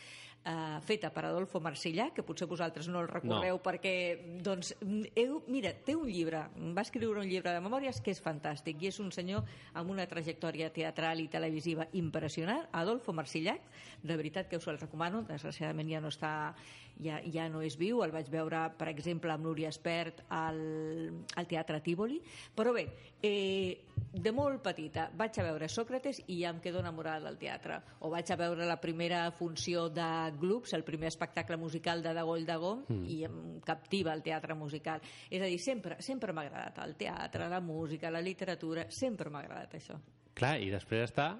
eh, 0.44 0.80
feta 0.86 1.10
per 1.12 1.26
Adolfo 1.28 1.60
Marsillà, 1.60 2.10
que 2.14 2.24
potser 2.26 2.48
vosaltres 2.48 2.88
no 2.88 3.00
el 3.00 3.08
recordeu 3.08 3.56
No. 3.56 3.62
perquè, 3.62 3.94
doncs, 4.42 4.74
heu, 5.14 5.42
mira, 5.48 5.72
té 5.84 5.94
un 5.96 6.08
llibre, 6.08 6.46
va 6.76 6.82
escriure 6.82 7.20
un 7.20 7.28
llibre 7.28 7.52
de 7.52 7.60
memòries 7.60 8.00
que 8.00 8.10
és 8.14 8.22
fantàstic 8.22 8.82
i 8.82 8.88
és 8.88 9.00
un 9.00 9.10
senyor 9.12 9.44
amb 9.74 9.90
una 9.90 10.06
trajectòria 10.06 10.70
teatral 10.72 11.20
i 11.20 11.28
televisiva 11.28 11.86
impressionant, 11.92 12.66
Adolfo 12.72 13.12
Marsillac, 13.12 13.60
de 14.02 14.16
veritat 14.16 14.48
que 14.48 14.56
us 14.56 14.68
el 14.68 14.78
recomano, 14.78 15.22
desgraciadament 15.28 15.90
ja 15.90 16.00
no 16.00 16.08
està, 16.08 16.54
ja, 17.00 17.20
ja 17.24 17.48
no 17.48 17.62
és 17.62 17.76
viu, 17.76 18.02
el 18.04 18.12
vaig 18.12 18.28
veure, 18.30 18.70
per 18.78 18.88
exemple, 18.88 19.32
amb 19.32 19.44
Núria 19.44 19.68
Espert 19.68 20.24
al, 20.28 20.60
al 21.36 21.46
Teatre 21.46 21.80
Tívoli, 21.84 22.20
però 22.56 22.72
bé, 22.72 22.86
eh, 23.22 23.80
de 24.10 24.32
molt 24.32 24.62
petita 24.64 25.08
vaig 25.16 25.36
a 25.38 25.44
veure 25.46 25.68
Sòcrates 25.68 26.22
i 26.28 26.40
ja 26.42 26.50
em 26.50 26.60
quedo 26.60 26.80
enamorada 26.80 27.28
del 27.28 27.38
teatre. 27.38 27.80
O 28.00 28.10
vaig 28.10 28.30
a 28.32 28.36
veure 28.40 28.66
la 28.66 28.80
primera 28.80 29.30
funció 29.30 29.88
de 29.88 30.29
Gloops, 30.38 30.72
el 30.74 30.84
primer 30.84 31.08
espectacle 31.08 31.56
musical 31.56 32.02
de 32.02 32.12
Dagoll 32.14 32.44
de 32.46 32.56
Gom, 32.56 32.84
Mm. 32.88 33.04
i 33.08 33.24
em 33.24 33.60
captiva 33.60 34.12
el 34.12 34.22
teatre 34.22 34.54
musical. 34.54 35.00
És 35.30 35.40
a 35.42 35.46
dir, 35.46 35.58
sempre, 35.58 35.96
sempre 36.02 36.32
m'ha 36.32 36.42
agradat 36.42 36.78
el 36.86 36.96
teatre, 36.96 37.48
la 37.48 37.60
música, 37.60 38.10
la 38.10 38.20
literatura, 38.20 38.86
sempre 38.90 39.30
m'ha 39.30 39.40
agradat 39.40 39.74
això. 39.74 39.98
Clar, 40.34 40.60
i 40.60 40.70
després 40.70 41.10
està 41.10 41.38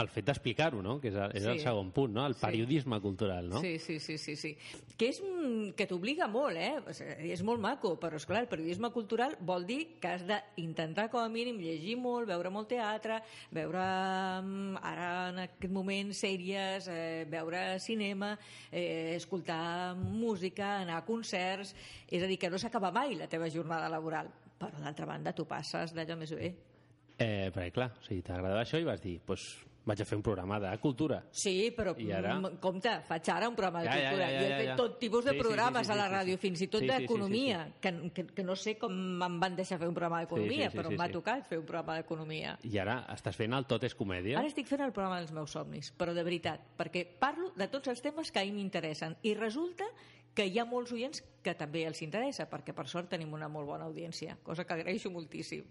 el 0.00 0.08
fet 0.08 0.24
d'explicar-ho, 0.26 0.80
no? 0.82 0.98
Que 1.00 1.08
és, 1.08 1.14
el, 1.14 1.30
és 1.36 1.44
el 1.44 1.58
Sí. 1.58 1.64
segon 1.64 1.90
punt, 1.92 2.12
no? 2.14 2.26
El 2.26 2.34
Sí. 2.34 2.40
periodisme 2.46 3.00
cultural, 3.00 3.48
no? 3.48 3.60
Sí, 3.60 3.78
sí, 3.78 3.98
sí, 4.00 4.16
sí, 4.18 4.36
sí. 4.36 4.56
Que 4.96 5.08
és 5.10 5.22
que 5.76 5.86
t'obliga 5.86 6.26
molt, 6.28 6.56
eh? 6.56 6.80
És 7.32 7.42
molt 7.42 7.60
maco, 7.60 7.98
però 8.00 8.16
és 8.16 8.26
clar, 8.26 8.42
el 8.42 8.48
periodisme 8.48 8.90
cultural 8.90 9.36
vol 9.40 9.66
dir 9.66 9.98
que 10.00 10.08
has 10.08 10.24
d'intentar 10.26 11.08
com 11.10 11.20
a 11.20 11.28
mínim 11.28 11.58
llegir 11.58 11.96
molt, 11.96 12.26
veure 12.28 12.50
molt 12.50 12.68
teatre, 12.68 13.22
veure 13.50 13.78
mm, 14.42 14.76
ara 14.82 15.28
en 15.30 15.38
aquest 15.46 15.72
moment 15.72 16.12
sèries, 16.12 16.88
eh, 16.88 17.26
veure 17.30 17.78
cinema, 17.80 18.38
eh, 18.72 19.14
escoltar 19.16 19.94
música, 19.96 20.80
anar 20.80 20.98
a 20.98 21.04
concerts, 21.04 21.74
és 22.08 22.22
a 22.22 22.26
dir, 22.26 22.38
que 22.38 22.50
no 22.50 22.58
s'acaba 22.58 22.90
mai 22.90 23.14
la 23.14 23.28
teva 23.28 23.48
jornada 23.50 23.88
laboral, 23.88 24.28
però 24.58 24.78
d'altra 24.80 25.06
banda 25.06 25.32
tu 25.32 25.46
passes 25.46 25.94
d'allò 25.94 26.16
més 26.16 26.30
bé. 26.34 26.54
Eh, 27.20 27.50
perquè 27.52 27.72
clar, 27.72 27.90
o 28.00 28.02
sigui, 28.06 28.22
t'agradava 28.22 28.62
això 28.62 28.80
i 28.80 28.84
vas 28.84 29.00
dir, 29.02 29.18
doncs 29.18 29.26
pues, 29.26 29.42
vaig 29.84 30.00
a 30.02 30.04
fer 30.04 30.16
un 30.18 30.22
programa 30.22 30.58
de 30.60 30.70
cultura. 30.78 31.22
Sí, 31.32 31.72
però 31.76 31.94
I 31.98 32.10
ara? 32.12 32.34
mm, 32.38 32.58
compte, 32.60 32.90
faig 33.08 33.28
ara 33.32 33.48
un 33.48 33.56
programa 33.56 33.80
de 33.82 33.86
Ja, 33.88 33.94
ja, 33.96 34.10
cultura. 34.10 34.26
ja, 34.26 34.32
ja, 34.32 34.40
jo 34.40 34.46
he 34.46 34.50
ja, 34.50 34.58
fet 34.58 34.68
ja. 34.68 34.76
tot 34.76 34.98
tipus 35.00 35.24
de 35.24 35.30
Sí, 35.30 35.36
sí, 35.36 35.42
programes 35.42 35.86
sí, 35.86 35.92
sí, 35.92 35.92
a 35.92 35.96
la 35.96 36.08
sí, 36.08 36.14
ràdio, 36.14 36.34
sí. 36.36 36.40
fins 36.46 36.60
i 36.60 36.66
tot 36.68 36.80
Sí, 36.80 36.86
sí, 36.86 36.92
sí, 36.94 37.00
d'economia, 37.00 37.72
que, 37.80 37.92
que, 38.14 38.26
que 38.26 38.42
no 38.44 38.56
sé 38.56 38.76
com 38.78 38.92
em 39.22 39.40
van 39.40 39.56
deixar 39.56 39.78
fer 39.78 39.88
un 39.88 39.94
programa 39.94 40.20
d'economia, 40.20 40.66
Sí, 40.68 40.70
sí, 40.70 40.70
sí, 40.70 40.78
però 40.78 40.88
sí, 40.90 40.96
m'ha 40.96 41.06
sí. 41.06 41.12
tocat 41.12 41.46
fer 41.48 41.58
un 41.58 41.64
programa 41.66 41.96
d'economia. 41.96 42.58
I 42.62 42.78
ara 42.78 43.06
estàs 43.14 43.36
fent 43.36 43.52
el 43.56 43.64
Tot 43.66 43.84
és 43.84 43.94
comèdia? 43.94 44.38
Ara 44.38 44.48
estic 44.48 44.66
fent 44.68 44.80
el 44.84 44.92
programa 44.92 45.18
dels 45.20 45.32
meus 45.32 45.50
somnis, 45.50 45.92
però 45.96 46.12
de 46.14 46.22
veritat, 46.22 46.60
perquè 46.76 47.06
parlo 47.18 47.52
de 47.56 47.68
tots 47.68 47.88
els 47.88 48.00
temes 48.02 48.30
que 48.30 48.40
a 48.40 48.44
mi 48.44 48.52
m'interessen 48.52 49.16
i 49.22 49.34
resulta 49.34 49.84
que 50.34 50.44
hi 50.46 50.58
ha 50.60 50.64
molts 50.64 50.92
oients 50.92 51.24
que 51.42 51.54
també 51.58 51.86
els 51.88 52.02
interessa, 52.02 52.48
perquè 52.48 52.72
per 52.72 52.86
sort 52.86 53.08
tenim 53.10 53.32
una 53.32 53.48
molt 53.48 53.66
bona 53.66 53.84
audiència, 53.86 54.36
cosa 54.44 54.64
que 54.64 54.74
agraeixo 54.74 55.10
moltíssim. 55.10 55.64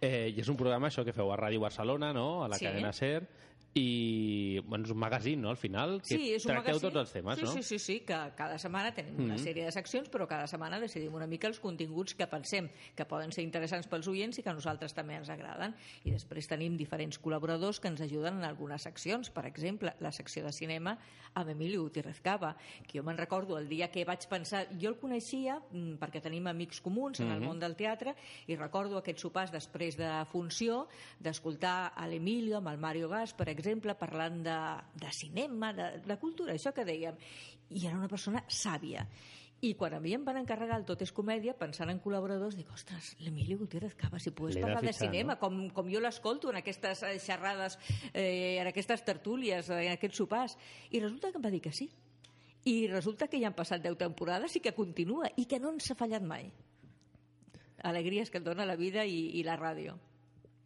Eh, 0.00 0.32
I 0.36 0.40
és 0.40 0.48
un 0.48 0.56
programa, 0.56 0.88
això, 0.88 1.04
que 1.04 1.12
feu 1.12 1.32
a 1.32 1.36
Ràdio 1.36 1.60
Barcelona, 1.60 2.12
no?, 2.12 2.44
a 2.44 2.48
la 2.48 2.56
Sí. 2.58 2.64
cadena 2.66 2.92
SER, 2.92 3.26
i 3.74 4.58
bueno, 4.66 4.84
és 4.86 4.90
un 4.90 4.98
magazín, 4.98 5.40
no?, 5.42 5.50
al 5.50 5.56
final, 5.56 6.00
que 6.02 6.16
Sí, 6.16 6.32
és 6.34 6.44
un 6.46 6.50
tracteu 6.52 6.74
magazín. 6.74 6.88
tots 6.88 6.96
els 7.02 7.12
temes, 7.12 7.38
sí, 7.38 7.44
no? 7.44 7.52
Sí, 7.52 7.62
sí, 7.62 7.78
sí, 7.78 8.00
que 8.00 8.16
cada 8.36 8.58
setmana 8.58 8.92
tenim 8.94 9.14
una 9.20 9.34
Mhm. 9.36 9.44
sèrie 9.44 9.64
de 9.64 9.70
seccions, 9.72 10.10
però 10.10 10.26
cada 10.26 10.46
setmana 10.46 10.80
decidim 10.80 11.14
una 11.14 11.26
mica 11.28 11.46
els 11.46 11.60
continguts 11.60 12.14
que 12.14 12.26
pensem 12.26 12.68
que 12.96 13.04
poden 13.04 13.30
ser 13.30 13.44
interessants 13.44 13.86
pels 13.86 14.08
oients 14.08 14.38
i 14.38 14.42
que 14.42 14.50
a 14.50 14.54
nosaltres 14.54 14.94
també 14.94 15.14
ens 15.14 15.28
agraden. 15.28 15.76
I 16.04 16.10
després 16.10 16.48
tenim 16.48 16.76
diferents 16.76 17.20
col·laboradors 17.20 17.78
que 17.80 17.88
ens 17.88 18.00
ajuden 18.00 18.38
en 18.38 18.44
algunes 18.44 18.82
seccions. 18.82 19.30
Per 19.30 19.44
exemple, 19.46 19.94
la 20.00 20.10
secció 20.12 20.42
de 20.44 20.52
cinema 20.52 20.98
amb 21.34 21.48
Emilio 21.50 21.82
Gutiérrez 21.82 22.20
Cava, 22.20 22.56
que 22.86 22.98
jo 22.98 23.04
me'n 23.04 23.16
recordo 23.18 23.58
el 23.58 23.68
dia 23.68 23.90
que 23.90 24.04
vaig 24.04 24.26
pensar... 24.28 24.66
Jo 24.80 24.88
el 24.88 24.96
coneixia 24.98 25.60
mm, 25.70 25.98
perquè 25.98 26.20
tenim 26.22 26.46
amics 26.48 26.80
comuns 26.80 27.20
en 27.20 27.30
el 27.30 27.40
Mhm. 27.40 27.46
món 27.46 27.58
del 27.60 27.76
teatre 27.76 28.16
i 28.48 28.56
recordo 28.56 28.96
aquests 28.98 29.20
sopars 29.22 29.52
després 29.52 29.96
de 29.96 30.24
funció 30.26 30.88
d'escoltar 31.20 31.92
a 31.94 32.06
l'Emilio 32.08 32.56
amb 32.56 32.68
el 32.68 32.78
Mario 32.78 33.08
Gas, 33.08 33.34
per 33.34 33.48
exemple, 33.48 33.57
parlant 33.98 34.42
de, 34.44 34.58
de 34.94 35.10
cinema, 35.12 35.72
de, 35.72 35.90
de 36.04 36.18
cultura, 36.18 36.54
això 36.54 36.72
que 36.72 36.86
dèiem. 36.86 37.18
I 37.70 37.86
era 37.86 37.98
una 37.98 38.08
persona 38.08 38.44
sàvia. 38.48 39.06
I 39.60 39.72
quan 39.74 39.94
a 39.96 39.98
mi 39.98 40.12
em 40.14 40.22
van 40.22 40.36
encarregar 40.38 40.76
el 40.78 40.84
Tot 40.86 41.00
és 41.02 41.10
comèdia, 41.10 41.56
pensant 41.58 41.90
en 41.90 41.98
col·laboradors, 41.98 42.54
dic, 42.54 42.68
ostres, 42.70 43.16
l'Emilio 43.24 43.58
Gutiérrez 43.58 43.96
Cava, 43.98 44.20
si 44.22 44.30
pogués 44.30 44.54
L'he 44.54 44.62
de 44.62 44.68
parlar 44.70 44.92
de, 44.92 44.92
cinema, 44.94 45.34
no? 45.34 45.40
com, 45.40 45.56
com 45.74 45.88
jo 45.90 45.98
l'escolto 45.98 46.52
en 46.52 46.60
aquestes 46.60 47.02
eh, 47.02 47.16
xerrades, 47.18 47.74
eh, 48.12 48.60
en 48.60 48.70
aquestes 48.70 49.02
tertúlies, 49.02 49.66
eh, 49.74 49.80
en 49.88 49.96
aquests 49.96 50.22
sopars. 50.22 50.54
I 50.94 51.02
resulta 51.02 51.32
que 51.32 51.42
em 51.42 51.46
va 51.48 51.50
dir 51.50 51.62
que 51.64 51.74
sí. 51.74 51.88
I 52.70 52.86
resulta 52.86 53.26
que 53.26 53.40
ja 53.42 53.50
han 53.50 53.58
passat 53.58 53.82
10 53.82 53.98
temporades 53.98 54.54
i 54.54 54.62
que 54.62 54.76
continua, 54.76 55.26
i 55.34 55.48
que 55.50 55.58
no 55.58 55.74
ens 55.74 55.90
ha 55.90 55.98
fallat 55.98 56.22
mai. 56.22 56.52
Alegries 57.90 58.30
que 58.30 58.38
et 58.38 58.46
dona 58.46 58.66
la 58.66 58.78
vida 58.78 59.02
i, 59.06 59.40
i 59.40 59.46
la 59.46 59.58
ràdio. 59.58 59.98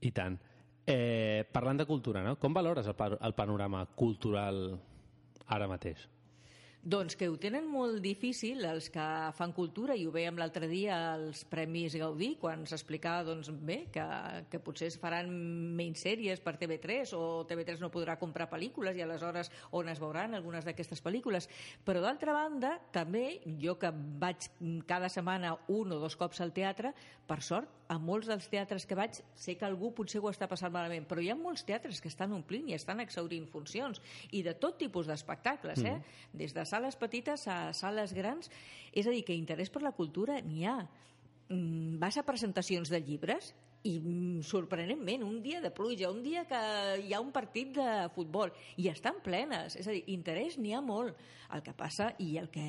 I 0.04 0.12
tant. 0.12 0.36
Eh, 0.86 1.44
parlant 1.52 1.78
de 1.78 1.86
cultura, 1.86 2.22
no? 2.26 2.36
Com 2.42 2.54
valores 2.54 2.88
el, 2.90 3.18
el 3.20 3.34
panorama 3.38 3.84
cultural 3.94 4.64
ara 5.46 5.68
mateix? 5.70 6.08
Doncs 6.82 7.14
que 7.14 7.28
ho 7.30 7.36
tenen 7.38 7.68
molt 7.70 8.00
difícil 8.02 8.64
els 8.66 8.88
que 8.90 9.02
fan 9.38 9.52
cultura 9.54 9.94
i 9.94 10.02
ho 10.02 10.10
veiem 10.10 10.34
l'altre 10.40 10.66
dia 10.66 10.96
als 11.12 11.44
Premis 11.46 11.94
Gaudí 11.94 12.32
quan 12.40 12.64
s'explicava 12.66 13.22
doncs, 13.28 13.52
bé 13.54 13.84
que, 13.94 14.02
que 14.50 14.58
potser 14.58 14.88
es 14.90 14.96
faran 14.98 15.30
menys 15.78 16.02
sèries 16.02 16.42
per 16.42 16.56
TV3 16.58 17.12
o 17.14 17.22
TV3 17.46 17.78
no 17.84 17.92
podrà 17.94 18.16
comprar 18.18 18.48
pel·lícules 18.50 18.98
i 18.98 19.04
aleshores 19.06 19.52
on 19.78 19.92
es 19.92 20.02
veuran 20.02 20.34
algunes 20.34 20.66
d'aquestes 20.66 21.04
pel·lícules 21.06 21.46
però 21.86 22.02
d'altra 22.02 22.34
banda 22.34 22.74
també 22.90 23.38
jo 23.62 23.76
que 23.78 23.92
vaig 23.94 24.50
cada 24.90 25.06
setmana 25.06 25.54
un 25.70 25.94
o 25.94 26.00
dos 26.02 26.18
cops 26.18 26.42
al 26.42 26.50
teatre 26.50 26.90
per 27.30 27.38
sort 27.46 27.70
a 27.92 27.98
molts 28.00 28.26
dels 28.26 28.48
teatres 28.50 28.86
que 28.88 28.96
vaig 28.98 29.18
sé 29.38 29.54
que 29.60 29.66
algú 29.68 29.92
potser 29.94 30.18
ho 30.22 30.30
està 30.30 30.48
passant 30.50 30.72
malament 30.74 31.06
però 31.06 31.22
hi 31.22 31.30
ha 31.30 31.38
molts 31.38 31.62
teatres 31.68 32.00
que 32.02 32.10
estan 32.10 32.32
omplint 32.34 32.70
i 32.70 32.76
estan 32.76 33.02
exhaurint 33.04 33.46
funcions 33.52 34.00
i 34.32 34.42
de 34.42 34.54
tot 34.58 34.78
tipus 34.80 35.06
d'espectacles 35.06 35.82
eh? 35.86 35.98
des 36.32 36.54
de 36.56 36.64
sales 36.72 36.96
petites 36.96 37.46
a 37.52 37.60
sales 37.76 38.16
grans 38.16 38.50
és 38.92 39.06
a 39.06 39.12
dir, 39.12 39.22
que 39.28 39.36
interès 39.36 39.70
per 39.72 39.84
la 39.84 39.94
cultura 39.96 40.40
n'hi 40.40 40.66
ha 40.66 40.80
Mm, 41.52 41.98
vas 41.98 42.16
a 42.16 42.24
presentacions 42.24 42.88
de 42.88 43.00
llibres 43.02 43.52
i 43.84 43.98
mm, 43.98 44.40
sorprenentment, 44.46 45.24
un 45.26 45.42
dia 45.42 45.60
de 45.60 45.72
pluja, 45.74 46.08
un 46.08 46.22
dia 46.24 46.46
que 46.48 46.60
hi 47.02 47.12
ha 47.12 47.20
un 47.20 47.32
partit 47.34 47.74
de 47.76 47.88
futbol 48.14 48.54
i 48.80 48.88
estan 48.88 49.18
plenes, 49.24 49.76
és 49.76 49.88
a 49.90 49.92
dir, 49.92 50.04
interès 50.14 50.56
n'hi 50.56 50.72
ha 50.72 50.80
molt. 50.80 51.18
El 51.52 51.60
que 51.66 51.74
passa 51.76 52.08
i 52.24 52.38
el 52.40 52.48
que 52.48 52.64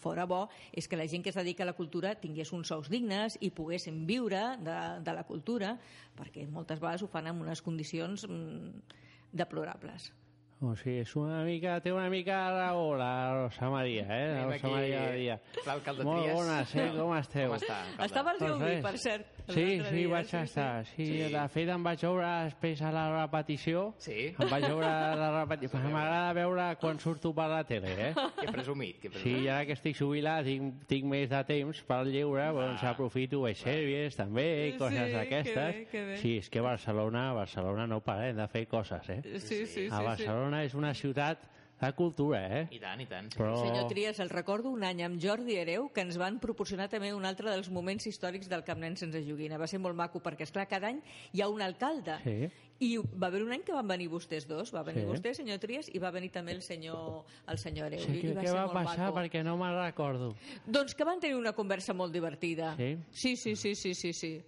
fora 0.00 0.24
bo 0.30 0.46
és 0.72 0.88
que 0.88 0.96
la 0.96 1.08
gent 1.10 1.26
que 1.26 1.34
es 1.34 1.36
dedica 1.36 1.66
a 1.66 1.68
la 1.68 1.76
cultura 1.76 2.14
tingués 2.16 2.54
uns 2.56 2.72
sous 2.72 2.88
dignes 2.88 3.36
i 3.44 3.52
poguessin 3.52 4.06
viure 4.08 4.44
de, 4.64 4.80
de 5.04 5.18
la 5.18 5.28
cultura, 5.28 5.74
perquè 6.16 6.48
moltes 6.48 6.80
vegades 6.80 7.04
ho 7.04 7.12
fan 7.12 7.28
en 7.28 7.44
unes 7.44 7.60
condicions 7.66 8.24
mm, 8.30 9.00
deplorables. 9.36 10.14
O 10.62 10.72
sigui, 10.76 11.00
és 11.02 11.10
una 11.18 11.42
mica, 11.44 11.74
té 11.84 11.92
una 11.92 12.06
mica 12.08 12.36
raó 12.54 12.94
la 12.96 13.34
Rosa 13.34 13.68
Maria, 13.68 14.04
eh? 14.08 14.28
La 14.32 14.44
Rosa 14.46 14.54
aquí 14.56 14.70
Maria 14.72 15.00
Badia. 15.10 15.40
l'alcalde 15.66 16.04
Molt 16.04 16.22
Trias. 16.22 16.34
bones, 16.38 16.74
eh? 16.76 16.86
Com 16.96 17.16
esteu? 17.18 17.48
Com 17.50 17.56
està, 17.58 17.76
alcalde? 17.82 18.04
Estava 18.06 18.30
al 18.30 18.38
Doncs 18.38 18.62
res. 18.64 18.82
per 18.86 18.98
cert. 18.98 19.26
Sí, 19.48 19.64
sí, 19.84 19.90
dia, 19.92 20.08
vaig 20.08 20.24
sí, 20.26 20.36
estar. 20.38 20.86
Sí, 20.86 21.04
Sí. 21.06 21.18
de 21.34 21.48
fet 21.52 21.68
em 21.68 21.82
vaig 21.84 22.00
veure 22.00 22.28
després 22.46 22.80
a 22.80 22.90
la 22.92 23.02
repetició. 23.26 23.94
Sí? 23.98 24.34
Em 24.38 24.48
vaig 24.48 24.64
veure 24.64 24.86
la 25.20 25.28
repetició. 25.42 25.78
M'agrada 25.80 26.32
veure 26.32 26.76
quan 26.80 26.98
surto 26.98 27.34
per 27.34 27.48
la 27.50 27.62
tele, 27.64 27.92
eh? 28.08 28.14
Que 28.40 28.50
presumit, 28.52 29.00
que 29.02 29.10
presumit. 29.10 29.36
Sí, 29.42 29.48
ara 29.48 29.66
que 29.66 29.72
estic 29.76 29.96
jubilat 29.98 30.46
tinc, 30.46 30.86
tinc 30.88 31.04
més 31.04 31.28
de 31.28 31.42
temps 31.44 31.82
per 31.82 32.06
lliure, 32.06 32.46
doncs 32.56 32.82
aprofito, 32.84 33.42
veig 33.42 33.56
sèries 33.60 34.16
també, 34.16 34.68
i 34.68 34.72
Sí, 34.72 34.78
coses 34.78 35.10
que 35.10 35.12
d'aquestes. 35.18 35.74
bé, 35.74 35.86
que 35.90 36.04
bé. 36.06 36.16
Sí, 36.16 36.38
és 36.38 36.48
que 36.48 36.60
Barcelona, 36.62 37.34
Barcelona 37.34 37.86
no 37.86 38.00
parem 38.00 38.36
de 38.36 38.48
fer 38.48 38.66
coses, 38.66 39.06
eh? 39.10 39.20
Sí, 39.40 39.66
sí, 39.66 39.66
sí. 39.66 39.88
a 39.90 39.98
sí. 39.98 40.24
Barcelona 40.44 40.64
és 40.64 40.74
una 40.76 40.92
ciutat 40.92 41.44
de 41.80 41.90
cultura, 41.96 42.38
eh? 42.46 42.66
I 42.72 42.78
tant, 42.80 43.00
i 43.00 43.06
tant. 43.08 43.30
Sí. 43.32 43.38
Però... 43.40 43.56
Senyor 43.60 43.88
Trias, 43.90 44.20
el 44.20 44.30
recordo 44.30 44.70
un 44.70 44.84
any 44.84 45.02
amb 45.04 45.18
Jordi 45.20 45.56
Hereu 45.58 45.88
que 45.92 46.04
ens 46.04 46.18
van 46.20 46.38
proporcionar 46.40 46.86
també 46.92 47.12
un 47.16 47.24
altre 47.24 47.50
dels 47.50 47.70
moments 47.72 48.06
històrics 48.06 48.48
del 48.52 48.64
Camp 48.64 48.80
Nen 48.80 48.96
sense 49.00 49.20
joguina. 49.26 49.58
Va 49.60 49.68
ser 49.70 49.80
molt 49.82 49.96
maco 49.96 50.22
perquè, 50.24 50.46
esclar, 50.46 50.68
cada 50.70 50.92
any 50.92 51.00
hi 51.32 51.42
ha 51.42 51.48
un 51.48 51.64
alcalde. 51.64 52.20
Sí. 52.24 52.50
I 52.84 52.98
va 53.00 53.28
haver 53.30 53.40
un 53.44 53.52
any 53.54 53.62
que 53.64 53.72
van 53.72 53.86
venir 53.88 54.10
vostès 54.12 54.44
dos. 54.48 54.72
Va 54.74 54.82
venir 54.84 55.04
Sí. 55.04 55.08
vostè, 55.08 55.32
senyor 55.34 55.58
Trias, 55.62 55.88
i 55.94 55.98
va 56.02 56.10
venir 56.12 56.30
també 56.34 56.52
el 56.52 56.60
senyor, 56.62 57.24
el 57.48 57.58
senyor 57.58 57.86
Hereu. 57.86 58.00
Sí, 58.04 58.20
què, 58.20 58.34
va 58.34 58.42
què 58.42 58.50
ser 58.50 58.56
va 58.58 58.66
passar? 58.72 58.98
maco. 59.06 59.16
Perquè 59.18 59.42
no 59.46 59.56
me'n 59.56 59.76
recordo. 59.78 60.34
Doncs 60.66 60.94
que 60.94 61.04
van 61.04 61.20
tenir 61.20 61.36
una 61.36 61.52
conversa 61.52 61.94
molt 61.94 62.12
divertida. 62.12 62.74
Sí? 62.76 62.90
Sí, 63.10 63.36
sí, 63.36 63.56
sí, 63.56 63.74
sí, 63.74 63.94
sí. 63.94 64.12
sí. 64.12 64.42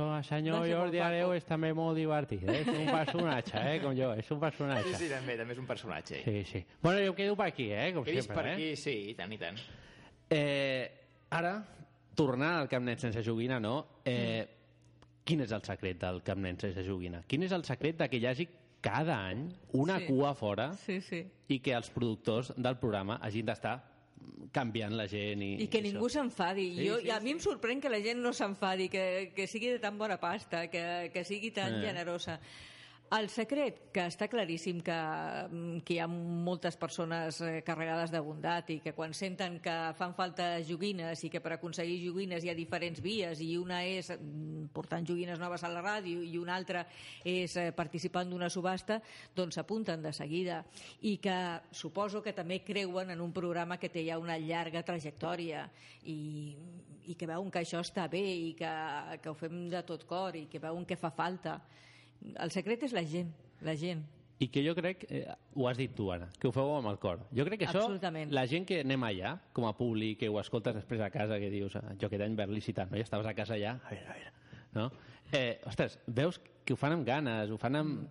O 0.00 0.16
el 0.16 0.24
senyor 0.24 0.66
Jordi. 0.68 0.98
Areu 0.98 1.32
és 1.34 1.44
també 1.44 1.72
molt 1.74 1.96
divertit, 1.96 2.42
eh? 2.48 2.60
És 2.60 2.68
un 2.68 2.86
personatge, 2.90 3.56
eh? 3.74 3.80
Com 3.82 3.94
jo, 3.96 4.12
és 4.14 4.30
un 4.30 4.40
personatge. 4.40 4.94
Sí, 4.94 5.04
sí, 5.04 5.10
també, 5.12 5.36
també 5.36 5.52
és 5.52 5.58
un 5.58 5.66
personatge. 5.66 6.22
Sí, 6.24 6.44
sí. 6.44 6.64
Bueno, 6.82 7.04
jo 7.06 7.14
quedo 7.14 7.36
per 7.36 7.46
aquí, 7.52 7.70
eh? 7.72 7.92
Com 7.94 8.04
vist 8.04 8.26
sempre, 8.26 8.36
per 8.36 8.46
eh? 8.46 8.54
aquí, 8.54 8.76
sí, 8.76 8.96
i 9.10 9.14
tant, 9.14 9.32
i 9.32 9.38
tant. 9.38 9.58
Eh, 10.30 10.90
ara, 11.30 11.54
tornant 12.14 12.60
al 12.60 12.68
Camp 12.68 12.84
Nen 12.84 12.98
sense 12.98 13.22
joguina, 13.22 13.60
no? 13.60 14.00
Eh, 14.04 14.46
Quin 15.30 15.44
és 15.44 15.52
el 15.54 15.62
secret 15.62 16.00
del 16.02 16.16
Camp 16.26 16.40
Nen 16.42 16.56
sense 16.58 16.82
joguina? 16.82 17.20
Quin 17.30 17.44
és 17.46 17.52
el 17.54 17.62
secret 17.68 18.00
de 18.00 18.08
que 18.10 18.18
hi 18.18 18.24
hagi 18.26 18.48
cada 18.82 19.20
any 19.28 19.44
una 19.78 19.98
Sí. 20.00 20.06
cua 20.08 20.32
fora 20.34 20.72
Sí, 20.74 21.00
sí. 21.00 21.20
i 21.48 21.60
que 21.60 21.72
els 21.76 21.90
productors 21.90 22.52
del 22.56 22.78
programa 22.80 23.20
hagin 23.22 23.46
d'estar 23.46 23.76
canviant 24.52 24.96
la 24.96 25.06
gent 25.06 25.42
i, 25.42 25.52
I 25.62 25.68
que 25.68 25.78
i 25.78 25.82
ningú 25.82 26.08
s'enfadi. 26.10 26.64
Sí, 26.76 26.88
jo, 26.88 26.96
sí, 26.98 27.06
i 27.06 27.10
a 27.14 27.20
mi 27.20 27.30
em 27.30 27.38
sorprèn 27.38 27.80
que 27.80 27.88
la 27.92 28.00
gent 28.02 28.18
no 28.20 28.32
s'enfadi, 28.32 28.88
que, 28.88 29.32
que 29.36 29.46
sigui 29.46 29.68
de 29.70 29.78
tan 29.78 29.96
bona 29.98 30.18
pasta, 30.18 30.66
que, 30.68 31.10
que 31.14 31.22
sigui 31.24 31.52
tan 31.52 31.74
Eh. 31.78 31.86
generosa. 31.86 32.40
El 33.10 33.26
secret, 33.26 33.78
que 33.90 34.04
està 34.06 34.28
claríssim 34.30 34.78
que, 34.86 34.94
mm, 34.94 35.80
que 35.82 35.96
hi 35.96 35.98
ha 35.98 36.06
moltes 36.06 36.76
persones 36.78 37.40
eh, 37.42 37.56
carregades 37.66 38.12
de 38.14 38.20
bondat 38.22 38.68
i 38.70 38.76
que 38.84 38.92
quan 38.94 39.10
senten 39.18 39.56
que 39.58 39.74
fan 39.98 40.14
falta 40.14 40.46
joguines 40.62 41.24
i 41.26 41.30
que 41.32 41.40
per 41.42 41.56
aconseguir 41.56 41.96
joguines 42.04 42.46
hi 42.46 42.52
ha 42.52 42.54
diferents 42.54 43.02
vies 43.02 43.42
i 43.42 43.56
una 43.58 43.80
és 43.82 44.12
mm, 44.14 44.68
portant 44.72 45.08
joguines 45.10 45.42
noves 45.42 45.66
a 45.66 45.72
la 45.74 45.82
ràdio 45.82 46.22
i 46.22 46.38
una 46.38 46.54
altra 46.54 46.84
és 47.24 47.56
eh, 47.56 47.72
participant 47.74 48.30
d'una 48.30 48.48
subhasta, 48.48 49.00
doncs 49.34 49.58
s'apunten 49.58 50.06
de 50.06 50.14
seguida 50.14 50.62
i 51.02 51.16
que 51.18 51.36
suposo 51.72 52.22
que 52.22 52.32
també 52.32 52.62
creuen 52.62 53.10
en 53.10 53.20
un 53.20 53.34
programa 53.34 53.82
que 53.82 53.90
té 53.90 54.06
ja 54.06 54.22
una 54.22 54.38
llarga 54.38 54.86
trajectòria 54.86 55.66
i, 56.04 56.54
i 57.10 57.18
que 57.18 57.26
veuen 57.26 57.50
que 57.50 57.66
això 57.66 57.82
està 57.82 58.06
bé 58.06 58.22
i 58.22 58.54
que, 58.54 58.72
que 59.18 59.34
ho 59.34 59.34
fem 59.34 59.64
de 59.68 59.82
tot 59.82 60.06
cor 60.06 60.38
i 60.38 60.46
que 60.46 60.62
veuen 60.62 60.86
que 60.86 60.94
fa 60.94 61.10
falta. 61.10 61.58
El 62.36 62.50
secret 62.50 62.82
és 62.82 62.92
la 62.92 63.02
gent, 63.04 63.30
la 63.62 63.74
gent. 63.76 64.02
I 64.40 64.48
que 64.48 64.62
jo 64.64 64.72
crec, 64.74 65.04
eh, 65.12 65.26
ho 65.54 65.66
has 65.68 65.76
dit 65.76 65.92
tu 65.94 66.06
ara, 66.12 66.30
que 66.40 66.48
ho 66.48 66.52
feu 66.52 66.70
amb 66.78 66.88
el 66.88 66.96
cor. 66.98 67.18
Jo 67.36 67.44
crec 67.44 67.60
que 67.60 67.66
això, 67.68 67.82
la 68.32 68.46
gent 68.48 68.64
que 68.66 68.80
anem 68.80 69.02
allà, 69.04 69.34
com 69.52 69.66
a 69.68 69.74
públic, 69.76 70.18
que 70.22 70.28
ho 70.30 70.38
escoltes 70.40 70.74
després 70.74 71.00
a 71.04 71.10
casa, 71.10 71.38
que 71.38 71.50
dius, 71.50 71.76
"Ah, 71.76 71.92
jo 72.00 72.06
aquest 72.06 72.22
any 72.22 72.34
ver 72.36 72.48
licitant, 72.48 72.90
no? 72.90 72.96
Ja 72.96 73.02
estaves 73.02 73.26
a 73.26 73.34
casa 73.34 73.54
allà, 73.54 73.78
a 73.84 73.90
veure, 73.90 74.06
a 74.08 74.14
veure, 74.14 74.32
no? 74.74 74.90
Eh, 75.32 75.60
ostres, 75.66 75.98
veus 76.06 76.40
que 76.64 76.72
ho 76.72 76.76
fan 76.76 76.92
amb 76.92 77.06
ganes, 77.06 77.50
ho 77.50 77.58
fan 77.58 77.76
amb... 77.76 78.04
eh, 78.04 78.08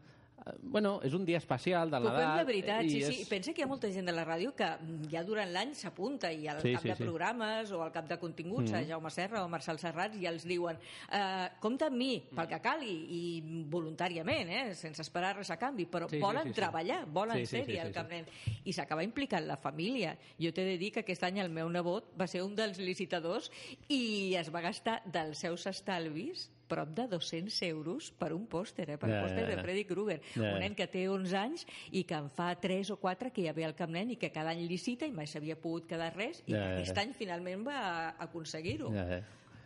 Bueno, 0.61 0.99
és 1.03 1.13
un 1.13 1.25
dia 1.25 1.37
especial 1.37 1.89
de 1.91 1.97
Que 1.99 2.07
ho 2.07 2.11
fem 2.11 2.19
l'edat... 2.19 2.37
de 2.39 2.43
veritat, 2.45 2.83
i 2.85 2.89
sí, 2.89 2.99
és- 3.03 3.17
sí. 3.17 3.25
Pensa 3.29 3.53
que 3.53 3.61
hi 3.61 3.63
ha 3.63 3.67
molta 3.67 3.89
gent 3.91 4.05
de 4.07 4.13
la 4.15 4.23
ràdio 4.25 4.53
que 4.55 4.65
mm, 4.65 5.09
ja 5.11 5.23
durant 5.23 5.51
l'any 5.51 5.73
s'apunta 5.75 6.31
i 6.31 6.47
al 6.47 6.61
Sí, 6.61 6.73
cap 6.73 6.81
sí, 6.83 6.89
de 6.89 6.95
sí. 6.95 7.03
programes 7.03 7.71
o 7.71 7.81
al 7.83 7.91
cap 7.91 8.07
de 8.07 8.17
continguts, 8.17 8.71
Mhm. 8.71 8.75
a 8.79 8.83
Jaume 8.87 9.09
Serra 9.11 9.43
o 9.43 9.49
Marcel 9.49 9.77
Serrats, 9.79 10.17
ja 10.21 10.29
els 10.29 10.45
diuen 10.45 10.77
eh, 11.11 11.49
compta 11.59 11.87
amb 11.87 11.97
mi 11.97 12.23
pel 12.35 12.47
que 12.47 12.59
calgui 12.61 12.95
i 13.09 13.41
voluntàriament, 13.69 14.49
eh, 14.49 14.75
sense 14.75 15.01
esperar 15.01 15.35
res 15.37 15.49
a 15.51 15.57
canvi, 15.57 15.85
però 15.87 16.07
Sí, 16.09 16.15
sí, 16.17 16.21
volen 16.21 16.43
sí, 16.43 16.49
sí. 16.49 16.55
treballar, 16.55 17.05
volen 17.05 17.37
Sí, 17.37 17.45
sí, 17.45 17.55
ser-hi 17.57 17.73
sí, 17.73 17.79
al 17.79 17.87
sí, 17.87 17.93
Camp 17.93 18.09
sí. 18.09 18.15
Nen. 18.15 18.25
I 18.65 18.73
s'acaba 18.73 19.03
implicant 19.03 19.45
la 19.47 19.57
família. 19.57 20.17
Jo 20.39 20.51
t'he 20.53 20.63
de 20.63 20.77
dir 20.77 20.91
que 20.93 21.01
aquest 21.01 21.23
any 21.23 21.39
el 21.39 21.49
meu 21.49 21.69
nebot 21.69 22.13
va 22.19 22.27
ser 22.27 22.43
un 22.43 22.55
dels 22.55 22.77
licitadors 22.79 23.51
i 23.87 24.35
es 24.35 24.49
va 24.53 24.61
gastar 24.61 25.01
dels 25.05 25.37
seus 25.37 25.65
estalvis 25.67 26.49
prop 26.69 26.93
de 26.95 27.07
200 27.11 27.57
euros 27.69 28.11
per 28.19 28.31
un 28.35 28.45
pòster, 28.49 28.85
eh? 28.93 28.99
per 29.01 29.09
Ja, 29.09 29.17
un 29.17 29.27
pòster 29.27 29.45
ja, 29.45 29.49
de. 29.55 29.63
Freddy 29.65 29.85
Krueger. 29.89 30.19
Ja. 30.35 30.53
Un 30.53 30.63
nen 30.63 30.77
que 30.77 30.87
té 30.91 31.07
11 31.09 31.35
anys 31.41 31.65
i 31.91 32.05
que 32.07 32.17
en 32.19 32.29
fa 32.33 32.51
3 32.61 32.93
o 32.95 32.99
4 33.01 33.33
que 33.35 33.47
ja 33.47 33.55
ve 33.57 33.65
al 33.67 33.75
Camp 33.77 33.91
Nen 33.95 34.13
i 34.13 34.19
que 34.21 34.31
cada 34.35 34.53
any 34.53 34.63
licita 34.69 35.09
i 35.09 35.15
mai 35.15 35.27
s'havia 35.27 35.57
pogut 35.59 35.89
quedar 35.89 36.13
res 36.15 36.43
i 36.45 36.53
ja, 36.53 36.63
aquest 36.77 36.95
ja. 36.95 37.03
any 37.03 37.17
finalment 37.17 37.65
va 37.67 37.81
aconseguir-ho. 38.29 38.93
Ja, 38.95 39.05
ja. 39.17 39.21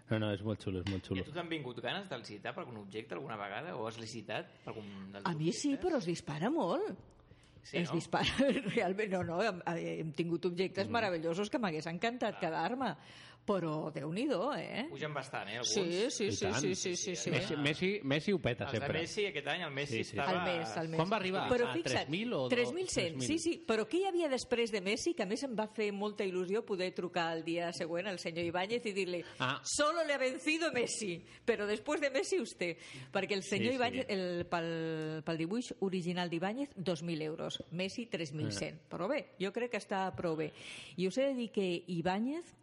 No, 0.10 0.20
no, 0.20 0.34
és 0.36 0.44
molt 0.46 0.62
xulo, 0.62 0.82
és 0.84 0.90
molt 0.92 1.06
I 1.06 1.08
xulo. 1.08 1.24
a 1.24 1.28
tu 1.30 1.34
t'han 1.34 1.50
vingut 1.50 1.80
ganes 1.82 2.10
de 2.12 2.20
licitar 2.20 2.52
per 2.54 2.66
algun 2.66 2.82
objecte 2.84 3.16
alguna 3.16 3.38
vegada? 3.40 3.74
O 3.80 3.88
has 3.88 3.98
licitat 4.02 4.52
per 4.66 4.74
algun 4.74 4.90
dels 5.14 5.26
A 5.26 5.34
mi 5.40 5.54
sí, 5.56 5.74
però 5.82 6.02
es 6.02 6.10
dispara 6.10 6.52
molt. 6.54 6.92
Sí, 7.64 7.78
es 7.80 7.88
no? 7.88 7.96
dispara 7.96 8.50
realment, 8.76 9.14
no, 9.14 9.22
no, 9.24 9.38
hem, 9.42 9.62
hem 9.72 10.12
tingut 10.18 10.44
objectes 10.50 10.90
meravellosos 10.92 11.50
que 11.50 11.62
m'hagués 11.64 11.88
encantat 11.88 12.36
quedar-me, 12.42 12.90
però 13.46 13.92
déu-n'hi-do, 13.94 14.54
eh? 14.56 14.86
Pugen 14.90 15.14
bastant, 15.14 15.50
eh, 15.50 15.58
alguns? 15.60 15.74
Sí, 15.74 16.10
sí, 16.10 16.32
sí, 16.32 16.48
sí, 16.54 16.76
sí, 16.76 16.96
sí, 16.96 17.16
sí. 17.16 17.32
Messi, 17.32 17.56
Messi, 17.58 17.90
Messi 18.04 18.32
ho 18.32 18.40
peta 18.40 18.66
Els 18.66 18.74
de 18.74 18.80
sempre. 18.80 19.00
Messi, 19.02 19.26
aquest 19.28 19.48
any, 19.52 19.62
el 19.68 19.72
Messi 19.74 19.98
Sí, 19.98 20.04
sí. 20.04 20.18
estava... 20.18 20.44
Al 20.44 20.48
mes, 20.60 20.78
al 20.78 20.88
mes. 20.90 20.98
Quan 21.02 21.12
va 21.12 21.18
arribar? 21.18 21.44
Però 21.52 21.68
A 21.68 21.74
fixa't, 21.74 22.08
3.000 22.10 22.34
o 22.34 22.50
3.100, 22.50 23.18
3.000? 23.18 23.22
sí, 23.28 23.38
sí. 23.40 23.54
Però 23.68 23.86
què 23.90 24.00
hi 24.00 24.06
havia 24.08 24.30
després 24.32 24.72
de 24.72 24.82
Messi? 24.82 25.14
Que 25.14 25.24
a 25.24 25.26
més 25.30 25.44
em 25.44 25.54
va 25.60 25.68
fer 25.68 25.92
molta 25.94 26.24
il·lusió 26.24 26.64
poder 26.66 26.92
trucar 26.96 27.34
el 27.36 27.44
dia 27.44 27.72
següent 27.76 28.08
al 28.08 28.20
senyor 28.20 28.46
Ibáñez 28.48 28.86
i 28.86 28.94
dir-li 28.94 29.24
Ah. 29.40 29.60
solo 29.64 30.04
le 30.04 30.14
ha 30.14 30.18
vencido 30.18 30.72
Messi, 30.72 31.22
però 31.46 31.66
després 31.68 32.00
de 32.02 32.10
Messi 32.10 32.40
usted. 32.40 32.78
Perquè 33.12 33.34
el 33.36 33.44
senyor 33.44 33.64
Sí, 33.64 33.70
sí. 33.70 33.76
Ibáñez, 33.76 34.06
el, 34.10 34.46
pel, 34.48 35.22
pel 35.24 35.38
dibuix 35.38 35.74
original 35.82 36.30
d'Ibáñez, 36.30 36.70
2.000 36.76 37.22
euros. 37.22 37.64
Messi, 37.72 38.08
3.100. 38.08 38.74
Ah. 38.74 38.88
Però 38.90 39.08
bé, 39.08 39.36
jo 39.40 39.52
crec 39.52 39.72
que 39.72 39.78
està 39.84 40.08
prou 40.16 40.36
bé. 40.36 40.52
I 40.98 41.08
us 41.08 41.18
he 41.18 41.28
de 41.28 41.34
dir 41.36 41.52
que 41.52 41.84
Ibáñez 41.88 42.54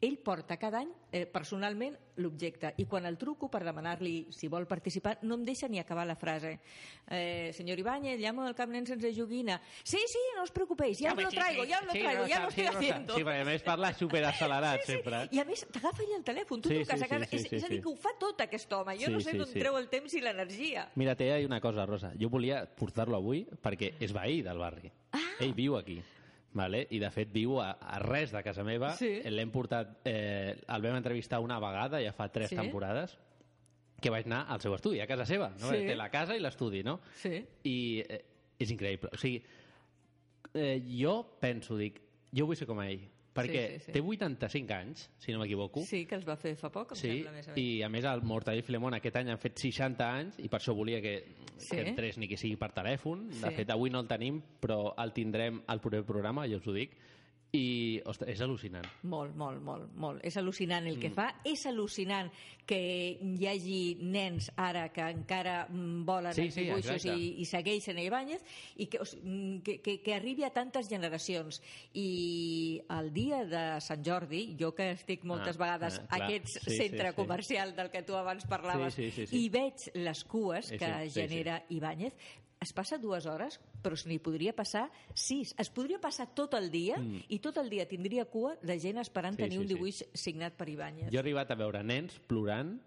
ell 0.00 0.18
porta 0.22 0.56
cada 0.56 0.78
any 0.84 0.90
eh, 1.10 1.24
personalment 1.26 1.96
l'objecte 2.22 2.72
i 2.78 2.84
quan 2.86 3.06
el 3.06 3.16
truco 3.18 3.48
per 3.50 3.64
demanar-li 3.66 4.28
si 4.34 4.46
vol 4.50 4.66
participar 4.66 5.16
no 5.22 5.34
em 5.38 5.44
deixa 5.46 5.66
ni 5.68 5.78
acabar 5.78 6.04
la 6.06 6.14
frase 6.14 6.60
eh, 7.10 7.50
senyor 7.54 7.78
Ibáñez, 7.78 8.18
llamo 8.20 8.44
del 8.44 8.54
Camp 8.54 8.70
Nen 8.72 8.86
sense 8.86 9.10
joguina 9.14 9.60
sí, 9.82 9.98
sí, 10.06 10.18
no 10.36 10.42
os 10.42 10.52
preocupéis, 10.52 10.98
ya 10.98 11.12
os 11.14 11.22
lo 11.22 11.28
traigo 11.30 11.64
ya 11.64 11.80
os 11.80 11.86
lo 11.86 11.92
traigo, 11.92 12.26
ya 12.26 12.42
lo 12.42 12.48
estoy 12.48 12.66
haciendo 12.66 13.14
Sí, 13.16 13.24
perquè 13.24 13.42
a 13.42 13.48
més 13.48 13.62
parla 13.66 13.92
superaccelerat 13.94 14.84
sempre. 14.86 15.24
i 15.34 15.40
a 15.42 15.46
més 15.48 15.64
t'agafa 15.66 16.02
allà 16.06 16.18
el 16.20 16.24
telèfon, 16.26 16.62
tu 16.62 16.68
Sí, 16.68 16.78
truques 16.82 16.98
sí, 16.98 17.04
a 17.04 17.08
casa 17.08 17.26
sí, 17.26 17.38
sí, 17.38 17.44
és, 17.44 17.48
sí, 17.50 17.56
és 17.56 17.64
a 17.64 17.68
dir, 17.68 17.78
sí. 17.78 17.82
que 17.82 17.90
ho 17.90 17.96
fa 17.96 18.14
tot 18.20 18.40
aquest 18.46 18.72
home 18.72 18.94
jo 18.98 19.06
Sí, 19.06 19.12
no 19.12 19.20
sé 19.20 19.32
sí, 19.32 19.38
d'on 19.38 19.50
sí. 19.50 19.58
treu 19.58 19.78
el 19.78 19.88
temps 19.88 20.14
i 20.14 20.20
l'energia 20.22 20.88
Mira, 20.94 21.16
té 21.16 21.32
una 21.46 21.60
cosa, 21.60 21.86
Rosa. 21.86 22.12
Jo 22.20 22.28
volia 22.28 22.62
portar-lo 22.66 23.16
avui 23.16 23.46
perquè 23.62 23.94
és 24.00 24.12
veí 24.12 24.42
del 24.42 24.58
barri. 24.58 24.90
Ah. 25.12 25.20
Ell 25.40 25.54
viu 25.54 25.76
aquí. 25.78 25.98
Vale? 26.56 26.86
I, 26.90 26.98
de 26.98 27.10
fet, 27.12 27.28
viu 27.32 27.58
a, 27.60 27.72
a 27.76 27.98
res 28.00 28.32
de 28.32 28.40
casa 28.42 28.64
meva. 28.64 28.94
Sí. 28.96 29.10
L'hem 29.30 29.50
portat... 29.52 29.98
Eh, 30.08 30.56
el 30.74 30.82
vam 30.82 30.96
entrevistar 30.96 31.40
una 31.44 31.58
vegada, 31.60 32.00
ja 32.02 32.12
fa 32.16 32.30
tres 32.32 32.48
Sí. 32.50 32.56
temporades, 32.56 33.18
que 34.00 34.10
vaig 34.10 34.26
anar 34.26 34.44
al 34.48 34.60
seu 34.62 34.74
estudi, 34.74 35.00
a 35.02 35.06
casa 35.10 35.26
seva. 35.28 35.50
No? 35.60 35.70
Sí. 35.70 35.84
Té 35.86 35.94
la 35.98 36.08
casa 36.10 36.36
i 36.36 36.40
l'estudi, 36.40 36.82
no? 36.86 37.00
sí. 37.20 37.42
I 37.68 37.76
eh, 38.08 38.22
és 38.58 38.72
increïble. 38.74 39.10
O 39.12 39.20
sigui, 39.20 39.42
eh, 40.54 40.80
jo 40.98 41.20
penso, 41.40 41.76
dic, 41.78 42.00
jo 42.34 42.46
vull 42.48 42.56
ser 42.58 42.66
com 42.66 42.80
ell. 42.82 43.04
Perquè 43.38 43.62
Sí, 43.68 43.78
sí, 43.78 43.84
sí. 43.86 43.92
té 43.92 44.00
85 44.02 44.74
anys, 44.74 45.08
si 45.18 45.32
no 45.32 45.38
m'equivoco. 45.38 45.80
sí, 45.86 46.04
que 46.06 46.16
els 46.18 46.26
va 46.28 46.36
fer 46.36 46.56
fa 46.56 46.70
poc 46.74 46.92
em 46.92 46.96
Sí, 46.96 47.08
sembla, 47.08 47.32
més 47.32 47.48
a 47.48 47.52
més. 47.52 47.58
i 47.62 47.82
a 47.82 47.88
més 47.88 48.04
el 48.04 48.22
Mortadell 48.22 48.58
i 48.60 48.62
Filemón 48.66 48.94
aquest 48.98 49.16
any 49.16 49.30
han 49.30 49.38
fet 49.38 49.56
60 49.58 50.08
anys 50.18 50.38
i 50.38 50.48
per 50.48 50.58
això 50.60 50.74
volia 50.74 51.00
que, 51.00 51.24
Sí. 51.58 51.76
que 51.76 51.88
entrés 51.88 52.18
ni 52.18 52.28
que 52.28 52.36
sigui 52.36 52.56
per 52.56 52.72
telèfon. 52.72 53.28
De 53.28 53.48
Sí. 53.48 53.54
fet, 53.54 53.70
avui 53.70 53.90
no 53.90 54.00
el 54.00 54.06
tenim, 54.08 54.42
però 54.60 54.94
el 54.98 55.12
tindrem 55.12 55.62
al 55.66 55.80
proper 55.80 56.04
programa, 56.04 56.46
jo 56.48 56.56
us 56.58 56.66
ho 56.66 56.72
dic. 56.72 56.90
I, 57.56 58.02
ostres, 58.04 58.34
és 58.34 58.40
al·lucinant. 58.44 58.84
Molt, 59.08 59.32
molt, 59.34 59.62
molt, 59.64 59.86
molt. 59.96 60.20
És 60.22 60.36
al·lucinant 60.36 60.84
el 60.86 60.98
Mm. 60.98 61.00
que 61.00 61.10
fa. 61.10 61.34
És 61.48 61.64
al·lucinant 61.64 62.28
que 62.66 63.16
hi 63.22 63.46
hagi 63.48 63.96
nens 64.02 64.50
ara 64.54 64.90
que 64.92 65.00
encara 65.00 65.66
mm, 65.70 66.04
volen 66.04 66.34
Sí, 66.34 66.42
els 66.42 66.54
sí, 66.54 66.64
dibuixos 66.66 67.06
i, 67.06 67.40
i 67.40 67.46
segueixen 67.48 67.96
a 67.96 68.02
Ibáñez 68.04 68.44
i 68.76 68.86
que, 68.86 68.98
mm, 69.00 69.62
que, 69.64 69.78
que, 69.80 70.02
que 70.02 70.14
arribi 70.14 70.44
a 70.44 70.50
tantes 70.52 70.90
generacions. 70.90 71.62
I 71.94 72.82
el 72.90 73.12
dia 73.14 73.40
de 73.48 73.80
Sant 73.80 74.04
Jordi, 74.04 74.54
jo 74.60 74.74
que 74.74 74.90
estic 74.92 75.24
moltes 75.24 75.56
Ah, 75.56 75.64
vegades 75.64 76.00
ah, 76.00 76.06
a 76.10 76.24
aquest 76.26 76.48
Sí, 76.58 76.60
sí, 76.70 76.76
centre 76.76 77.08
sí. 77.10 77.16
comercial 77.16 77.74
del 77.74 77.88
que 77.90 78.02
tu 78.02 78.14
abans 78.14 78.44
parlaves 78.44 78.92
Sí, 78.92 79.10
sí, 79.10 79.24
sí, 79.24 79.26
sí. 79.26 79.44
i 79.46 79.48
veig 79.48 79.88
les 79.94 80.24
cues 80.24 80.66
Sí, 80.66 80.76
que 80.76 80.92
sí, 81.04 81.10
sí, 81.10 81.20
genera 81.22 81.64
Ibáñez, 81.70 82.12
es 82.60 82.72
passa 82.72 82.98
dues 82.98 83.26
hores, 83.26 83.60
però 83.82 83.96
se 83.96 84.08
n'hi 84.08 84.18
podria 84.18 84.52
passar 84.56 84.88
sis. 85.14 85.54
Es 85.58 85.70
podria 85.70 86.00
passar 86.00 86.26
tot 86.34 86.54
el 86.54 86.70
dia 86.70 86.96
Mm. 86.98 87.24
i 87.28 87.38
tot 87.38 87.56
el 87.58 87.68
dia 87.70 87.86
tindria 87.88 88.24
cua 88.26 88.56
de 88.62 88.78
gent 88.80 88.98
esperant 88.98 89.36
Sí, 89.36 89.42
tenir 89.44 89.58
sí, 89.58 89.62
un 89.62 89.68
sí. 89.68 89.74
dibuix 89.74 90.04
signat 90.14 90.54
per 90.58 90.68
Ibáñez. 90.68 91.10
Jo 91.12 91.18
he 91.18 91.22
arribat 91.22 91.50
a 91.50 91.54
veure 91.54 91.82
nens 91.84 92.18
plorant 92.26 92.80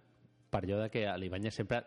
per 0.50 0.64
allò 0.66 0.82
de 0.84 0.90
que 0.92 1.06
l'Ibanya 1.18 1.52
sempre 1.52 1.84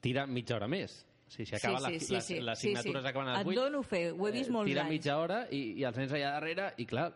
tira 0.00 0.26
mitja 0.26 0.56
hora 0.56 0.68
més. 0.68 1.06
O 1.26 1.30
sigui, 1.32 1.46
si 1.46 1.54
acaba 1.56 1.78
Sí, 1.78 1.82
la, 1.82 1.88
sí, 1.88 1.98
sí, 2.04 2.12
les, 2.12 2.24
sí. 2.26 2.40
les 2.40 2.58
Sí, 2.58 2.66
signatures 2.68 3.02
sí. 3.02 3.08
acaben 3.08 3.28
a 3.28 3.32
les 3.38 3.40
Et 3.40 3.46
8, 3.48 3.60
dono 3.62 3.82
fe, 3.82 4.10
ho 4.12 4.28
he 4.28 4.32
vist 4.32 4.50
molts 4.50 4.68
tira 4.68 4.82
anys. 4.82 4.90
mitja 4.92 5.16
hora 5.16 5.46
i, 5.50 5.60
i 5.80 5.84
els 5.88 5.96
nens 5.96 6.12
allà 6.12 6.32
darrere 6.34 6.74
i 6.76 6.84
clar, 6.84 7.06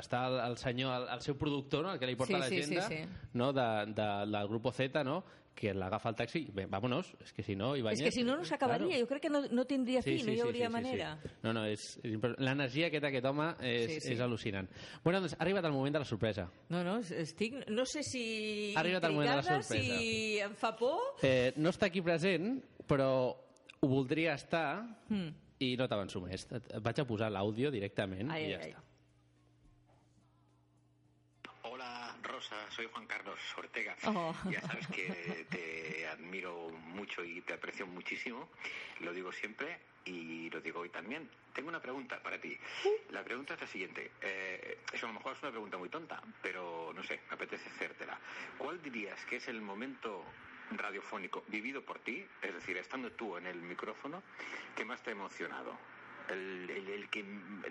està 0.00 0.22
el, 0.30 0.38
el 0.50 0.56
senyor, 0.56 0.94
el, 1.02 1.08
el 1.12 1.20
seu 1.20 1.36
productor, 1.36 1.84
no? 1.84 1.92
el 1.92 1.98
que 1.98 2.06
li 2.06 2.16
porta 2.16 2.40
Sí, 2.48 2.62
sí, 2.62 2.62
sí, 2.62 2.74
l'agenda 2.76 2.88
sí. 2.88 3.28
no? 3.34 3.52
de, 3.52 3.66
de, 3.92 4.08
del 4.32 4.48
grupo 4.48 4.72
Z, 4.72 5.04
no? 5.04 5.22
Que 5.58 5.72
l'agafa 5.74 6.12
el 6.12 6.14
taxi, 6.14 6.44
vámonos, 6.70 7.08
és 7.24 7.32
que 7.34 7.42
si 7.42 7.56
no, 7.58 7.72
Ibáñez... 7.74 7.98
És 7.98 8.04
que 8.06 8.12
si 8.14 8.22
no, 8.22 8.36
no 8.38 8.44
s'acabaria. 8.46 8.86
Claro. 8.86 9.00
Jo 9.02 9.08
crec 9.10 9.22
que 9.26 9.30
no, 9.34 9.40
no 9.50 9.64
tindria 9.66 10.02
fi, 10.06 10.14
no 10.22 10.30
hi 10.30 10.38
hauria 10.44 10.68
sí, 10.68 10.72
manera. 10.72 11.08
Sí. 11.22 11.30
No, 11.42 11.52
no, 11.56 11.64
és, 11.66 11.86
és 12.06 12.14
l'energia 12.38 12.90
que 12.94 13.00
té 13.02 13.10
aquest 13.10 13.26
home 13.26 13.48
és, 13.66 13.90
Sí, 13.90 14.00
sí. 14.04 14.12
és 14.14 14.22
al·lucinant. 14.22 14.70
Bueno, 15.02 15.18
doncs 15.24 15.34
ha 15.34 15.42
arribat 15.42 15.66
el 15.66 15.74
moment 15.74 15.98
de 15.98 16.04
la 16.04 16.06
sorpresa. 16.06 16.46
No, 16.70 16.84
no, 16.86 16.98
estic... 17.02 17.58
No 17.74 17.84
sé 17.90 18.04
si 18.06 18.22
Ha 18.76 18.80
arribat 18.84 19.04
el 19.10 19.16
moment 19.18 19.30
de 19.32 19.36
la 19.42 19.42
sorpresa. 19.42 19.98
si 19.98 20.38
em 20.46 20.54
fa 20.54 20.74
por... 20.78 21.18
Eh, 21.26 21.52
no 21.58 21.74
està 21.74 21.90
aquí 21.90 22.00
present, 22.06 22.60
però 22.86 23.10
ho 23.34 23.86
voldria 23.90 24.34
estar 24.38 24.84
Mm. 25.10 25.32
i 25.60 25.72
no 25.76 25.88
t'avanço 25.90 26.20
més. 26.22 26.46
Et, 26.54 26.72
vaig 26.84 27.00
a 27.02 27.04
posar 27.08 27.32
l'àudio 27.34 27.70
directament 27.74 28.30
Ai, 28.30 28.44
i 28.46 28.52
ja 28.52 28.58
ai. 28.62 28.70
està. 28.70 28.84
Rosa, 32.38 32.70
soy 32.70 32.86
Juan 32.92 33.04
Carlos 33.06 33.40
Ortega. 33.56 33.96
Oh. 34.06 34.32
Ya 34.48 34.60
sabes 34.60 34.86
que 34.86 35.44
te 35.50 36.06
admiro 36.06 36.70
mucho 36.70 37.24
y 37.24 37.40
te 37.40 37.54
aprecio 37.54 37.84
muchísimo. 37.84 38.48
Lo 39.00 39.12
digo 39.12 39.32
siempre 39.32 39.80
y 40.04 40.48
lo 40.50 40.60
digo 40.60 40.78
hoy 40.78 40.88
también. 40.88 41.28
Tengo 41.52 41.68
una 41.68 41.82
pregunta 41.82 42.22
para 42.22 42.40
ti. 42.40 42.56
La 43.10 43.24
pregunta 43.24 43.54
es 43.54 43.60
la 43.62 43.66
siguiente. 43.66 44.12
Eh, 44.20 44.78
eso 44.92 45.06
a 45.06 45.08
lo 45.08 45.14
mejor 45.14 45.32
es 45.32 45.42
una 45.42 45.50
pregunta 45.50 45.78
muy 45.78 45.88
tonta, 45.88 46.22
pero 46.40 46.92
no 46.94 47.02
sé, 47.02 47.18
me 47.28 47.34
apetece 47.34 47.70
hacértela. 47.70 48.16
¿Cuál 48.56 48.80
dirías 48.80 49.18
que 49.24 49.38
es 49.38 49.48
el 49.48 49.60
momento 49.60 50.22
radiofónico 50.70 51.42
vivido 51.48 51.82
por 51.82 51.98
ti, 51.98 52.24
es 52.40 52.54
decir, 52.54 52.76
estando 52.76 53.10
tú 53.10 53.36
en 53.36 53.48
el 53.48 53.60
micrófono, 53.60 54.22
que 54.76 54.84
más 54.84 55.02
te 55.02 55.10
ha 55.10 55.12
emocionado? 55.12 55.76
El, 56.28 56.68
el- 56.70 56.88
el 56.90 57.08
que 57.08 57.24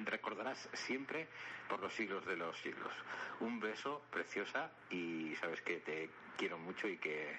recordarás 0.05 0.69
siempre 0.73 1.27
por 1.69 1.79
los 1.81 1.93
siglos 1.93 2.25
de 2.25 2.35
los 2.37 2.57
siglos. 2.59 2.91
Un 3.39 3.59
beso 3.59 4.03
preciosa 4.11 4.71
y 4.89 5.35
sabes 5.39 5.61
que 5.61 5.77
te 5.77 6.09
quiero 6.37 6.57
mucho 6.57 6.87
y 6.87 6.97
que 6.97 7.35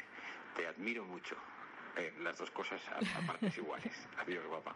te 0.56 0.66
admiro 0.66 1.04
mucho. 1.04 1.36
Eh, 1.96 2.12
las 2.20 2.38
dos 2.38 2.50
cosas 2.50 2.80
a, 2.88 2.98
a 3.18 3.26
partes 3.26 3.56
iguales. 3.58 4.06
Adiós, 4.18 4.44
guapa. 4.46 4.74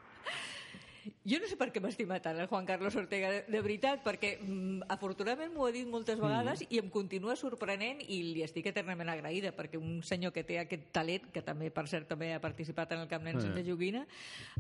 Jo 1.23 1.39
no 1.39 1.47
sé 1.47 1.55
per 1.55 1.69
què 1.71 1.79
m'estima 1.79 2.17
tant 2.19 2.35
el 2.43 2.49
Juan 2.51 2.65
Carlos 2.67 2.97
Ortega, 2.99 3.29
de, 3.31 3.43
de 3.47 3.59
veritat, 3.63 4.01
perquè 4.03 4.33
mm, 4.43 4.89
afortunadament 4.91 5.53
m'ho 5.55 5.69
ha 5.69 5.75
dit 5.75 5.87
moltes 5.87 6.19
vegades 6.19 6.65
Mm. 6.65 6.67
i 6.75 6.79
em 6.81 6.89
continua 6.91 7.37
sorprenent 7.39 8.01
i 8.11 8.17
li 8.35 8.43
estic 8.43 8.67
eternament 8.67 9.09
agraïda 9.13 9.53
perquè 9.55 9.79
un 9.79 10.01
senyor 10.03 10.33
que 10.35 10.43
té 10.43 10.57
aquest 10.59 10.89
talent, 10.91 11.29
que 11.31 11.43
també, 11.47 11.69
per 11.71 11.85
cert, 11.87 12.09
també 12.11 12.33
ha 12.35 12.41
participat 12.43 12.91
en 12.97 13.05
el 13.05 13.09
Camp 13.09 13.23
Nen 13.23 13.39
Eh. 13.39 13.41
sense 13.41 13.63
joguina, 13.65 14.03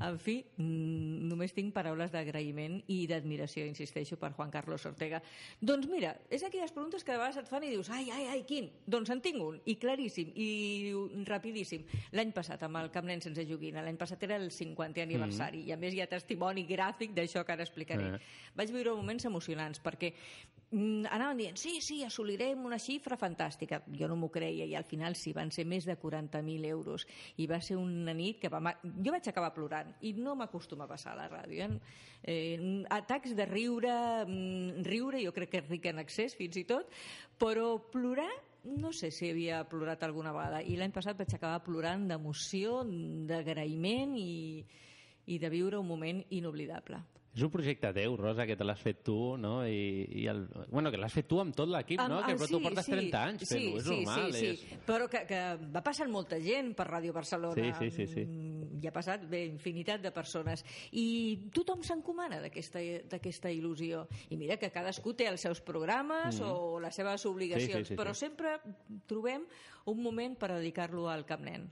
en 0.00 0.20
fi, 0.22 0.44
mm, 0.56 1.26
només 1.32 1.52
tinc 1.52 1.74
paraules 1.74 2.12
d'agraïment 2.12 2.78
i 2.86 3.08
d'admiració, 3.10 3.66
insisteixo, 3.66 4.16
per 4.16 4.30
Juan 4.32 4.50
Carlos 4.54 4.86
Ortega. 4.86 5.20
Doncs 5.60 5.88
mira, 5.88 6.14
és 6.30 6.44
aquelles 6.44 6.70
preguntes 6.70 7.02
que 7.02 7.10
de 7.10 7.18
vegades 7.18 7.38
et 7.42 7.48
fan 7.48 7.64
i 7.64 7.70
dius, 7.70 7.90
ai, 7.90 8.08
ai, 8.10 8.26
ai, 8.36 8.44
quin? 8.46 8.70
Doncs 8.86 9.10
en 9.10 9.20
tinc 9.20 9.42
un, 9.42 9.60
i 9.64 9.74
claríssim, 9.82 10.30
i 10.36 10.94
rapidíssim. 11.26 11.82
L'any 12.12 12.30
passat, 12.30 12.62
amb 12.62 12.76
el 12.76 12.90
Camp 12.94 13.06
Nen 13.10 13.20
sense 13.20 13.44
joguina, 13.50 13.82
l'any 13.82 13.96
passat 13.98 14.22
era 14.22 14.36
el 14.36 14.50
50è 14.50 15.02
aniversari, 15.02 15.66
i 15.66 15.72
a 15.72 15.76
més 15.76 15.92
hi 15.94 16.00
ha 16.00 16.06
testimoni 16.06 16.51
gràfic 16.68 17.14
d'això 17.16 17.44
que 17.44 17.54
ara 17.54 17.64
explicaré. 17.64 18.10
Eh. 18.14 18.18
Vaig 18.54 18.72
viure 18.74 18.92
moments 18.94 19.24
emocionants, 19.24 19.80
perquè 19.80 20.12
mm, 20.70 21.08
anaven 21.08 21.40
dient, 21.40 21.56
sí, 21.56 21.78
sí, 21.80 22.02
assolirem 22.04 22.66
una 22.68 22.78
xifra 22.82 23.16
fantàstica. 23.16 23.80
Jo 23.96 24.10
no 24.10 24.18
m'ho 24.20 24.28
creia, 24.34 24.68
i 24.68 24.76
al 24.76 24.84
final 24.84 25.16
sí, 25.16 25.32
van 25.32 25.50
ser 25.50 25.64
més 25.64 25.88
de 25.88 25.96
40.000 25.96 26.68
euros. 26.68 27.08
I 27.40 27.48
va 27.48 27.60
ser 27.64 27.80
una 27.80 28.12
nit 28.14 28.38
que 28.42 28.52
va... 28.52 28.76
Jo 28.84 29.16
vaig 29.16 29.32
acabar 29.32 29.54
plorant, 29.56 29.96
i 30.02 30.12
no 30.12 30.36
m'acostuma 30.36 30.84
a 30.84 30.92
passar 30.92 31.16
a 31.16 31.22
la 31.24 31.28
ràdio. 31.32 31.66
Eh? 31.66 31.98
Eh, 32.22 32.84
atacs 32.90 33.34
de 33.34 33.48
riure, 33.48 33.96
mm, 34.28 34.86
riure, 34.86 35.24
jo 35.24 35.32
crec 35.32 35.56
que 35.56 35.64
és 35.64 35.68
ric 35.72 35.90
en 35.90 36.04
excés, 36.04 36.36
fins 36.38 36.60
i 36.60 36.68
tot, 36.68 36.92
però 37.40 37.76
plorar 37.90 38.30
no 38.64 38.92
sé 38.92 39.10
si 39.10 39.30
havia 39.30 39.64
plorat 39.68 40.02
alguna 40.06 40.32
vegada 40.34 40.60
i 40.62 40.76
l'any 40.78 40.92
passat 40.94 41.18
vaig 41.18 41.32
acabar 41.34 41.62
plorant 41.66 42.06
d'emoció, 42.06 42.82
d'agraïment 43.28 44.14
i, 44.18 44.62
i 45.26 45.38
de 45.38 45.48
viure 45.50 45.78
un 45.78 45.86
moment 45.86 46.24
inoblidable. 46.30 47.02
És 47.32 47.40
un 47.40 47.48
projecte 47.48 47.88
teu, 47.96 48.12
Rosa, 48.20 48.44
que 48.44 48.58
te 48.60 48.64
l'has 48.64 48.80
fet 48.84 48.98
tu, 49.06 49.38
no? 49.40 49.62
I, 49.64 50.04
i 50.20 50.26
el... 50.28 50.42
Bueno, 50.68 50.90
que 50.92 50.98
l'has 51.00 51.14
fet 51.14 51.24
tu 51.30 51.38
amb 51.40 51.54
tot 51.56 51.70
l'equip, 51.72 51.96
no? 52.02 52.18
Am- 52.18 52.26
que 52.26 52.34
ah, 52.34 52.36
però 52.36 52.48
tu 52.50 52.58
portes 52.60 52.90
30 52.92 53.22
anys 53.24 53.46
sí, 53.48 53.54
fent-ho, 53.54 53.78
és 53.78 53.86
sí, 53.86 53.94
normal. 54.04 54.34
Sí, 54.36 54.50
és... 54.50 54.60
sí, 54.60 54.76
però 54.84 55.06
que, 55.08 55.22
que 55.30 55.38
va 55.72 55.80
passant 55.86 56.12
molta 56.12 56.36
gent 56.44 56.74
per 56.76 56.84
Ràdio 56.90 57.14
Barcelona. 57.16 57.56
Sí, 57.56 57.72
sí, 57.78 57.88
sí, 57.96 58.06
sí. 58.12 58.26
Mm, 58.28 58.82
Hi 58.82 58.90
ha 58.90 58.92
passat 58.92 59.24
bé, 59.30 59.46
infinitat 59.48 60.04
de 60.04 60.12
persones. 60.12 60.60
I 60.92 61.48
tothom 61.56 61.80
s'encomana 61.88 62.42
d'aquesta 62.44 63.48
il·lusió. 63.54 64.04
I 64.28 64.36
mira 64.36 64.58
que 64.60 64.68
cadascú 64.74 65.14
té 65.16 65.30
els 65.32 65.40
seus 65.40 65.62
programes 65.64 66.36
Mhm. 66.36 66.50
o 66.52 66.80
les 66.84 66.94
seves 66.94 67.24
obligacions, 67.24 67.88
Sí, 67.88 67.94
sí, 67.94 67.94
sí, 67.94 67.96
però 67.96 68.12
sí. 68.12 68.26
sempre 68.26 68.58
trobem 69.06 69.46
un 69.86 70.02
moment 70.02 70.36
per 70.36 70.52
dedicar-lo 70.52 71.08
al 71.08 71.24
Camp 71.24 71.48
Nen. 71.48 71.70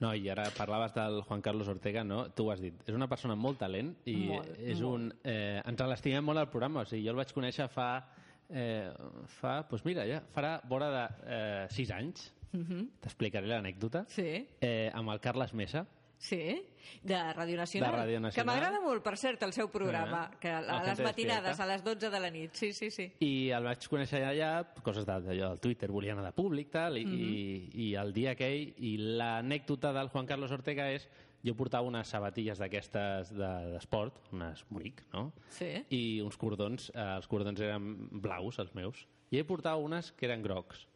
No, 0.00 0.14
i 0.16 0.28
ara 0.32 0.46
parlaves 0.56 0.94
del 0.96 1.20
Juan 1.28 1.42
Carlos 1.44 1.68
Ortega, 1.68 2.02
no? 2.04 2.22
Tu 2.32 2.46
ho 2.46 2.50
has 2.54 2.60
dit. 2.62 2.74
És 2.88 2.94
una 2.96 3.08
persona 3.08 3.34
molt 3.36 3.58
talent 3.60 3.92
i 4.08 4.16
Molt, 4.30 4.48
és 4.58 4.80
molt. 4.80 4.94
un... 4.94 5.12
Eh, 5.28 5.60
ens 5.68 5.82
l'estimem 5.92 6.24
molt 6.24 6.40
al 6.40 6.48
programa. 6.48 6.80
O 6.80 6.88
sigui, 6.88 7.04
jo 7.04 7.12
el 7.12 7.20
vaig 7.20 7.32
conèixer 7.36 7.68
fa... 7.68 7.90
Eh, 8.50 8.88
fa, 9.38 9.60
doncs 9.70 9.84
mira, 9.86 10.02
ja 10.08 10.22
farà 10.34 10.56
vora 10.66 10.88
de 10.90 11.02
eh, 11.36 11.66
sis 11.70 11.92
anys. 11.94 12.30
Mhm. 12.52 12.86
T'explicaré 13.04 13.46
l'anècdota. 13.46 14.06
Sí. 14.10 14.46
Eh, 14.60 14.90
amb 14.94 15.12
el 15.12 15.20
Carles 15.22 15.52
Mesa. 15.54 15.84
Sí, 16.20 16.60
de 17.02 17.16
Ràdio 17.32 17.56
Nacional. 17.56 17.92
De 17.94 17.98
Ràdio 18.02 18.16
Que 18.18 18.20
Nacional. 18.20 18.46
m'agrada 18.46 18.80
molt, 18.84 19.02
per 19.02 19.16
cert, 19.16 19.42
el 19.42 19.54
seu 19.56 19.70
programa, 19.72 20.26
Eh, 20.34 20.36
que 20.38 20.50
a 20.50 20.60
les 20.60 21.00
matinades, 21.00 21.56
Despierta. 21.56 21.62
a 21.64 21.66
les 21.66 21.82
12 21.82 22.10
de 22.10 22.20
la 22.20 22.30
nit. 22.30 22.52
Sí, 22.52 22.74
sí, 22.74 22.90
sí. 22.90 23.06
I 23.20 23.48
el 23.56 23.64
vaig 23.64 23.88
conèixer 23.88 24.20
allà, 24.28 24.66
coses 24.84 25.06
d'allò 25.06 25.48
del 25.48 25.60
Twitter, 25.60 25.88
volia 25.90 26.12
anar 26.12 26.26
de 26.26 26.32
públic, 26.32 26.70
tal, 26.70 26.98
i, 26.98 27.06
Mhm. 27.06 27.14
i, 27.14 27.70
i 27.88 27.94
el 27.94 28.12
dia 28.12 28.32
aquell, 28.32 28.74
i 28.76 28.98
l'anècdota 28.98 29.94
del 29.94 30.08
Juan 30.10 30.26
Carlos 30.26 30.50
Ortega 30.52 30.90
és, 30.92 31.08
jo 31.42 31.54
portava 31.56 31.86
unes 31.88 32.06
sabatilles 32.06 32.58
d'aquestes 32.58 33.30
de- 33.34 33.72
d'esport, 33.72 34.20
unes 34.32 34.66
Muric, 34.68 35.02
no? 35.14 35.32
Sí. 35.48 35.82
I 35.88 36.20
uns 36.20 36.36
cordons, 36.36 36.90
eh, 36.94 36.98
els 37.16 37.26
cordons 37.26 37.58
eren 37.60 38.08
blaus, 38.20 38.58
els 38.58 38.74
meus, 38.74 39.06
i 39.30 39.38
ell 39.38 39.46
portava 39.46 39.76
unes 39.76 40.12
que 40.12 40.26
eren 40.26 40.42
grocs. 40.42 40.86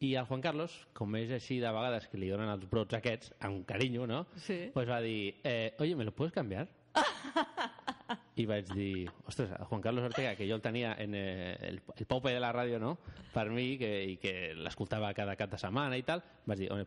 I 0.00 0.14
el 0.14 0.26
Juan 0.26 0.40
Carlos, 0.40 0.74
com 0.94 1.16
és 1.18 1.30
així 1.34 1.56
de 1.58 1.70
vegades 1.74 2.06
que 2.06 2.18
li 2.20 2.28
donen 2.30 2.50
els 2.52 2.68
brots 2.70 2.94
aquests, 2.94 3.32
amb 3.42 3.64
carinyo, 3.66 4.06
no? 4.06 4.20
Sí. 4.38 4.68
Pues 4.74 4.86
va 4.88 5.00
dir, 5.02 5.40
eh, 5.42 5.74
oye, 5.80 5.96
¿me 5.96 6.04
lo 6.04 6.12
puedes 6.14 6.32
cambiar? 6.32 6.68
I 8.38 8.44
vaig 8.46 8.70
dir, 8.70 9.10
ostres, 9.26 9.50
Juan 9.66 9.82
Carlos 9.82 10.04
Ortega, 10.06 10.36
que 10.36 10.46
jo 10.48 10.54
el 10.54 10.62
tenia 10.62 10.94
en 11.02 11.14
eh, 11.18 11.56
el, 11.68 11.80
el 11.96 12.06
pope 12.06 12.30
de 12.30 12.38
la 12.38 12.52
ràdio, 12.54 12.78
no?, 12.78 12.96
per 13.34 13.48
mi, 13.50 13.72
que, 13.78 13.90
i 14.12 14.16
que 14.22 14.54
l'escoltava 14.54 15.10
cada 15.14 15.34
cap 15.36 15.50
de 15.50 15.58
setmana 15.58 15.98
i 15.98 16.06
tal, 16.06 16.22
vaig 16.46 16.62
dir, 16.62 16.70
"Home, 16.72 16.86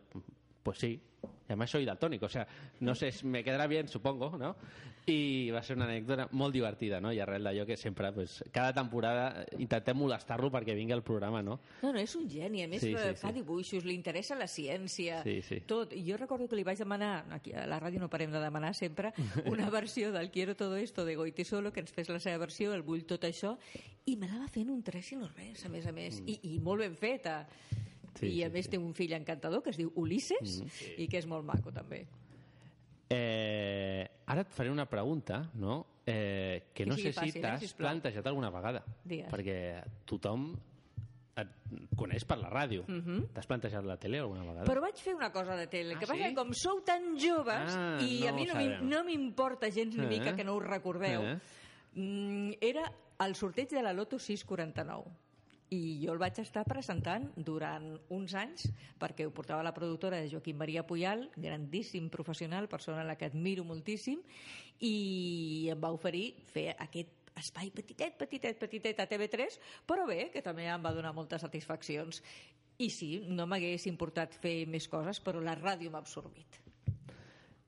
pues 0.64 0.80
sí, 0.80 0.94
además 1.48 1.70
soy 1.70 1.84
daltónico, 1.86 2.28
o 2.28 2.30
sea, 2.30 2.48
no 2.80 2.96
sé, 2.96 3.12
me 3.24 3.44
quedará 3.44 3.68
bien, 3.68 3.90
supongo, 3.90 4.38
¿no? 4.38 4.56
I 5.08 5.50
va 5.50 5.64
ser 5.66 5.76
una 5.76 5.88
anècdota 5.88 6.28
molt 6.38 6.54
divertida, 6.54 7.00
no?, 7.02 7.10
i 7.12 7.20
arrel 7.20 7.44
d'allò 7.44 7.66
que 7.66 7.76
sempre, 7.76 8.12
pues, 8.14 8.44
cada 8.54 8.72
temporada 8.74 9.46
intentem 9.58 9.98
molestar-lo 9.98 10.52
perquè 10.54 10.76
vingui 10.78 10.94
al 10.94 11.02
programa, 11.02 11.42
no? 11.42 11.60
No, 11.82 11.92
no, 11.92 11.98
és 12.00 12.14
un 12.16 12.28
geni. 12.30 12.62
A 12.64 12.68
més, 12.70 12.82
Sí, 12.84 12.92
sí, 12.94 12.98
sí, 13.10 13.16
fa 13.18 13.30
sí. 13.30 13.40
dibuixos, 13.40 13.84
li 13.84 13.96
interessa 13.96 14.36
la 14.38 14.46
ciència, 14.48 15.24
Sí, 15.24 15.42
sí. 15.42 15.60
tot. 15.66 15.94
I 15.94 16.04
jo 16.06 16.18
recordo 16.18 16.48
que 16.48 16.56
li 16.56 16.64
vaig 16.64 16.78
demanar, 16.78 17.26
aquí 17.32 17.52
a 17.54 17.66
la 17.66 17.80
ràdio 17.82 18.00
no 18.00 18.10
parem 18.10 18.32
de 18.32 18.40
demanar 18.40 18.76
sempre, 18.76 19.12
una 19.46 19.70
versió 19.72 20.12
del 20.12 20.30
Quiero 20.30 20.56
todo 20.56 20.76
esto 20.78 21.04
de 21.04 21.16
Goiti 21.16 21.44
Solo, 21.46 21.74
que 21.74 21.80
ens 21.82 21.92
fes 21.92 22.08
la 22.10 22.20
seva 22.20 22.38
versió, 22.38 22.74
el 22.74 22.84
Vull 22.84 23.04
tot 23.06 23.24
això, 23.26 23.58
i 24.06 24.16
me 24.18 24.28
la 24.30 24.38
va 24.38 24.48
fer 24.48 24.62
en 24.64 24.70
un 24.70 24.84
tres 24.84 25.12
i 25.12 25.16
no 25.16 25.28
res, 25.36 25.66
a 25.66 25.70
més 25.70 25.86
a 25.88 25.92
més. 25.92 26.22
I, 26.28 26.40
i 26.44 26.60
molt 26.60 26.82
ben 26.82 26.96
feta. 26.96 27.48
Sí, 28.20 28.28
I 28.28 28.44
a 28.44 28.50
sí, 28.50 28.54
més 28.54 28.68
té 28.70 28.78
un 28.78 28.94
fill 28.94 29.14
encantador 29.14 29.64
que 29.64 29.72
es 29.72 29.78
diu 29.78 29.92
Ulisses 29.96 30.62
Mhm. 30.62 31.00
i 31.00 31.08
que 31.08 31.18
és 31.18 31.26
molt 31.26 31.46
maco 31.46 31.72
també. 31.72 32.06
Eh, 33.14 34.10
ara 34.28 34.42
et 34.42 34.52
faré 34.56 34.70
una 34.72 34.86
pregunta, 34.90 35.50
no?, 35.56 35.86
eh, 36.06 36.70
que 36.74 36.86
no 36.86 36.96
sé 36.96 37.12
si 37.12 37.20
fàcil, 37.20 37.38
eh, 37.38 37.42
t'has 37.42 37.60
sisplau. 37.60 37.90
plantejat 37.90 38.26
alguna 38.28 38.50
vegada. 38.50 38.84
Digues. 39.04 39.28
Perquè 39.32 39.84
tothom 40.06 40.54
et 41.36 41.48
coneix 41.96 42.24
per 42.26 42.38
la 42.40 42.50
ràdio. 42.50 42.84
Mhm. 42.88 43.28
T'has 43.34 43.48
plantejat 43.48 43.84
la 43.86 43.98
tele 43.98 44.20
alguna 44.20 44.42
vegada? 44.44 44.66
Però 44.66 44.82
vaig 44.82 44.96
fer 44.96 45.14
una 45.16 45.32
cosa 45.32 45.56
de 45.56 45.68
tele. 45.68 45.92
El 45.92 45.98
Ah, 45.98 46.00
que 46.00 46.08
passa 46.08 46.18
sí? 46.24 46.30
que 46.30 46.36
com 46.36 46.54
sou 46.54 46.82
tan 46.84 47.18
joves 47.20 47.76
Ah, 47.76 47.98
i 48.02 48.26
a 48.28 48.32
no 48.32 48.38
mi 48.38 48.46
m'im- 48.46 48.52
sabem. 48.52 48.90
no 48.90 49.04
m'importa 49.04 49.70
gens 49.70 49.96
ni 49.96 50.06
Eh? 50.06 50.08
mica 50.10 50.36
que 50.36 50.44
no 50.44 50.56
us 50.56 50.64
recordeu, 50.64 51.22
Eh? 51.24 51.40
mm, 51.96 52.52
era 52.62 52.92
el 53.20 53.36
sorteig 53.36 53.70
de 53.70 53.82
la 53.84 53.94
Loto 53.94 54.18
649. 54.20 55.06
I 55.72 56.02
jo 56.04 56.12
el 56.12 56.20
vaig 56.20 56.36
estar 56.42 56.66
presentant 56.68 57.30
durant 57.48 57.86
uns 58.12 58.34
anys 58.36 58.66
perquè 59.00 59.24
ho 59.24 59.32
portava 59.32 59.64
la 59.64 59.72
productora 59.72 60.20
de 60.20 60.28
Joaquim 60.28 60.58
Maria 60.60 60.84
Puyal, 60.88 61.30
grandíssim 61.38 62.10
professional, 62.12 62.68
persona 62.68 63.06
a 63.06 63.08
la 63.08 63.16
que 63.16 63.30
admiro 63.32 63.64
moltíssim, 63.64 64.20
i 64.84 65.70
em 65.72 65.80
va 65.80 65.94
oferir 65.96 66.34
fer 66.52 66.74
aquest 66.76 67.32
espai 67.40 67.72
petitet, 67.72 68.18
petitet, 68.20 68.60
petitet 68.60 69.00
a 69.00 69.08
TV3, 69.08 69.56
però 69.88 70.04
bé, 70.10 70.26
que 70.34 70.44
també 70.44 70.68
em 70.68 70.84
va 70.84 70.92
donar 70.92 71.16
moltes 71.16 71.46
satisfaccions. 71.48 72.20
I 72.82 72.90
sí, 72.92 73.12
no 73.32 73.48
m'hagués 73.48 73.88
importat 73.88 74.36
fer 74.44 74.66
més 74.68 74.90
coses, 74.92 75.24
però 75.24 75.40
la 75.40 75.56
ràdio 75.56 75.94
m'ha 75.94 76.04
absorbit. 76.04 76.60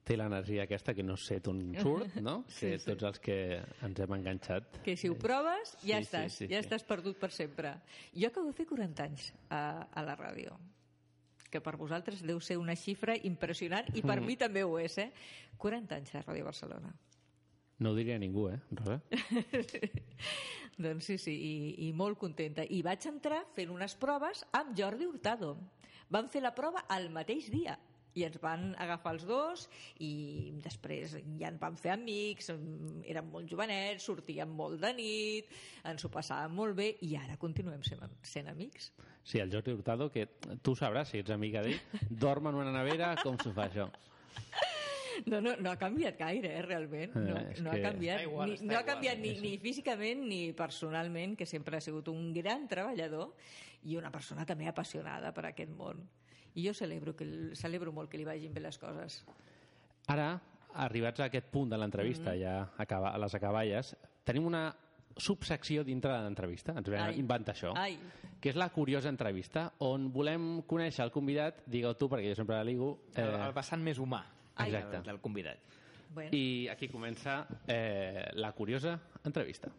Té 0.04 0.18
l'energia 0.20 0.66
aquesta 0.66 0.92
que 0.92 1.02
no 1.02 1.16
sé 1.16 1.38
d'on 1.40 1.62
surt, 1.80 2.18
no? 2.20 2.44
Sí, 2.52 2.68
que 2.74 2.78
sí. 2.78 2.84
tots 2.90 3.06
els 3.08 3.18
que 3.24 3.36
ens 3.86 4.00
hem 4.04 4.12
enganxat. 4.18 4.82
Que 4.84 4.98
si 5.00 5.08
ho 5.08 5.16
proves, 5.16 5.72
ja 5.80 5.96
Sí, 5.98 6.04
sí, 6.04 6.08
estàs, 6.10 6.32
sí, 6.42 6.48
ja 6.50 6.58
sí. 6.60 6.66
estàs 6.66 6.84
perdut 6.84 7.16
per 7.18 7.30
sempre. 7.32 7.72
Jo 8.12 8.28
acabo 8.28 8.46
de 8.50 8.52
fer 8.58 8.66
40 8.68 9.02
anys 9.08 9.30
a, 9.48 9.88
a 9.92 10.02
la 10.04 10.16
ràdio 10.20 10.58
que 11.54 11.60
per 11.62 11.76
vosaltres 11.78 12.18
deu 12.26 12.40
ser 12.42 12.56
una 12.58 12.74
xifra 12.74 13.14
impressionant 13.22 13.86
i 13.94 14.00
per 14.02 14.16
Mm. 14.20 14.26
mi 14.26 14.34
també 14.36 14.64
ho 14.66 14.72
és, 14.82 14.96
eh? 14.98 15.12
40 15.56 15.94
anys 15.94 16.14
a 16.16 16.22
Ràdio 16.24 16.42
Barcelona. 16.48 16.90
No 17.78 17.90
ho 17.92 17.94
diria 17.94 18.18
ningú, 18.18 18.48
eh, 18.50 18.58
Rosa? 18.72 19.00
doncs 20.78 21.04
sí, 21.06 21.16
sí, 21.18 21.30
i, 21.34 21.88
i 21.88 21.92
molt 21.94 22.18
contenta. 22.18 22.64
I 22.66 22.82
vaig 22.82 23.06
entrar 23.06 23.44
fent 23.54 23.70
unes 23.70 23.94
proves 23.94 24.42
amb 24.52 24.74
Jordi 24.78 25.06
Hurtado. 25.06 25.54
Van 26.10 26.28
fer 26.28 26.42
la 26.42 26.52
prova 26.54 26.84
el 26.96 27.08
mateix 27.14 27.46
dia 27.54 27.78
i 28.14 28.24
ens 28.26 28.38
van 28.42 28.68
agafar 28.78 29.14
els 29.16 29.24
dos 29.26 29.66
i 30.02 30.52
després 30.64 31.16
ja 31.40 31.50
ens 31.50 31.60
vam 31.62 31.76
fer 31.80 31.94
amics 31.96 32.52
érem 32.54 33.30
molt 33.32 33.50
jovenets, 33.50 34.04
sortíem 34.06 34.52
molt 34.54 34.80
de 34.84 34.92
nit 34.94 35.50
ens 35.84 36.04
ho 36.06 36.10
passàvem 36.14 36.54
molt 36.54 36.76
bé 36.78 36.92
i 37.02 37.14
ara 37.18 37.36
continuem 37.40 37.82
sent, 37.86 38.04
sent 38.22 38.48
amics 38.52 38.92
Sí, 39.24 39.38
el 39.40 39.50
Jordi 39.50 39.72
Hurtado, 39.72 40.10
que 40.12 40.26
tu 40.60 40.74
sabràs 40.76 41.08
si 41.08 41.22
ets 41.22 41.32
amiga 41.32 41.62
d'ell, 41.64 41.78
dorm 42.10 42.50
en 42.50 42.58
una 42.60 42.72
nevera, 42.74 43.14
com 43.22 43.38
s'ho 43.40 43.54
fa 43.56 43.70
això? 43.70 43.86
No, 45.30 45.38
no, 45.40 45.52
no 45.62 45.70
ha 45.70 45.76
canviat 45.78 46.18
gaire, 46.18 46.50
eh, 46.58 46.62
realment. 46.66 47.12
No, 47.14 47.36
Eh, 47.38 47.60
no 47.62 47.70
ha 47.70 47.78
canviat, 47.80 48.24
igual, 48.26 48.50
ni, 48.50 48.66
no 48.66 48.74
ha 48.74 48.80
igual, 48.80 48.88
canviat 48.88 49.20
ni, 49.22 49.30
ni 49.40 49.52
físicament 49.62 50.24
ni 50.26 50.40
personalment, 50.52 51.36
que 51.38 51.46
sempre 51.46 51.78
ha 51.78 51.80
sigut 51.80 52.08
un 52.10 52.32
gran 52.34 52.66
treballador 52.68 53.30
i 53.84 53.96
una 53.96 54.10
persona 54.10 54.44
també 54.44 54.66
apassionada 54.68 55.32
per 55.32 55.46
aquest 55.52 55.70
món. 55.70 56.02
I 56.54 56.66
jo 56.68 56.74
celebro, 56.74 57.14
que, 57.16 57.24
el- 57.24 57.56
celebro 57.56 57.92
molt 57.92 58.10
que 58.10 58.18
li 58.18 58.24
vagin 58.24 58.52
bé 58.54 58.60
les 58.60 58.78
coses. 58.78 59.24
Ara, 60.06 60.40
arribats 60.74 61.20
a 61.20 61.24
aquest 61.30 61.46
punt 61.50 61.70
de 61.70 61.78
l'entrevista, 61.78 62.32
Mhm. 62.32 62.40
ja 62.40 62.70
acaba, 62.78 63.10
a 63.14 63.18
les 63.18 63.34
acaballes, 63.34 63.96
tenim 64.24 64.46
una 64.46 64.74
subsecció 65.16 65.84
dintre 65.84 66.12
de 66.12 66.22
l'entrevista, 66.22 66.72
ens 66.76 66.88
vam 66.88 67.08
Ai. 67.08 67.18
inventar 67.18 67.54
això, 67.54 67.72
Ai. 67.76 67.98
que 68.40 68.48
és 68.50 68.56
la 68.56 68.68
curiosa 68.70 69.08
entrevista, 69.08 69.72
on 69.78 70.12
volem 70.12 70.62
conèixer 70.62 71.04
el 71.04 71.10
convidat, 71.12 71.62
digue 71.66 71.94
tu, 71.94 72.08
perquè 72.08 72.28
jo 72.30 72.34
sempre 72.34 72.56
la 72.56 72.64
ligo... 72.64 72.98
El, 73.14 73.28
el 73.40 73.52
vessant 73.52 73.80
més 73.82 73.98
humà 73.98 74.24
Ai. 74.56 74.70
Exacte. 74.70 74.96
del, 74.96 75.02
del 75.04 75.20
convidat. 75.20 75.58
Bueno. 76.14 76.30
I 76.32 76.68
aquí 76.68 76.88
comença 76.88 77.46
eh, 77.66 78.30
la 78.34 78.52
curiosa 78.52 79.00
entrevista. 79.24 79.70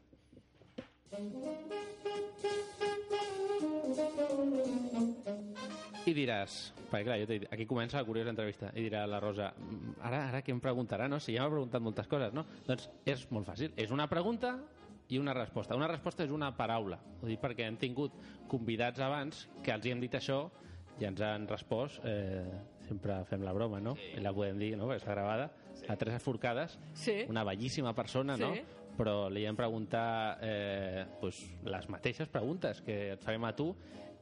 I 6.06 6.14
diràs, 6.14 6.56
perquè 6.92 7.04
clar, 7.08 7.16
jo 7.22 7.26
dit, 7.30 7.46
aquí 7.52 7.66
comença 7.66 7.98
la 7.98 8.06
curiosa 8.06 8.30
entrevista, 8.30 8.70
i 8.78 8.84
dirà 8.86 9.06
la 9.10 9.20
Rosa, 9.20 9.54
"Mm, 9.58 9.96
ara, 10.06 10.28
ara 10.30 10.42
què 10.44 10.52
em 10.52 10.62
preguntarà, 10.62 11.08
no? 11.10 11.20
Si 11.20 11.34
ja 11.34 11.44
m'ha 11.44 11.50
preguntat 11.50 11.82
moltes 11.82 12.08
coses, 12.08 12.34
no? 12.34 12.46
Doncs 12.68 12.90
és 13.06 13.32
molt 13.32 13.48
fàcil, 13.48 13.72
és 13.76 13.92
una 13.92 14.08
pregunta 14.08 14.60
i 15.10 15.18
una 15.18 15.34
resposta. 15.34 15.76
Una 15.76 15.88
resposta 15.88 16.24
és 16.24 16.32
una 16.32 16.56
paraula, 16.56 17.00
ho 17.22 17.26
dic 17.26 17.40
perquè 17.42 17.66
hem 17.68 17.78
tingut 17.78 18.12
convidats 18.48 19.00
abans 19.00 19.48
que 19.64 19.72
els 19.72 19.86
hi 19.86 19.92
hem 19.92 20.00
dit 20.00 20.12
això 20.14 20.50
i 21.00 21.06
ens 21.06 21.22
han 21.22 21.48
respost, 21.48 22.00
eh, 22.06 22.46
sempre 22.88 23.24
fem 23.26 23.42
la 23.44 23.52
broma, 23.54 23.80
no? 23.80 23.96
I 24.16 24.20
la 24.22 24.32
podem 24.34 24.58
dir, 24.60 24.78
no?, 24.78 24.88
perquè 24.88 25.02
està 25.02 25.12
gravada, 25.12 25.52
a 25.90 25.96
tres 25.96 26.22
forcades, 26.22 26.80
Sí. 26.94 27.26
una 27.28 27.44
bellíssima 27.44 27.94
persona, 27.94 28.38
no? 28.38 28.54
Sí. 28.54 28.62
Però 28.98 29.30
li 29.30 29.44
hem 29.46 29.56
preguntat 29.58 30.38
eh, 30.42 31.06
pues, 31.20 31.54
les 31.66 31.90
mateixes 31.90 32.30
preguntes 32.30 32.80
que 32.82 33.12
et 33.14 33.22
farem 33.22 33.44
a 33.44 33.54
tu 33.54 33.76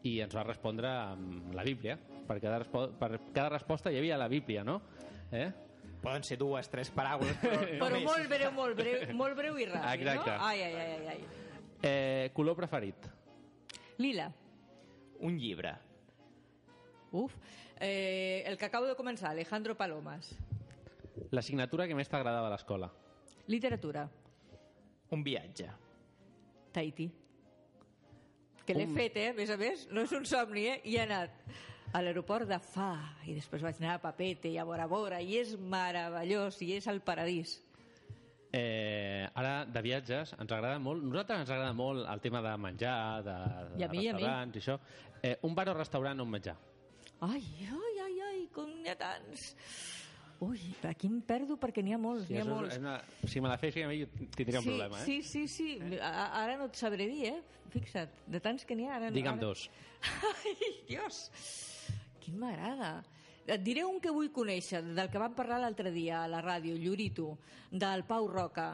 i 0.04 0.18
ens 0.24 0.36
va 0.36 0.44
respondre 0.44 0.90
amb 0.90 1.54
la 1.56 1.64
Bíblia. 1.64 1.98
Per 2.28 2.40
cada, 2.40 2.60
respo 2.64 2.88
per 3.00 3.20
cada 3.34 3.50
resposta 3.56 3.92
hi 3.92 4.00
havia 4.00 4.18
la 4.20 4.28
Bíblia, 4.32 4.64
no? 4.64 4.82
Eh? 5.32 5.48
Poden 6.04 6.24
ser 6.28 6.38
dues, 6.38 6.68
tres 6.70 6.92
paraules, 6.92 7.38
però, 7.40 7.62
Però 7.86 8.00
molt 8.04 8.28
breu, 8.30 8.52
molt 8.52 8.76
breu, 8.76 9.06
molt 9.16 9.38
breu 9.40 9.60
i 9.60 9.68
ràpid, 9.70 10.04
Exacte. 10.04 10.36
no? 10.36 10.50
Ai, 10.50 10.62
ai, 10.62 10.76
ai, 10.76 10.92
ai, 10.92 11.08
ai. 11.14 11.42
Eh, 11.84 12.32
color 12.36 12.56
preferit? 12.60 13.08
Lila. 14.04 14.28
Un 15.24 15.38
llibre. 15.40 15.74
Uf. 17.12 17.36
Eh, 17.80 18.44
el 18.46 18.58
que 18.58 18.66
acabo 18.66 18.88
de 18.88 18.96
començar, 18.96 19.32
Alejandro 19.32 19.76
Palomas. 19.80 20.34
L'assignatura 21.32 21.88
que 21.88 21.96
més 21.96 22.10
t'agradava 22.12 22.50
a 22.50 22.54
l'escola? 22.54 22.90
Literatura. 23.48 24.08
Un 25.14 25.24
viatge. 25.24 25.68
Tahití. 26.74 27.12
Que 28.66 28.76
l'he 28.78 28.88
fet, 28.96 29.18
eh? 29.20 29.30
A 29.34 29.36
més 29.38 29.50
a 29.52 29.58
més, 29.60 29.88
no 29.92 30.06
és 30.08 30.12
un 30.16 30.26
somni, 30.26 30.68
eh? 30.72 30.80
I 30.88 30.96
he 30.98 31.04
anat 31.04 31.34
a 31.94 32.02
l'aeroport 32.02 32.48
de 32.50 32.58
Fa 32.64 32.94
i 33.28 33.36
després 33.36 33.62
vaig 33.62 33.78
anar 33.82 33.98
a 33.98 34.02
Papete 34.02 34.50
i 34.50 34.58
a 34.58 34.66
Bora 34.66 34.88
Bora 34.90 35.20
i 35.22 35.36
és 35.42 35.54
meravellós 35.60 36.62
i 36.66 36.72
és 36.78 36.88
el 36.90 37.04
paradís. 37.06 37.58
Eh, 38.54 39.26
ara, 39.34 39.66
de 39.66 39.82
viatges, 39.82 40.36
ens 40.38 40.52
agrada 40.52 40.78
molt... 40.82 41.04
Nosaltres 41.04 41.44
ens 41.44 41.52
agrada 41.52 41.74
molt 41.74 42.06
el 42.10 42.22
tema 42.22 42.42
de 42.46 42.54
menjar, 42.62 42.98
de, 43.26 43.38
de 43.74 43.82
I 43.82 43.86
a 43.88 43.90
mi, 43.90 44.04
i 44.06 44.10
a 44.10 44.14
mi. 44.14 44.22
restaurants 44.22 44.56
i 44.56 44.62
això. 44.62 44.78
Eh, 45.24 45.36
un 45.50 45.56
bar 45.58 45.68
o 45.72 45.78
restaurant 45.78 46.22
on 46.22 46.30
menjar? 46.30 46.56
Ai, 47.26 47.42
ai, 47.66 47.94
ai, 48.06 48.16
ai, 48.30 48.42
com 48.54 48.70
n'hi 48.70 48.92
ha 48.92 48.98
tants. 49.00 49.48
Ui, 50.44 50.60
aquí 50.90 51.08
em 51.08 51.20
perdo 51.24 51.56
perquè 51.62 51.84
n'hi 51.86 51.94
ha 51.96 52.00
molts, 52.02 52.26
Si, 52.28 52.34
n'hi 52.34 52.42
ha 52.42 52.46
molts. 52.48 52.78
una, 52.82 52.98
si 53.30 53.40
me 53.42 53.48
la 53.52 53.58
fes 53.62 53.78
a 53.80 53.88
mi, 53.88 54.02
jo 54.02 54.08
tindria 54.36 54.60
un 54.60 54.66
sí, 54.66 54.70
problema, 54.70 55.00
eh? 55.02 55.06
Sí, 55.06 55.22
sí, 55.24 55.48
sí. 55.48 55.68
A- 56.02 56.44
Ara 56.44 56.58
no 56.60 56.66
et 56.72 56.76
sabré 56.80 57.08
dir, 57.08 57.26
eh? 57.32 57.42
Fixa't, 57.74 58.10
de 58.28 58.40
tants 58.44 58.66
que 58.66 58.76
n'hi 58.76 58.88
ha. 58.90 58.98
Ara, 58.98 59.12
Digue'm 59.12 59.38
ara... 59.40 59.48
dos. 59.48 59.70
Ai, 60.32 60.56
Dios! 60.90 61.30
Quin 62.20 62.38
m'agrada. 62.40 63.04
Et 63.46 63.60
diré 63.60 63.84
un 63.84 64.00
que 64.00 64.12
vull 64.16 64.30
conèixer, 64.32 64.82
del 64.96 65.10
que 65.12 65.20
vam 65.20 65.34
parlar 65.36 65.60
l'altre 65.60 65.92
dia 65.92 66.22
a 66.24 66.28
la 66.32 66.40
ràdio, 66.42 66.78
Llorito, 66.80 67.38
del 67.72 68.04
Pau 68.08 68.28
Roca, 68.32 68.70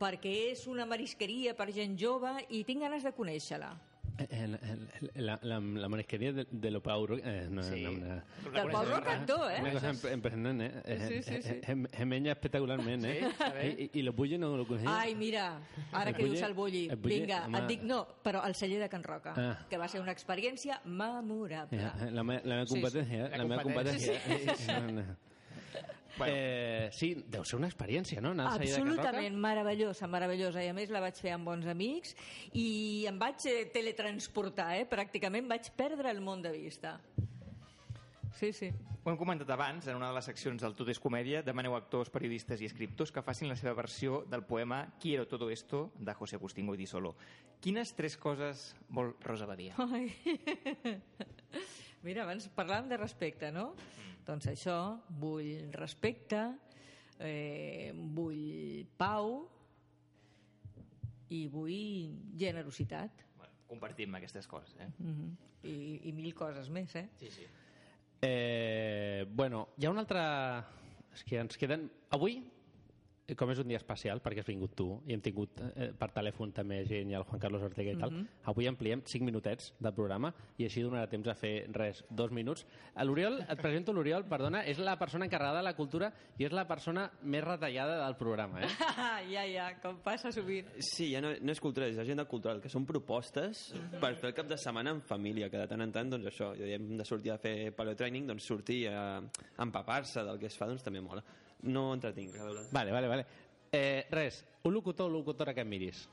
perquè 0.00 0.32
és 0.52 0.66
una 0.70 0.86
marisqueria 0.86 1.52
per 1.58 1.66
gent 1.74 1.96
jove 2.00 2.30
i 2.48 2.62
tinc 2.64 2.80
ganes 2.86 3.02
de 3.04 3.12
conèixer-la. 3.12 3.74
En, 4.28 4.54
en, 4.62 4.88
la, 5.26 5.38
la, 5.42 5.60
la 5.60 5.88
marisqueria 5.88 6.32
de, 6.32 6.46
de 6.50 6.70
lo 6.70 6.82
Pau 6.82 7.06
Roca... 7.06 7.22
Eh, 7.24 7.48
no, 7.50 7.62
Sí. 7.62 7.82
no, 7.82 7.90
una, 7.92 8.24
Del 8.52 8.70
Pau 8.70 8.84
Roca 8.84 9.12
actor, 9.12 9.50
eh? 9.52 9.60
Una 9.60 9.72
cosa 9.72 9.92
imp- 9.92 10.12
impressionant, 10.12 10.60
eh? 10.60 10.82
Eh, 10.84 11.06
Sí, 11.08 11.22
sí, 11.22 11.42
sí. 11.42 11.48
eh, 11.48 11.60
eh, 11.66 11.72
eh, 11.72 12.04
eh? 13.04 13.30
Sí. 13.30 13.66
I, 13.66 13.90
i, 13.94 13.98
I 13.98 14.02
lo 14.02 14.12
bulli 14.12 14.36
no 14.38 14.56
lo 14.56 14.66
coneixia. 14.66 15.00
Ai, 15.00 15.14
mira, 15.14 15.58
ara 15.92 16.10
El 16.10 16.16
que 16.16 16.24
dius 16.24 16.40
bulli- 16.40 16.46
el 16.46 16.54
bulli. 16.54 16.88
el 16.90 16.96
bulli, 16.96 17.20
Vinga, 17.20 17.44
home. 17.46 17.58
et 17.58 17.66
dic 17.68 17.82
no, 17.82 18.06
però 18.22 18.42
el 18.46 18.54
celler 18.54 18.80
de 18.80 18.88
Can 18.88 19.02
Roca, 19.02 19.34
Ah. 19.36 19.66
que 19.68 19.78
va 19.78 19.88
ser 19.88 20.00
una 20.00 20.12
experiència 20.12 20.80
memorable. 20.84 21.78
Eh, 21.80 22.10
La, 22.10 22.22
me- 22.22 22.40
la 22.44 22.54
meva 22.56 22.66
Sí, 22.66 22.74
sí. 22.74 22.80
competència, 22.80 23.26
eh? 23.26 23.30
La 23.30 23.36
La 23.38 23.44
meva 23.44 23.62
competència. 23.62 24.20
competència. 24.20 24.56
Sí, 24.56 24.64
sí. 24.64 25.29
Eh, 26.16 26.18
no, 26.18 26.26
no. 26.26 26.32
Eh, 26.32 26.90
sí, 26.92 27.12
deu 27.30 27.44
ser 27.46 27.58
una 27.60 27.70
experiència, 27.70 28.20
no? 28.24 28.34
Anar? 28.36 28.50
Absolutament 28.56 29.38
meravellosa, 29.40 30.08
meravellosa. 30.10 30.64
I 30.64 30.72
a 30.72 30.76
més 30.76 30.92
la 30.92 31.02
vaig 31.04 31.18
fer 31.20 31.34
amb 31.36 31.48
bons 31.48 31.68
amics 31.70 32.16
i 32.52 33.06
em 33.10 33.18
vaig 33.20 33.46
eh, 33.50 33.64
teletransportar, 33.72 34.72
eh? 34.80 34.86
pràcticament 34.90 35.48
vaig 35.50 35.72
perdre 35.78 36.10
el 36.10 36.22
món 36.24 36.42
de 36.42 36.54
vista. 36.54 36.98
Sí, 38.40 38.52
sí. 38.52 38.70
Ho 39.02 39.08
hem 39.08 39.16
comentat 39.16 39.48
abans, 39.52 39.86
en 39.88 39.96
una 39.96 40.10
de 40.10 40.16
les 40.16 40.26
seccions 40.28 40.60
del 40.60 40.74
Tot 40.76 40.88
és 40.92 40.98
Comèdia, 41.00 41.40
demaneu 41.44 41.72
actors, 41.76 42.10
periodistes 42.12 42.60
i 42.60 42.68
escriptors 42.68 43.12
que 43.12 43.22
facin 43.24 43.48
la 43.48 43.56
seva 43.56 43.72
versió 43.76 44.22
del 44.28 44.44
poema 44.44 44.82
Quiero 45.00 45.26
todo 45.28 45.48
esto, 45.50 45.90
de 45.98 46.12
José 46.14 46.36
Agustín 46.36 46.68
Goiti 46.68 46.86
Solo. 46.86 47.14
Quines 47.64 47.94
tres 47.96 48.18
coses 48.20 48.74
vol 48.88 49.14
Rosa 49.24 49.48
Badia? 49.48 49.74
Ai. 49.80 50.12
Mira, 52.04 52.24
abans 52.24 52.48
parlàvem 52.56 52.92
de 52.92 53.00
respecte, 53.00 53.50
no? 53.52 53.74
Doncs 54.26 54.46
això, 54.52 54.76
vull 55.20 55.70
respecte, 55.74 56.42
eh, 57.18 57.90
vull 57.94 58.84
pau 58.98 59.32
i 61.30 61.46
vull 61.50 62.34
generositat. 62.38 63.24
Bueno, 63.38 63.54
compartim 63.68 64.14
aquestes 64.18 64.46
coses, 64.46 64.76
eh? 64.78 64.88
Mm 64.98 65.14
-hmm. 65.14 65.34
I, 65.62 66.00
I 66.08 66.12
mil 66.12 66.34
coses 66.34 66.68
més, 66.68 66.94
eh? 66.96 67.08
Sí, 67.16 67.30
sí. 67.30 67.46
Eh, 68.22 69.26
bueno, 69.28 69.68
hi 69.76 69.86
ha 69.86 69.90
una 69.90 70.00
altra... 70.00 70.66
És 71.12 71.24
que 71.24 71.40
ens 71.40 71.56
queden... 71.56 71.90
Avui 72.10 72.42
com 73.36 73.50
és 73.52 73.58
un 73.62 73.68
dia 73.68 73.78
especial, 73.78 74.20
perquè 74.22 74.40
has 74.40 74.46
vingut 74.48 74.74
tu, 74.76 74.86
i 75.06 75.12
hem 75.14 75.20
tingut 75.24 75.60
eh, 75.76 75.90
per 75.98 76.08
telèfon 76.14 76.52
també 76.56 76.80
gent 76.88 77.10
i 77.10 77.14
el 77.18 77.24
Juan 77.28 77.40
Carlos 77.40 77.62
Ortega 77.62 77.92
i 77.92 77.96
tal, 78.00 78.10
Mhm. 78.10 78.26
avui 78.50 78.66
ampliem 78.66 79.02
5 79.04 79.24
minutets 79.24 79.72
de 79.78 79.92
programa 79.92 80.32
i 80.58 80.64
així 80.64 80.82
donarà 80.82 81.08
temps 81.08 81.28
a 81.28 81.34
fer 81.34 81.66
res, 81.72 82.04
dos 82.10 82.30
minuts. 82.30 82.64
A 82.94 83.04
L'Oriol, 83.04 83.40
et 83.48 83.60
presento 83.60 83.92
l'Oriol, 83.92 84.24
perdona, 84.28 84.64
és 84.66 84.78
la 84.78 84.96
persona 84.98 85.24
encarregada 85.26 85.58
de 85.58 85.64
la 85.64 85.74
cultura 85.76 86.12
i 86.38 86.44
és 86.44 86.52
la 86.52 86.66
persona 86.66 87.10
més 87.22 87.44
retallada 87.44 88.04
del 88.04 88.16
programa, 88.16 88.62
eh? 88.62 88.68
ja, 89.34 89.44
ja, 89.46 89.68
com 89.80 89.98
passa 90.02 90.32
sovint. 90.32 90.66
Sí, 90.78 91.10
ja 91.12 91.20
no, 91.20 91.32
no 91.40 91.52
és 91.52 91.60
cultura, 91.60 91.86
és 91.86 91.98
agenda 91.98 92.24
cultural, 92.24 92.60
que 92.60 92.68
són 92.68 92.86
propostes 92.86 93.74
per 94.00 94.14
fer 94.16 94.30
el 94.30 94.34
cap 94.34 94.46
de 94.48 94.56
setmana 94.56 94.90
en 94.90 95.00
família, 95.02 95.48
que 95.50 95.58
de 95.58 95.66
tant 95.68 95.80
en 95.82 95.92
tant, 95.92 96.10
doncs 96.10 96.26
això, 96.30 96.52
ja 96.58 96.66
hem 96.76 96.96
de 96.96 97.04
sortir 97.04 97.32
a 97.32 97.38
fer 97.38 97.72
paleotraining, 97.76 98.26
doncs 98.26 98.46
sortir 98.46 98.88
a, 98.88 99.18
a 99.18 99.62
empapar-se 99.62 100.22
del 100.24 100.38
que 100.38 100.46
es 100.46 100.56
fa, 100.56 100.66
doncs 100.66 100.82
també 100.82 101.00
mola. 101.00 101.22
No 101.62 101.92
entretinc. 101.94 102.34
Vale, 102.72 102.90
vale, 102.92 103.08
vale. 103.08 103.26
Eh, 103.72 104.06
res, 104.10 104.44
un 104.64 104.72
locutor 104.74 105.10
o 105.10 105.12
locutora 105.14 105.54
que 105.54 105.60
em 105.60 105.68
miris. 105.68 106.08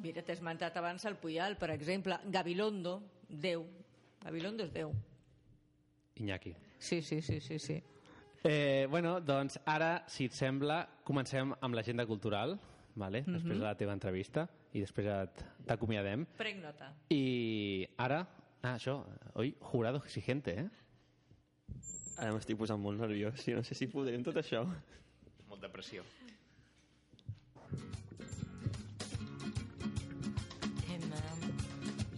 Mira, 0.00 0.22
t'he 0.22 0.32
esmentat 0.32 0.76
abans 0.76 1.04
el 1.04 1.16
Puyal, 1.16 1.56
per 1.58 1.70
exemple. 1.70 2.18
Gabilondo, 2.26 3.02
Déu. 3.28 3.66
Gabilondo 4.24 4.64
és 4.64 4.72
Déu. 4.72 4.92
Iñaki. 6.16 6.54
Sí, 6.78 7.02
sí, 7.02 7.20
sí, 7.22 7.40
sí, 7.40 7.58
sí. 7.58 7.82
Eh, 8.42 8.86
bueno, 8.90 9.20
doncs 9.20 9.58
ara, 9.66 10.04
si 10.08 10.24
et 10.24 10.32
sembla, 10.32 10.82
comencem 11.04 11.52
amb 11.60 11.74
l'agenda 11.76 12.06
cultural, 12.08 12.58
vale? 12.94 13.20
Mhm. 13.22 13.32
després 13.34 13.58
de 13.58 13.64
la 13.64 13.74
teva 13.76 13.92
entrevista, 13.92 14.48
i 14.72 14.80
després 14.80 15.06
et- 15.06 15.44
t'acomiadem. 15.66 16.24
Prenc 16.36 16.62
nota. 16.62 16.92
I 17.10 17.86
ara, 17.98 18.26
ah, 18.62 18.74
això, 18.76 19.04
oi, 19.34 19.54
jurado 19.60 19.98
exigente, 19.98 20.58
eh? 20.58 20.68
Ara 22.20 22.34
m'estic 22.36 22.58
posant 22.60 22.80
molt 22.80 23.00
nerviós 23.00 23.46
i 23.48 23.56
no 23.56 23.64
sé 23.64 23.74
si 23.78 23.88
podré 23.88 24.12
amb 24.18 24.26
tot 24.28 24.36
això. 24.36 24.60
Molta 25.48 25.70
pressió. 25.72 26.04
Hey 30.84 31.00
man, 31.08 31.40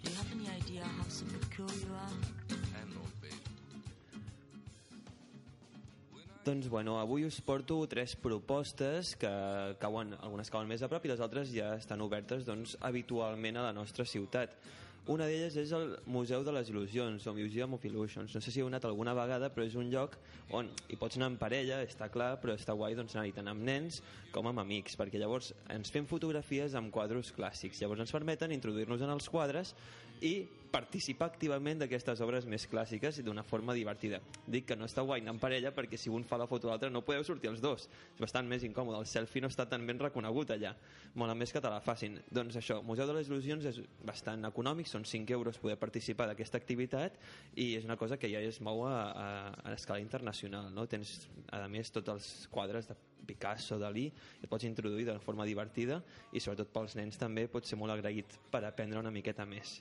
do 0.03 0.11
you 0.11 0.16
have 0.18 0.32
any 0.34 0.50
idea 0.59 0.82
how 0.98 1.07
super 1.09 1.38
cool 1.55 1.70
you 1.86 1.94
are? 1.94 2.42
Doncs 6.42 6.66
bueno, 6.66 6.96
avui 6.98 7.22
us 7.22 7.36
porto 7.40 7.76
tres 7.86 8.16
propostes 8.18 9.14
que 9.14 9.30
cauen, 9.78 10.16
algunes 10.18 10.50
cauen 10.50 10.66
més 10.66 10.82
a 10.82 10.88
prop 10.90 11.05
i 11.07 11.12
les 11.12 11.22
altres 11.22 11.53
ja 11.55 11.76
estan 11.78 12.03
obertes 12.03 12.42
doncs, 12.42 12.74
habitualment 12.82 13.61
a 13.61 13.68
la 13.68 13.76
nostra 13.76 14.03
ciutat. 14.03 14.57
Una 15.11 15.26
d'elles 15.26 15.57
és 15.59 15.70
el 15.74 15.96
Museu 16.07 16.44
de 16.46 16.53
les 16.55 16.68
Il·lusions, 16.70 17.24
o 17.26 17.32
Museum 17.34 17.72
of 17.74 17.84
Illusions. 17.88 18.36
No 18.36 18.40
sé 18.40 18.53
si 18.55 18.61
heu 18.62 18.68
anat 18.70 18.84
alguna 18.86 19.16
vegada, 19.18 19.48
però 19.50 19.64
és 19.66 19.74
un 19.74 19.88
lloc 19.90 20.14
on 20.55 20.68
hi 20.86 20.98
pots 21.00 21.18
anar 21.18 21.32
en 21.32 21.38
parella, 21.40 21.80
està 21.82 22.07
clar, 22.07 22.36
però 22.38 22.55
està 22.55 22.76
guai 22.78 22.94
doncs, 22.94 23.16
anar-hi 23.16 23.34
tant 23.34 23.50
amb 23.50 23.66
nens 23.66 23.98
com 24.30 24.46
amb 24.46 24.62
amics, 24.62 24.94
perquè 25.00 25.18
llavors 25.18 25.50
ens 25.74 25.90
fem 25.90 26.07
fotografies 26.07 26.78
amb 26.78 26.94
quadros 26.94 27.32
clàssics. 27.34 27.82
Llavors 27.82 28.05
ens 28.07 28.14
permeten 28.14 28.55
introduir-nos 28.55 29.03
en 29.03 29.11
els 29.11 29.26
quadres 29.26 29.74
i 30.22 30.36
participar 30.73 31.29
activament 31.29 31.83
d'aquestes 31.83 32.23
obres 32.25 32.47
més 32.49 32.64
clàssiques 32.70 33.18
i 33.20 33.25
d'una 33.27 33.45
forma 33.45 33.75
divertida. 33.77 34.23
Dic 34.49 34.66
que 34.70 34.77
no 34.79 34.89
està 34.89 35.05
guai 35.05 35.20
anar 35.20 35.35
en 35.37 35.41
parella 35.43 35.73
perquè 35.77 35.99
si 36.01 36.11
un 36.11 36.25
fa 36.29 36.39
la 36.41 36.49
foto 36.49 36.68
a 36.68 36.73
l'altre 36.73 36.89
no 36.91 37.05
podeu 37.05 37.25
sortir 37.29 37.51
els 37.51 37.61
dos. 37.61 37.85
És 38.14 38.23
bastant 38.23 38.49
més 38.49 38.64
incòmode. 38.64 39.03
El 39.03 39.11
selfie 39.11 39.45
no 39.45 39.53
està 39.53 39.68
tan 39.68 39.85
ben 39.87 40.01
reconegut 40.01 40.55
allà. 40.57 40.73
Mola 41.20 41.37
més 41.37 41.53
que 41.53 41.61
te 41.61 41.70
la 41.70 41.83
facin. 41.85 42.16
Doncs 42.33 42.57
això, 42.62 42.81
Museu 42.83 43.07
de 43.07 43.18
les 43.18 43.29
Il·lusions 43.29 43.68
és 43.68 43.83
bastant 44.09 44.49
econòmic, 44.49 44.89
són 44.89 45.05
5 45.09 45.37
euros 45.37 45.61
poder 45.61 45.77
participar 45.81 46.31
d'aquesta 46.31 46.59
activitat 46.59 47.20
i 47.55 47.75
és 47.77 47.85
una 47.85 47.99
cosa 48.01 48.16
que 48.16 48.33
ja 48.33 48.41
es 48.41 48.62
mou 48.64 48.87
a, 48.89 48.97
a, 49.12 49.31
a 49.68 49.77
escala 49.77 50.01
internacional. 50.01 50.73
No? 50.73 50.89
Tens, 50.89 51.29
a 51.53 51.66
més, 51.68 51.93
tots 51.93 52.16
els 52.16 52.33
quadres 52.51 52.89
de 52.89 52.97
Picasso, 53.27 53.79
Dalí, 53.79 54.09
et 54.43 54.51
pots 54.51 54.66
introduir 54.66 55.07
de 55.07 55.18
forma 55.23 55.47
divertida 55.47 56.01
i 56.33 56.41
sobretot 56.43 56.73
pels 56.75 56.97
nens 56.99 57.20
també 57.20 57.47
pot 57.51 57.68
ser 57.68 57.79
molt 57.79 57.95
agraït 57.95 58.39
per 58.51 58.64
aprendre 58.66 58.99
una 59.03 59.14
miqueta 59.14 59.47
més. 59.47 59.79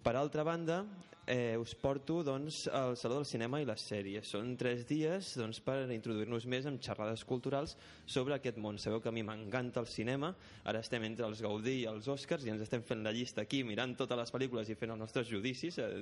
Per 0.00 0.16
altra 0.16 0.42
banda, 0.42 0.86
eh, 1.26 1.58
us 1.60 1.74
porto 1.74 2.22
doncs, 2.24 2.66
al 2.72 2.96
Saló 2.96 3.18
del 3.18 3.26
Cinema 3.28 3.58
i 3.60 3.66
les 3.68 3.82
sèries. 3.84 4.30
Són 4.32 4.54
tres 4.56 4.86
dies 4.88 5.34
doncs, 5.36 5.58
per 5.60 5.82
introduir-nos 5.92 6.46
més 6.48 6.64
en 6.64 6.78
xerrades 6.80 7.20
culturals 7.28 7.76
sobre 8.08 8.38
aquest 8.38 8.56
món. 8.56 8.78
Sabeu 8.80 9.02
que 9.04 9.10
a 9.10 9.12
mi 9.12 9.20
m'encanta 9.26 9.82
el 9.84 9.90
cinema, 9.92 10.32
ara 10.64 10.80
estem 10.80 11.04
entre 11.04 11.28
els 11.28 11.42
Gaudí 11.44 11.82
i 11.82 11.84
els 11.90 12.08
Oscars 12.08 12.48
i 12.48 12.54
ens 12.54 12.64
estem 12.64 12.80
fent 12.80 13.04
la 13.04 13.12
llista 13.12 13.44
aquí, 13.44 13.60
mirant 13.60 13.92
totes 13.98 14.22
les 14.22 14.32
pel·lícules 14.32 14.72
i 14.72 14.78
fent 14.80 14.96
els 14.96 15.04
nostres 15.04 15.28
judicis, 15.28 15.76
eh, 15.84 16.00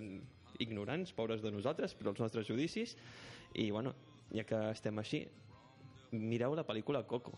ignorants, 0.63 1.13
pobres 1.19 1.43
de 1.43 1.51
nosaltres, 1.51 1.99
però 1.99 2.15
els 2.15 2.23
nostres 2.23 2.47
judicis. 2.47 2.95
I, 3.59 3.73
bueno, 3.75 3.97
ja 4.31 4.47
que 4.47 4.63
estem 4.71 5.03
així, 5.03 5.25
mireu 6.15 6.55
la 6.55 6.69
pel·lícula 6.71 7.03
Coco. 7.03 7.35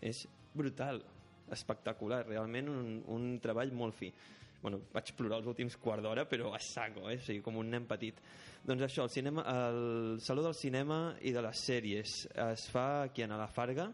És 0.00 0.24
brutal, 0.56 1.04
espectacular, 1.52 2.24
realment 2.24 2.72
un, 2.72 3.02
un 3.12 3.32
treball 3.44 3.76
molt 3.76 4.00
fi 4.00 4.14
bueno, 4.62 4.82
vaig 4.92 5.12
plorar 5.16 5.40
els 5.40 5.48
últims 5.50 5.76
quart 5.80 6.04
d'hora, 6.04 6.26
però 6.28 6.52
a 6.54 6.60
saco, 6.60 7.08
eh? 7.10 7.16
o 7.16 7.24
sigui, 7.24 7.42
com 7.44 7.56
un 7.60 7.70
nen 7.72 7.86
petit. 7.88 8.20
Doncs 8.66 8.84
això, 8.84 9.06
el, 9.06 9.12
cinema, 9.12 9.44
el 9.48 10.20
Saló 10.20 10.44
del 10.44 10.56
Cinema 10.56 11.00
i 11.24 11.32
de 11.32 11.42
les 11.44 11.64
sèries 11.64 12.16
es 12.50 12.66
fa 12.72 12.86
aquí 13.06 13.24
a 13.24 13.30
la 13.32 13.48
Farga 13.48 13.88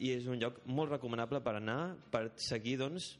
i 0.00 0.12
és 0.12 0.28
un 0.28 0.40
lloc 0.40 0.60
molt 0.68 0.92
recomanable 0.92 1.40
per 1.44 1.56
anar, 1.56 1.80
per 2.12 2.28
seguir, 2.40 2.76
doncs, 2.80 3.14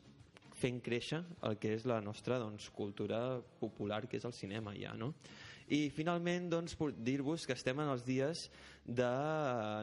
fent 0.61 0.81
créixer 0.85 1.23
el 1.49 1.57
que 1.61 1.73
és 1.77 1.87
la 1.89 2.01
nostra 2.05 2.39
doncs, 2.41 2.69
cultura 2.77 3.41
popular, 3.61 4.03
que 4.09 4.21
és 4.21 4.27
el 4.29 4.37
cinema 4.37 4.75
ja, 4.77 4.93
no? 4.93 5.15
I 5.71 5.87
finalment, 5.95 6.49
doncs, 6.51 6.75
dir-vos 6.99 7.47
que 7.47 7.55
estem 7.55 7.79
en 7.81 7.93
els 7.93 8.03
dies 8.05 8.49
de 8.85 9.11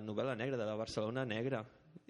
novel·la 0.06 0.36
negra, 0.36 0.60
de 0.60 0.68
la 0.68 0.76
Barcelona 0.76 1.24
negra, 1.26 1.64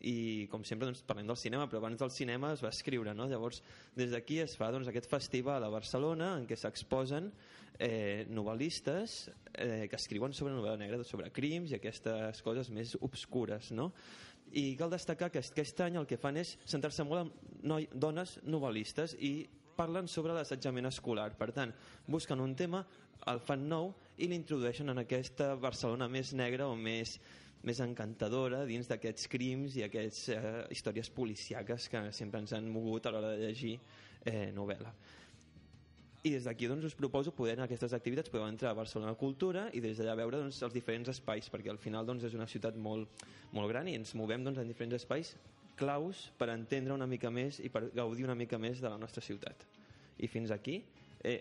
i 0.05 0.47
com 0.51 0.63
sempre 0.67 0.85
doncs, 0.89 1.01
parlem 1.07 1.29
del 1.29 1.39
cinema 1.39 1.65
però 1.67 1.81
abans 1.81 1.99
del 2.01 2.11
cinema 2.13 2.51
es 2.53 2.61
va 2.61 2.69
escriure 2.69 3.15
no? 3.17 3.25
llavors 3.29 3.63
des 3.97 4.11
d'aquí 4.13 4.39
es 4.43 4.53
fa 4.59 4.69
doncs, 4.71 4.89
aquest 4.91 5.09
festival 5.09 5.63
a 5.63 5.71
Barcelona 5.73 6.35
en 6.37 6.45
què 6.49 6.57
s'exposen 6.59 7.31
eh, 7.79 8.25
novel·listes 8.29 9.17
eh, 9.53 9.87
que 9.89 9.97
escriuen 9.97 10.33
sobre 10.37 10.53
novel·la 10.53 10.77
negra 10.77 11.01
sobre 11.03 11.31
crims 11.33 11.73
i 11.73 11.79
aquestes 11.79 12.43
coses 12.45 12.69
més 12.69 12.93
obscures 13.01 13.71
no? 13.73 13.91
i 14.53 14.75
cal 14.79 14.93
destacar 14.93 15.31
que 15.31 15.41
aquest 15.41 15.81
any 15.83 15.97
el 15.99 16.07
que 16.07 16.19
fan 16.21 16.37
és 16.39 16.55
centrar-se 16.65 17.03
molt 17.03 17.25
en 17.25 17.31
noi, 17.67 17.89
dones 17.93 18.37
novel·listes 18.45 19.17
i 19.19 19.47
parlen 19.77 20.07
sobre 20.09 20.33
l'assetjament 20.33 20.89
escolar. 20.89 21.29
Per 21.37 21.51
tant, 21.53 21.73
busquen 22.09 22.41
un 22.41 22.55
tema, 22.57 22.83
el 23.29 23.41
fan 23.45 23.67
nou 23.69 23.91
i 24.17 24.29
l'introdueixen 24.29 24.89
en 24.89 25.03
aquesta 25.03 25.53
Barcelona 25.61 26.07
més 26.09 26.33
negra 26.37 26.67
o 26.69 26.75
més, 26.79 27.17
més 27.65 27.79
encantadora 27.83 28.63
dins 28.69 28.89
d'aquests 28.89 29.29
crims 29.31 29.77
i 29.77 29.85
aquestes 29.85 30.35
eh, 30.35 30.41
històries 30.73 31.09
policiaques 31.13 31.89
que 31.91 32.03
sempre 32.15 32.43
ens 32.43 32.53
han 32.53 32.69
mogut 32.69 33.07
a 33.07 33.13
l'hora 33.13 33.33
de 33.33 33.47
llegir 33.47 33.77
eh, 34.25 34.51
novel·la. 34.55 34.93
I 36.27 36.31
des 36.33 36.47
d'aquí 36.47 36.67
doncs, 36.67 36.83
us 36.89 36.95
proposo 36.97 37.31
poder 37.31 37.59
a 37.59 37.65
aquestes 37.67 37.93
activitats, 37.95 38.29
podeu 38.33 38.47
entrar 38.49 38.71
a 38.73 38.77
Barcelona 38.77 39.13
Cultura 39.15 39.67
i 39.73 39.81
des 39.83 39.99
d'allà 39.99 40.15
veure 40.17 40.41
doncs, 40.41 40.59
els 40.65 40.73
diferents 40.75 41.09
espais, 41.13 41.47
perquè 41.53 41.71
al 41.71 41.79
final 41.79 42.05
doncs, 42.05 42.25
és 42.27 42.35
una 42.35 42.47
ciutat 42.49 42.75
molt, 42.75 43.23
molt 43.55 43.71
gran 43.71 43.87
i 43.87 43.95
ens 43.95 44.15
movem 44.17 44.43
doncs, 44.43 44.59
en 44.59 44.67
diferents 44.67 44.97
espais 44.97 45.35
claus 45.77 46.31
per 46.39 46.49
entendre 46.49 46.95
una 46.95 47.07
mica 47.07 47.29
més 47.31 47.61
i 47.61 47.69
per 47.69 47.85
gaudir 47.93 48.25
una 48.25 48.35
mica 48.35 48.57
més 48.59 48.81
de 48.81 48.89
la 48.89 48.97
nostra 48.97 49.21
ciutat. 49.21 49.63
I 50.17 50.27
fins 50.27 50.51
aquí, 50.51 50.81
eh, 51.23 51.39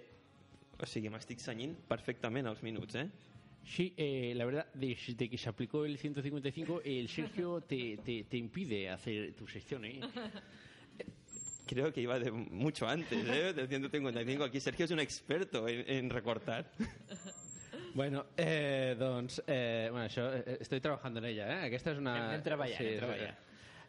o 0.77 0.87
sigui, 0.87 1.09
m'estic 1.09 1.41
senyint 1.41 1.73
perfectament 1.89 2.47
els 2.47 2.63
minuts, 2.63 3.01
eh? 3.01 3.09
Sí, 3.67 3.93
eh, 3.97 4.33
la 4.37 4.45
verdad, 4.45 4.67
desde 4.75 5.29
que 5.29 5.37
se 5.37 5.49
aplicó 5.49 5.85
el 5.85 5.99
155, 5.99 6.83
el 6.85 7.09
Sergio 7.09 7.61
te, 7.61 7.99
te, 7.99 8.25
te 8.25 8.37
impide 8.37 8.89
hacer 8.91 9.35
tu 9.35 9.47
sección, 9.49 9.85
¿eh? 9.85 10.01
Creo 11.67 11.93
que 11.93 12.01
iba 12.01 12.17
de 12.19 12.31
mucho 12.31 12.87
antes, 12.87 13.27
¿eh? 13.29 13.53
Del 13.53 13.67
155. 13.67 14.45
Aquí 14.45 14.61
Sergio 14.61 14.85
es 14.85 14.91
un 14.93 15.01
experto 15.01 15.67
en, 15.69 15.85
en 15.89 16.11
recortar. 16.11 16.71
Bueno, 17.97 18.27
eh, 18.37 18.95
doncs, 18.99 19.43
eh, 19.47 19.89
bueno, 19.91 20.05
això, 20.05 20.27
eh, 20.29 20.59
estoy 20.61 20.83
trabajando 20.83 21.19
en 21.19 21.25
ella, 21.31 21.47
eh? 21.49 21.61
Aquesta 21.71 21.95
és 21.95 22.01
una... 22.03 22.13
Treballant. 22.45 22.77
veritat. 23.01 23.39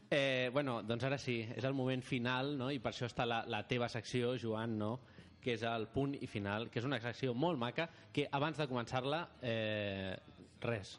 Eh, 0.07 0.49
bueno, 0.53 0.77
doncs 0.87 1.03
ara 1.03 1.17
sí, 1.19 1.41
és 1.51 1.65
el 1.67 1.75
moment 1.75 1.99
final, 2.07 2.53
no? 2.55 2.69
i 2.71 2.79
per 2.79 2.93
això 2.93 3.09
està 3.09 3.25
la, 3.27 3.41
la 3.51 3.59
teva 3.67 3.89
secció, 3.91 4.31
Joan, 4.39 4.77
no? 4.79 4.93
Que 5.41 5.53
és 5.53 5.63
el 5.63 5.87
punt 5.93 6.15
i 6.19 6.27
final, 6.27 6.69
que 6.69 6.79
és 6.79 6.85
una 6.85 6.99
secció 6.99 7.33
molt 7.33 7.59
maca, 7.59 7.87
que 8.13 8.27
abans 8.31 8.57
de 8.57 8.67
començar-la, 8.67 9.23
eh, 9.41 10.15
res, 10.61 10.97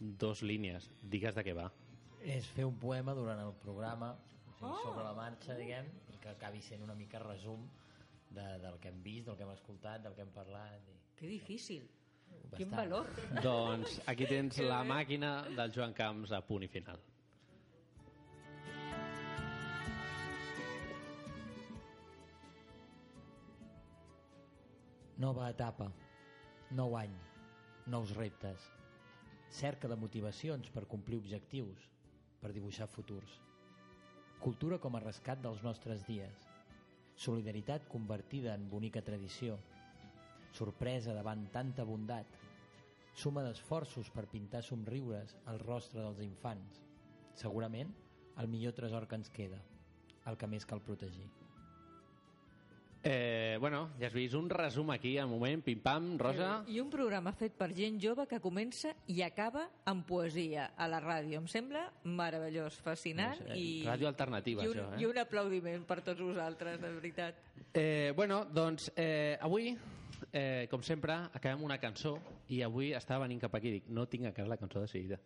dos 0.00 0.42
línies, 0.42 0.90
digues 1.02 1.34
de 1.34 1.44
què 1.46 1.54
va. 1.56 1.70
És 2.22 2.46
fer 2.56 2.64
un 2.66 2.76
poema 2.78 3.14
durant 3.14 3.40
el 3.40 3.54
programa, 3.62 4.14
Oh! 4.60 4.70
sobre 4.82 5.02
la 5.04 5.12
marxa, 5.12 5.52
diguem, 5.54 5.84
i 6.08 6.16
que 6.16 6.30
acabi 6.30 6.62
sent 6.64 6.80
una 6.82 6.94
mica 6.96 7.18
resum 7.20 7.66
de, 8.30 8.44
del 8.62 8.78
que 8.80 8.88
hem 8.88 9.02
vist, 9.04 9.26
del 9.26 9.36
que 9.36 9.44
hem 9.44 9.50
escoltat, 9.52 10.00
del 10.02 10.14
que 10.16 10.22
hem 10.24 10.30
parlat. 10.32 10.80
I... 10.88 10.94
Que 11.16 11.26
difícil. 11.28 11.84
Quin 12.56 12.70
Bastant. 12.70 12.72
valor. 12.76 13.10
Doncs 13.44 14.00
aquí 14.08 14.26
tens 14.26 14.58
la 14.64 14.80
màquina 14.84 15.42
del 15.56 15.72
Joan 15.76 15.92
Camps 15.92 16.32
a 16.32 16.40
punt 16.40 16.64
i 16.64 16.68
final. 16.72 16.98
Nova 25.16 25.46
etapa, 25.48 25.86
nou 26.76 26.92
any, 26.98 27.12
nous 27.88 28.10
reptes, 28.18 28.60
cerca 29.48 29.88
de 29.88 29.96
motivacions 29.96 30.68
per 30.74 30.82
complir 30.90 31.16
objectius, 31.16 31.86
per 32.42 32.50
dibuixar 32.52 32.84
futurs. 32.92 33.38
Cultura 34.42 34.76
com 34.76 34.98
a 34.98 35.00
rescat 35.00 35.40
dels 35.40 35.62
nostres 35.64 36.04
dies. 36.04 36.44
Solidaritat 37.16 37.88
convertida 37.88 38.52
en 38.60 38.68
bonica 38.68 39.00
tradició. 39.00 39.56
Sorpresa 40.52 41.16
davant 41.16 41.48
tanta 41.56 41.88
bondat. 41.88 42.36
Suma 43.16 43.46
d'esforços 43.48 44.12
per 44.12 44.28
pintar 44.36 44.60
somriures 44.68 45.32
al 45.46 45.64
rostre 45.64 46.02
dels 46.02 46.20
infants. 46.28 46.84
Segurament, 47.32 47.96
el 48.36 48.52
millor 48.52 48.76
tresor 48.76 49.08
que 49.08 49.16
ens 49.16 49.32
queda, 49.32 49.64
el 50.28 50.36
que 50.36 50.52
més 50.52 50.68
cal 50.68 50.84
protegir. 50.84 51.30
Eh, 53.08 53.56
bueno, 53.60 53.92
ja 54.00 54.08
has 54.08 54.14
vist 54.16 54.34
un 54.34 54.48
resum 54.50 54.88
aquí, 54.90 55.12
al 55.16 55.28
moment, 55.30 55.60
pim-pam, 55.62 56.16
Rosa. 56.18 56.64
I 56.66 56.80
un 56.82 56.88
programa 56.90 57.30
fet 57.38 57.54
per 57.54 57.68
gent 57.70 58.00
jove 58.02 58.24
que 58.26 58.40
comença 58.42 58.90
i 59.06 59.20
acaba 59.22 59.62
amb 59.86 60.02
poesia 60.08 60.72
a 60.74 60.88
la 60.90 60.98
ràdio. 60.98 61.38
Em 61.38 61.46
sembla 61.46 61.84
meravellós, 62.02 62.80
fascinant 62.82 63.38
Eh, 63.46 63.60
i... 63.60 63.68
ràdio 63.86 64.08
alternativa, 64.10 64.64
i 64.64 64.72
un, 64.72 64.74
això, 64.74 64.88
eh? 64.96 64.98
I 65.04 65.06
un 65.06 65.20
aplaudiment 65.22 65.84
per 65.86 66.00
tots 66.02 66.18
vosaltres, 66.20 66.80
de 66.82 66.90
veritat. 66.96 67.38
Eh, 67.78 68.10
bueno, 68.16 68.40
doncs 68.50 68.90
eh, 68.96 69.38
avui, 69.40 69.70
eh, 70.32 70.66
com 70.68 70.82
sempre, 70.82 71.14
acabem 71.30 71.62
una 71.62 71.78
cançó 71.78 72.16
i 72.50 72.58
avui 72.66 72.90
estava 72.90 73.28
venint 73.28 73.46
cap 73.46 73.54
aquí 73.54 73.70
i 73.70 73.76
dic, 73.78 73.88
no 73.88 74.08
tinc 74.10 74.26
encara 74.32 74.50
la 74.50 74.58
cançó 74.58 74.82
decidida. 74.82 75.20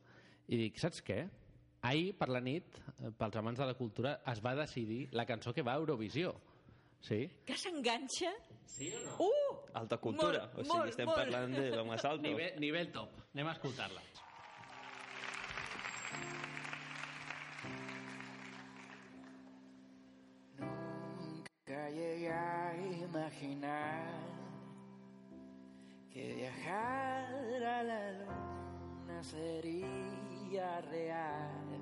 I 0.52 0.60
dic, 0.66 0.76
saps 0.84 1.00
què? 1.00 1.22
Ahir, 1.80 2.12
per 2.12 2.28
la 2.28 2.44
nit, 2.44 2.76
eh, 3.00 3.08
pels 3.16 3.40
amants 3.40 3.64
de 3.64 3.72
la 3.72 3.80
cultura, 3.80 4.18
es 4.28 4.44
va 4.44 4.52
decidir 4.54 5.06
la 5.16 5.24
cançó 5.24 5.54
que 5.56 5.64
va 5.64 5.72
a 5.72 5.80
Eurovisió. 5.80 6.36
Sí? 7.00 7.24
Que 7.46 7.56
s'enganxa? 7.56 8.32
Sí 8.66 8.92
o 8.94 9.00
no? 9.04 9.16
Uh! 9.26 9.56
Alta 9.80 9.96
cultura. 9.98 10.46
Molt, 10.46 10.58
o 10.58 10.64
sigui, 10.64 10.76
molt, 10.76 10.90
estem 10.92 11.08
molt. 11.08 11.18
parlant 11.18 11.54
de 11.56 11.70
lo 11.72 11.84
más 11.88 12.04
alto. 12.04 12.22
Nivell, 12.26 12.58
nivell 12.60 12.92
top. 12.92 13.22
Anem 13.34 13.48
a 13.48 13.54
escoltar-la. 13.56 14.02
Nunca 20.58 21.90
llegué 21.90 22.32
a 22.32 22.76
imaginar 22.76 24.20
que 26.10 26.34
viajar 26.34 27.64
a 27.64 27.82
la 27.82 28.12
luna 28.12 29.22
sería 29.22 30.80
real. 30.90 31.80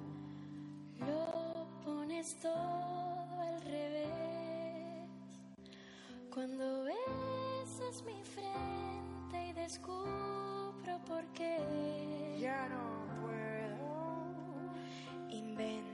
Lo 1.01 1.67
pones 1.85 2.39
todo 2.41 3.41
al 3.41 3.61
revés. 3.63 4.38
Cuando 6.39 6.85
besas 6.85 8.05
mi 8.05 8.23
frente 8.23 9.49
y 9.49 9.53
descubro 9.55 11.01
por 11.05 11.25
qué. 11.35 12.39
Ya 12.39 12.69
no 12.69 13.09
puedo 13.21 14.73
inventarlo. 15.31 15.88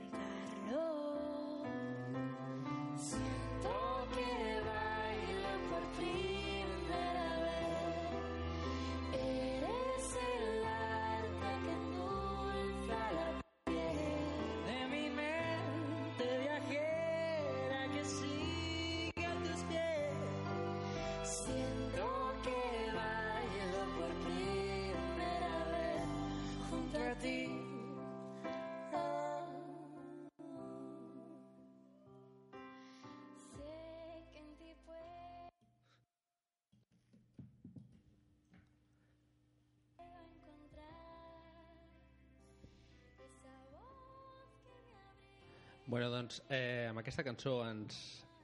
Bueno, 45.95 46.09
doncs, 46.11 46.41
eh, 46.49 46.87
amb 46.89 46.99
aquesta 46.99 47.23
cançó 47.23 47.61
ens 47.63 47.95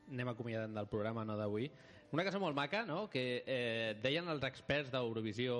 anem 0.08 0.30
acomiadant 0.32 0.72
del 0.72 0.86
programa 0.88 1.26
no 1.28 1.34
d'avui. 1.36 1.66
Una 2.16 2.24
cançó 2.24 2.39
molt 2.39 2.56
maca, 2.56 2.86
no?, 2.88 3.10
que 3.12 3.24
eh, 3.43 3.89
deien 3.99 4.30
els 4.32 4.45
experts 4.47 4.88
d'Eurovisió, 4.93 5.58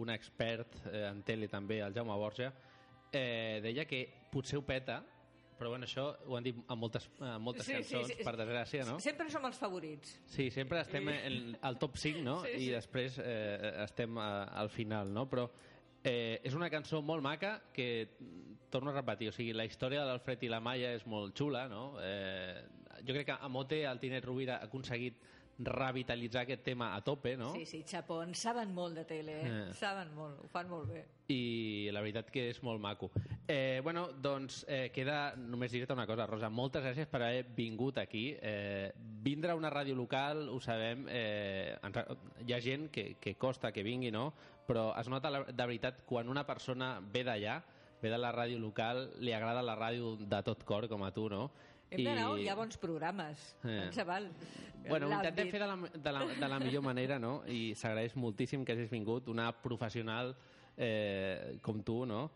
un 0.00 0.14
expert 0.14 0.78
eh, 0.88 1.02
en 1.10 1.20
tele 1.28 1.50
també, 1.52 1.82
el 1.84 1.92
Jaume 1.92 2.16
Borja, 2.16 2.48
eh, 3.12 3.60
deia 3.60 3.84
que 3.84 4.00
potser 4.32 4.56
ho 4.56 4.64
peta, 4.64 5.02
però 5.60 5.74
bueno, 5.74 5.84
això 5.84 6.06
ho 6.24 6.40
han 6.40 6.48
dit 6.48 6.56
en 6.56 6.80
moltes, 6.80 7.10
en 7.20 7.44
moltes 7.44 7.68
Sí, 7.68 7.74
sí, 7.74 7.82
cançons, 7.82 8.14
sí. 8.14 8.24
per 8.24 8.36
desgràcia, 8.40 8.88
no? 8.88 8.96
Sempre 9.04 9.28
som 9.36 9.44
els 9.44 9.60
favorits. 9.60 10.16
Sí, 10.38 10.48
sempre 10.56 10.80
estem 10.86 11.12
en, 11.18 11.40
al 11.60 11.76
top 11.76 12.00
5, 12.00 12.24
no? 12.24 12.38
Sí, 12.46 12.56
I 12.62 12.70
sí. 12.70 12.74
després 12.78 13.20
eh, 13.20 13.74
estem 13.84 14.16
a, 14.16 14.30
al 14.64 14.72
final, 14.72 15.12
no? 15.12 15.28
Però 15.28 15.50
eh, 16.00 16.40
és 16.40 16.56
una 16.56 16.72
cançó 16.72 17.04
molt 17.04 17.20
maca 17.28 17.58
que, 17.76 17.90
torno 18.70 18.90
a 18.90 18.96
repetir, 18.98 19.30
o 19.30 19.36
sigui, 19.36 19.52
la 19.56 19.66
història 19.68 20.02
de 20.02 20.10
l'Alfred 20.10 20.42
i 20.42 20.50
la 20.52 20.60
Maia 20.60 20.92
és 20.96 21.06
molt 21.06 21.36
xula, 21.38 21.66
no? 21.68 21.94
Eh, 22.02 22.62
jo 23.06 23.14
crec 23.14 23.30
que 23.30 23.38
Amote, 23.48 23.84
el 23.86 24.00
Tinet 24.02 24.24
Rovira, 24.24 24.60
ha 24.60 24.70
aconseguit 24.70 25.22
revitalitzar 25.58 26.42
aquest 26.42 26.62
tema 26.62 26.94
a 26.94 27.00
tope, 27.00 27.36
no? 27.36 27.54
Sí, 27.54 27.64
sí, 27.64 27.82
Chapón, 27.88 28.34
saben 28.34 28.74
molt 28.74 28.96
de 28.96 29.04
tele, 29.08 29.36
eh? 29.40 29.52
Eh. 29.52 29.74
Saben 29.74 30.12
molt, 30.14 30.42
ho 30.44 30.48
fan 30.52 30.68
molt 30.68 30.90
bé. 30.90 31.04
i 31.32 31.88
la 31.90 32.02
veritat 32.04 32.28
que 32.30 32.44
és 32.52 32.60
molt 32.62 32.78
maco. 32.78 33.08
Eh, 33.48 33.80
bueno, 33.82 34.04
doncs 34.22 34.60
eh, 34.68 34.92
queda 34.94 35.34
només 35.36 35.72
dir-te 35.72 35.94
una 35.96 36.06
cosa, 36.06 36.26
Rosa, 36.30 36.50
moltes 36.50 36.84
gràcies 36.84 37.08
per 37.10 37.22
haver 37.22 37.46
vingut 37.56 37.98
aquí. 37.98 38.36
Eh, 38.38 38.92
vindre 39.24 39.50
a 39.50 39.56
una 39.58 39.72
ràdio 39.72 39.96
local, 39.98 40.44
ho 40.52 40.60
sabem, 40.60 41.06
eh, 41.10 41.74
ens, 41.82 41.98
hi 42.46 42.54
ha 42.54 42.60
gent 42.62 42.90
que, 42.94 43.16
que 43.18 43.34
costa 43.34 43.72
que 43.72 43.82
vingui, 43.82 44.12
no? 44.14 44.28
Però 44.68 44.92
es 45.00 45.08
nota 45.10 45.32
la, 45.32 45.42
de 45.48 45.66
veritat 45.66 46.04
quan 46.06 46.28
una 46.30 46.46
persona 46.46 47.00
ve 47.00 47.24
d'allà, 47.26 47.58
ve 48.02 48.10
de 48.12 48.18
la 48.18 48.32
ràdio 48.34 48.58
local, 48.60 49.06
li 49.18 49.32
agrada 49.32 49.62
la 49.64 49.76
ràdio 49.78 50.16
de 50.20 50.42
tot 50.46 50.64
cor, 50.68 50.88
com 50.88 51.04
a 51.06 51.12
tu, 51.14 51.28
no? 51.32 51.46
Hem 51.90 52.02
d'anar 52.02 52.30
on 52.32 52.40
hi 52.42 52.48
ha 52.50 52.56
bons 52.58 52.78
programes. 52.82 53.42
Eh. 53.62 53.76
Tant 53.84 53.94
se 53.94 54.06
val. 54.06 54.26
Bueno, 54.88 55.08
ho 55.08 55.14
intentem 55.18 55.50
fer 55.50 55.60
de 55.62 55.68
la, 55.70 55.76
de, 55.94 56.12
la, 56.12 56.24
de 56.40 56.48
la 56.50 56.58
millor 56.62 56.82
manera, 56.86 57.18
no? 57.22 57.40
I 57.46 57.74
s'agraeix 57.78 58.16
moltíssim 58.18 58.64
que 58.66 58.74
hagis 58.74 58.90
vingut, 58.90 59.30
una 59.32 59.48
professional 59.62 60.34
eh, 60.76 61.56
com 61.62 61.82
tu, 61.86 62.04
no? 62.06 62.26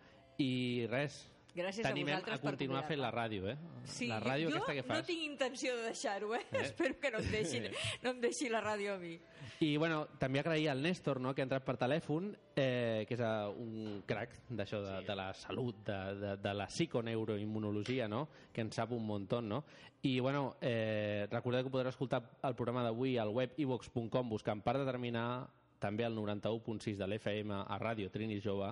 I 0.40 0.86
res, 0.90 1.20
Gràcies 1.55 1.86
a 1.86 1.92
vosaltres 1.94 2.38
a 2.38 2.42
continuar 2.44 2.82
per 2.84 2.92
fent 2.92 3.01
la 3.03 3.11
ràdio, 3.11 3.48
eh? 3.51 3.57
Sí, 3.84 4.07
la 4.11 4.20
ràdio 4.22 4.51
jo 4.53 4.62
que 4.66 4.76
no 4.80 4.86
fas. 4.86 5.07
tinc 5.09 5.22
intenció 5.26 5.74
de 5.76 5.88
deixar-ho, 5.90 6.34
eh? 6.34 6.44
Eh? 6.53 6.62
Espero 6.68 6.98
que 7.01 7.11
no 7.11 7.18
em, 7.18 7.30
deixin, 7.32 7.66
no 8.05 8.14
em 8.14 8.20
deixi 8.22 8.51
la 8.53 8.61
ràdio 8.62 8.94
a 8.94 8.98
mi. 9.01 9.16
I 9.61 9.76
bueno, 9.76 10.05
també 10.20 10.40
agrair 10.40 10.70
al 10.70 10.82
Néstor, 10.82 11.20
no?, 11.20 11.34
que 11.34 11.42
ha 11.42 11.48
entrat 11.48 11.66
per 11.66 11.76
telèfon, 11.80 12.30
eh, 12.55 13.05
que 13.09 13.16
és 13.18 13.20
eh, 13.20 13.30
un 13.61 14.03
crac 14.09 14.36
d'això 14.48 14.80
de, 14.84 14.94
de 15.09 15.16
la 15.18 15.30
salut, 15.36 15.82
de, 15.86 15.98
de, 16.20 16.34
de 16.40 16.55
la 16.55 16.68
psiconeuroimmunologia, 16.70 18.09
no?, 18.09 18.26
que 18.55 18.64
en 18.64 18.72
sap 18.72 18.94
un 18.96 19.05
muntó, 19.07 19.42
no? 19.42 19.64
I 20.03 20.18
bueno, 20.20 20.57
eh, 20.62 21.26
recordeu 21.30 21.66
que 21.66 21.74
podreu 21.74 21.90
escoltar 21.92 22.22
el 22.46 22.55
programa 22.57 22.86
d'avui 22.86 23.18
al 23.18 23.34
web 23.34 23.59
ivox.com 23.61 24.30
buscant 24.30 24.62
per 24.64 24.78
determinar 24.78 25.51
també 25.80 26.05
el 26.05 26.16
91.6 26.16 26.96
de 27.01 27.07
l'FM 27.09 27.53
a 27.64 27.76
Ràdio 27.80 28.11
Trini 28.12 28.40
Jove 28.40 28.70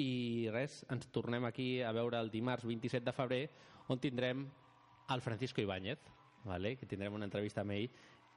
i 0.00 0.48
res, 0.52 0.82
ens 0.92 1.10
tornem 1.12 1.44
aquí 1.44 1.82
a 1.82 1.92
veure 1.92 2.20
el 2.20 2.30
dimarts 2.32 2.64
27 2.68 3.04
de 3.04 3.14
febrer 3.16 3.42
on 3.92 4.00
tindrem 4.00 4.46
el 5.12 5.20
Francisco 5.20 5.60
Ibáñez 5.60 5.98
vale? 6.44 6.76
que 6.76 6.86
tindrem 6.86 7.14
una 7.14 7.28
entrevista 7.28 7.60
amb 7.60 7.76
ell 7.76 7.90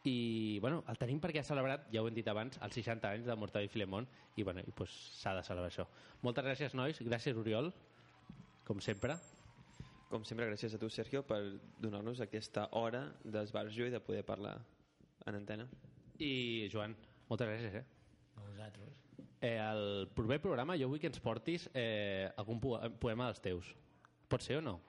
i 0.06 0.60
bueno, 0.62 0.84
el 0.92 1.00
tenim 1.02 1.22
perquè 1.22 1.42
ha 1.42 1.48
celebrat 1.48 1.88
ja 1.94 2.04
ho 2.04 2.10
hem 2.10 2.18
dit 2.18 2.28
abans, 2.28 2.60
els 2.62 2.76
60 2.78 3.10
anys 3.10 3.30
de 3.30 3.38
Mortadell 3.40 3.70
i 3.70 3.74
Filemón 3.74 4.10
i 4.36 4.44
bueno, 4.44 4.62
i, 4.62 4.76
pues, 4.76 4.92
s'ha 5.22 5.34
de 5.38 5.46
celebrar 5.48 5.72
això 5.72 5.88
moltes 6.22 6.46
gràcies 6.46 6.76
nois, 6.78 7.02
gràcies 7.02 7.40
Oriol 7.42 7.72
com 8.68 8.82
sempre 8.82 9.18
Com 10.10 10.24
sempre, 10.28 10.46
gràcies 10.48 10.76
a 10.76 10.80
tu, 10.82 10.90
Sergio, 10.94 11.24
per 11.28 11.40
donar-nos 11.82 12.22
aquesta 12.24 12.68
hora 12.80 13.02
d'esbarjo 13.24 13.90
i 13.90 13.94
de 13.96 14.04
poder 14.08 14.22
parlar 14.28 14.54
en 15.26 15.42
antena. 15.42 15.68
i 16.20 16.70
Joan, 16.72 16.96
moltes 17.28 17.50
gràcies 17.50 17.82
eh? 17.82 17.86
A 18.38 18.46
vosaltres. 18.46 19.05
Eh, 19.46 19.60
el 19.62 20.08
proper 20.16 20.40
programa 20.42 20.74
jo 20.80 20.88
vull 20.90 21.02
que 21.02 21.10
ens 21.12 21.22
portis 21.22 21.68
eh, 21.78 22.26
algun 22.42 22.58
po 22.64 22.80
poema 23.02 23.28
dels 23.30 23.44
teus. 23.44 23.68
Pot 24.32 24.42
ser 24.42 24.58
o 24.58 24.64
no? 24.66 24.80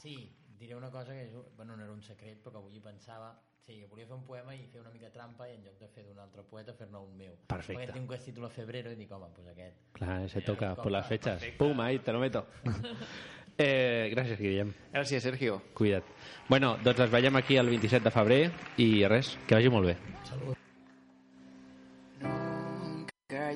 Sí, 0.00 0.16
diré 0.58 0.74
una 0.74 0.90
cosa 0.90 1.14
que 1.14 1.28
és, 1.28 1.36
bueno, 1.54 1.76
no 1.76 1.84
era 1.84 1.92
un 1.94 2.02
secret, 2.02 2.40
però 2.42 2.58
que 2.58 2.64
avui 2.64 2.82
pensava... 2.82 3.36
Sí, 3.66 3.80
volia 3.90 4.06
fer 4.06 4.14
un 4.14 4.24
poema 4.26 4.54
i 4.54 4.60
fer 4.70 4.78
una 4.78 4.92
mica 4.94 5.08
trampa 5.10 5.48
i 5.50 5.56
en 5.56 5.64
lloc 5.66 5.78
de 5.80 5.88
fer 5.90 6.04
d'un 6.06 6.18
altre 6.22 6.44
poeta 6.46 6.74
fer-ne 6.74 7.00
un 7.02 7.16
meu. 7.18 7.38
Perfecte. 7.50 7.80
Perquè 7.80 7.96
tinc 7.96 8.10
aquest 8.10 8.28
títol 8.30 8.46
a 8.46 8.50
febrero 8.54 8.92
i 8.94 8.98
dic, 8.98 9.10
home, 9.10 9.30
doncs 9.34 9.50
aquest. 9.54 9.80
Clar, 9.98 10.18
se 10.30 10.42
toca 10.46 10.74
com 10.74 10.86
por 10.86 10.94
las 10.94 11.06
va, 11.06 11.08
fechas. 11.14 11.40
perfecte. 11.40 11.58
Pum, 11.62 11.80
ahí, 11.82 11.98
te 11.98 12.14
lo 12.14 12.20
meto. 12.22 12.44
eh, 13.58 14.06
gràcies, 14.14 14.38
Guillem. 14.38 14.70
Gràcies, 14.92 15.26
Sergio. 15.26 15.62
Cuida't. 15.74 16.14
Bueno, 16.50 16.76
doncs 16.82 17.06
ens 17.06 17.14
veiem 17.18 17.42
aquí 17.42 17.58
el 17.58 17.74
27 17.74 18.06
de 18.06 18.14
febrer 18.14 18.44
i 18.82 18.92
res, 19.10 19.34
que 19.46 19.58
vagi 19.58 19.74
molt 19.74 19.94
bé. 19.94 19.98
Salut. 20.30 20.65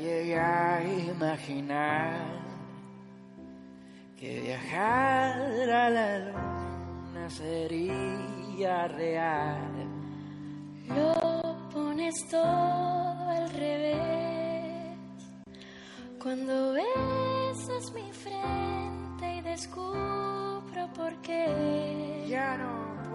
Llegué 0.01 0.39
a 0.39 0.83
imaginar 0.83 2.41
que 4.17 4.41
viajar 4.41 5.71
a 5.71 5.91
la 5.91 6.19
luna 6.21 7.29
sería 7.29 8.89
real. 8.89 9.61
Lo 10.89 11.69
pones 11.71 12.15
todo 12.31 13.29
al 13.29 13.51
revés. 13.51 14.01
Cuando 16.19 16.73
besas 16.73 17.93
mi 17.93 18.11
frente 18.11 19.37
y 19.37 19.41
descubro 19.43 20.89
por 20.97 21.15
qué. 21.21 22.25
Ya 22.27 22.57
no 22.57 23.10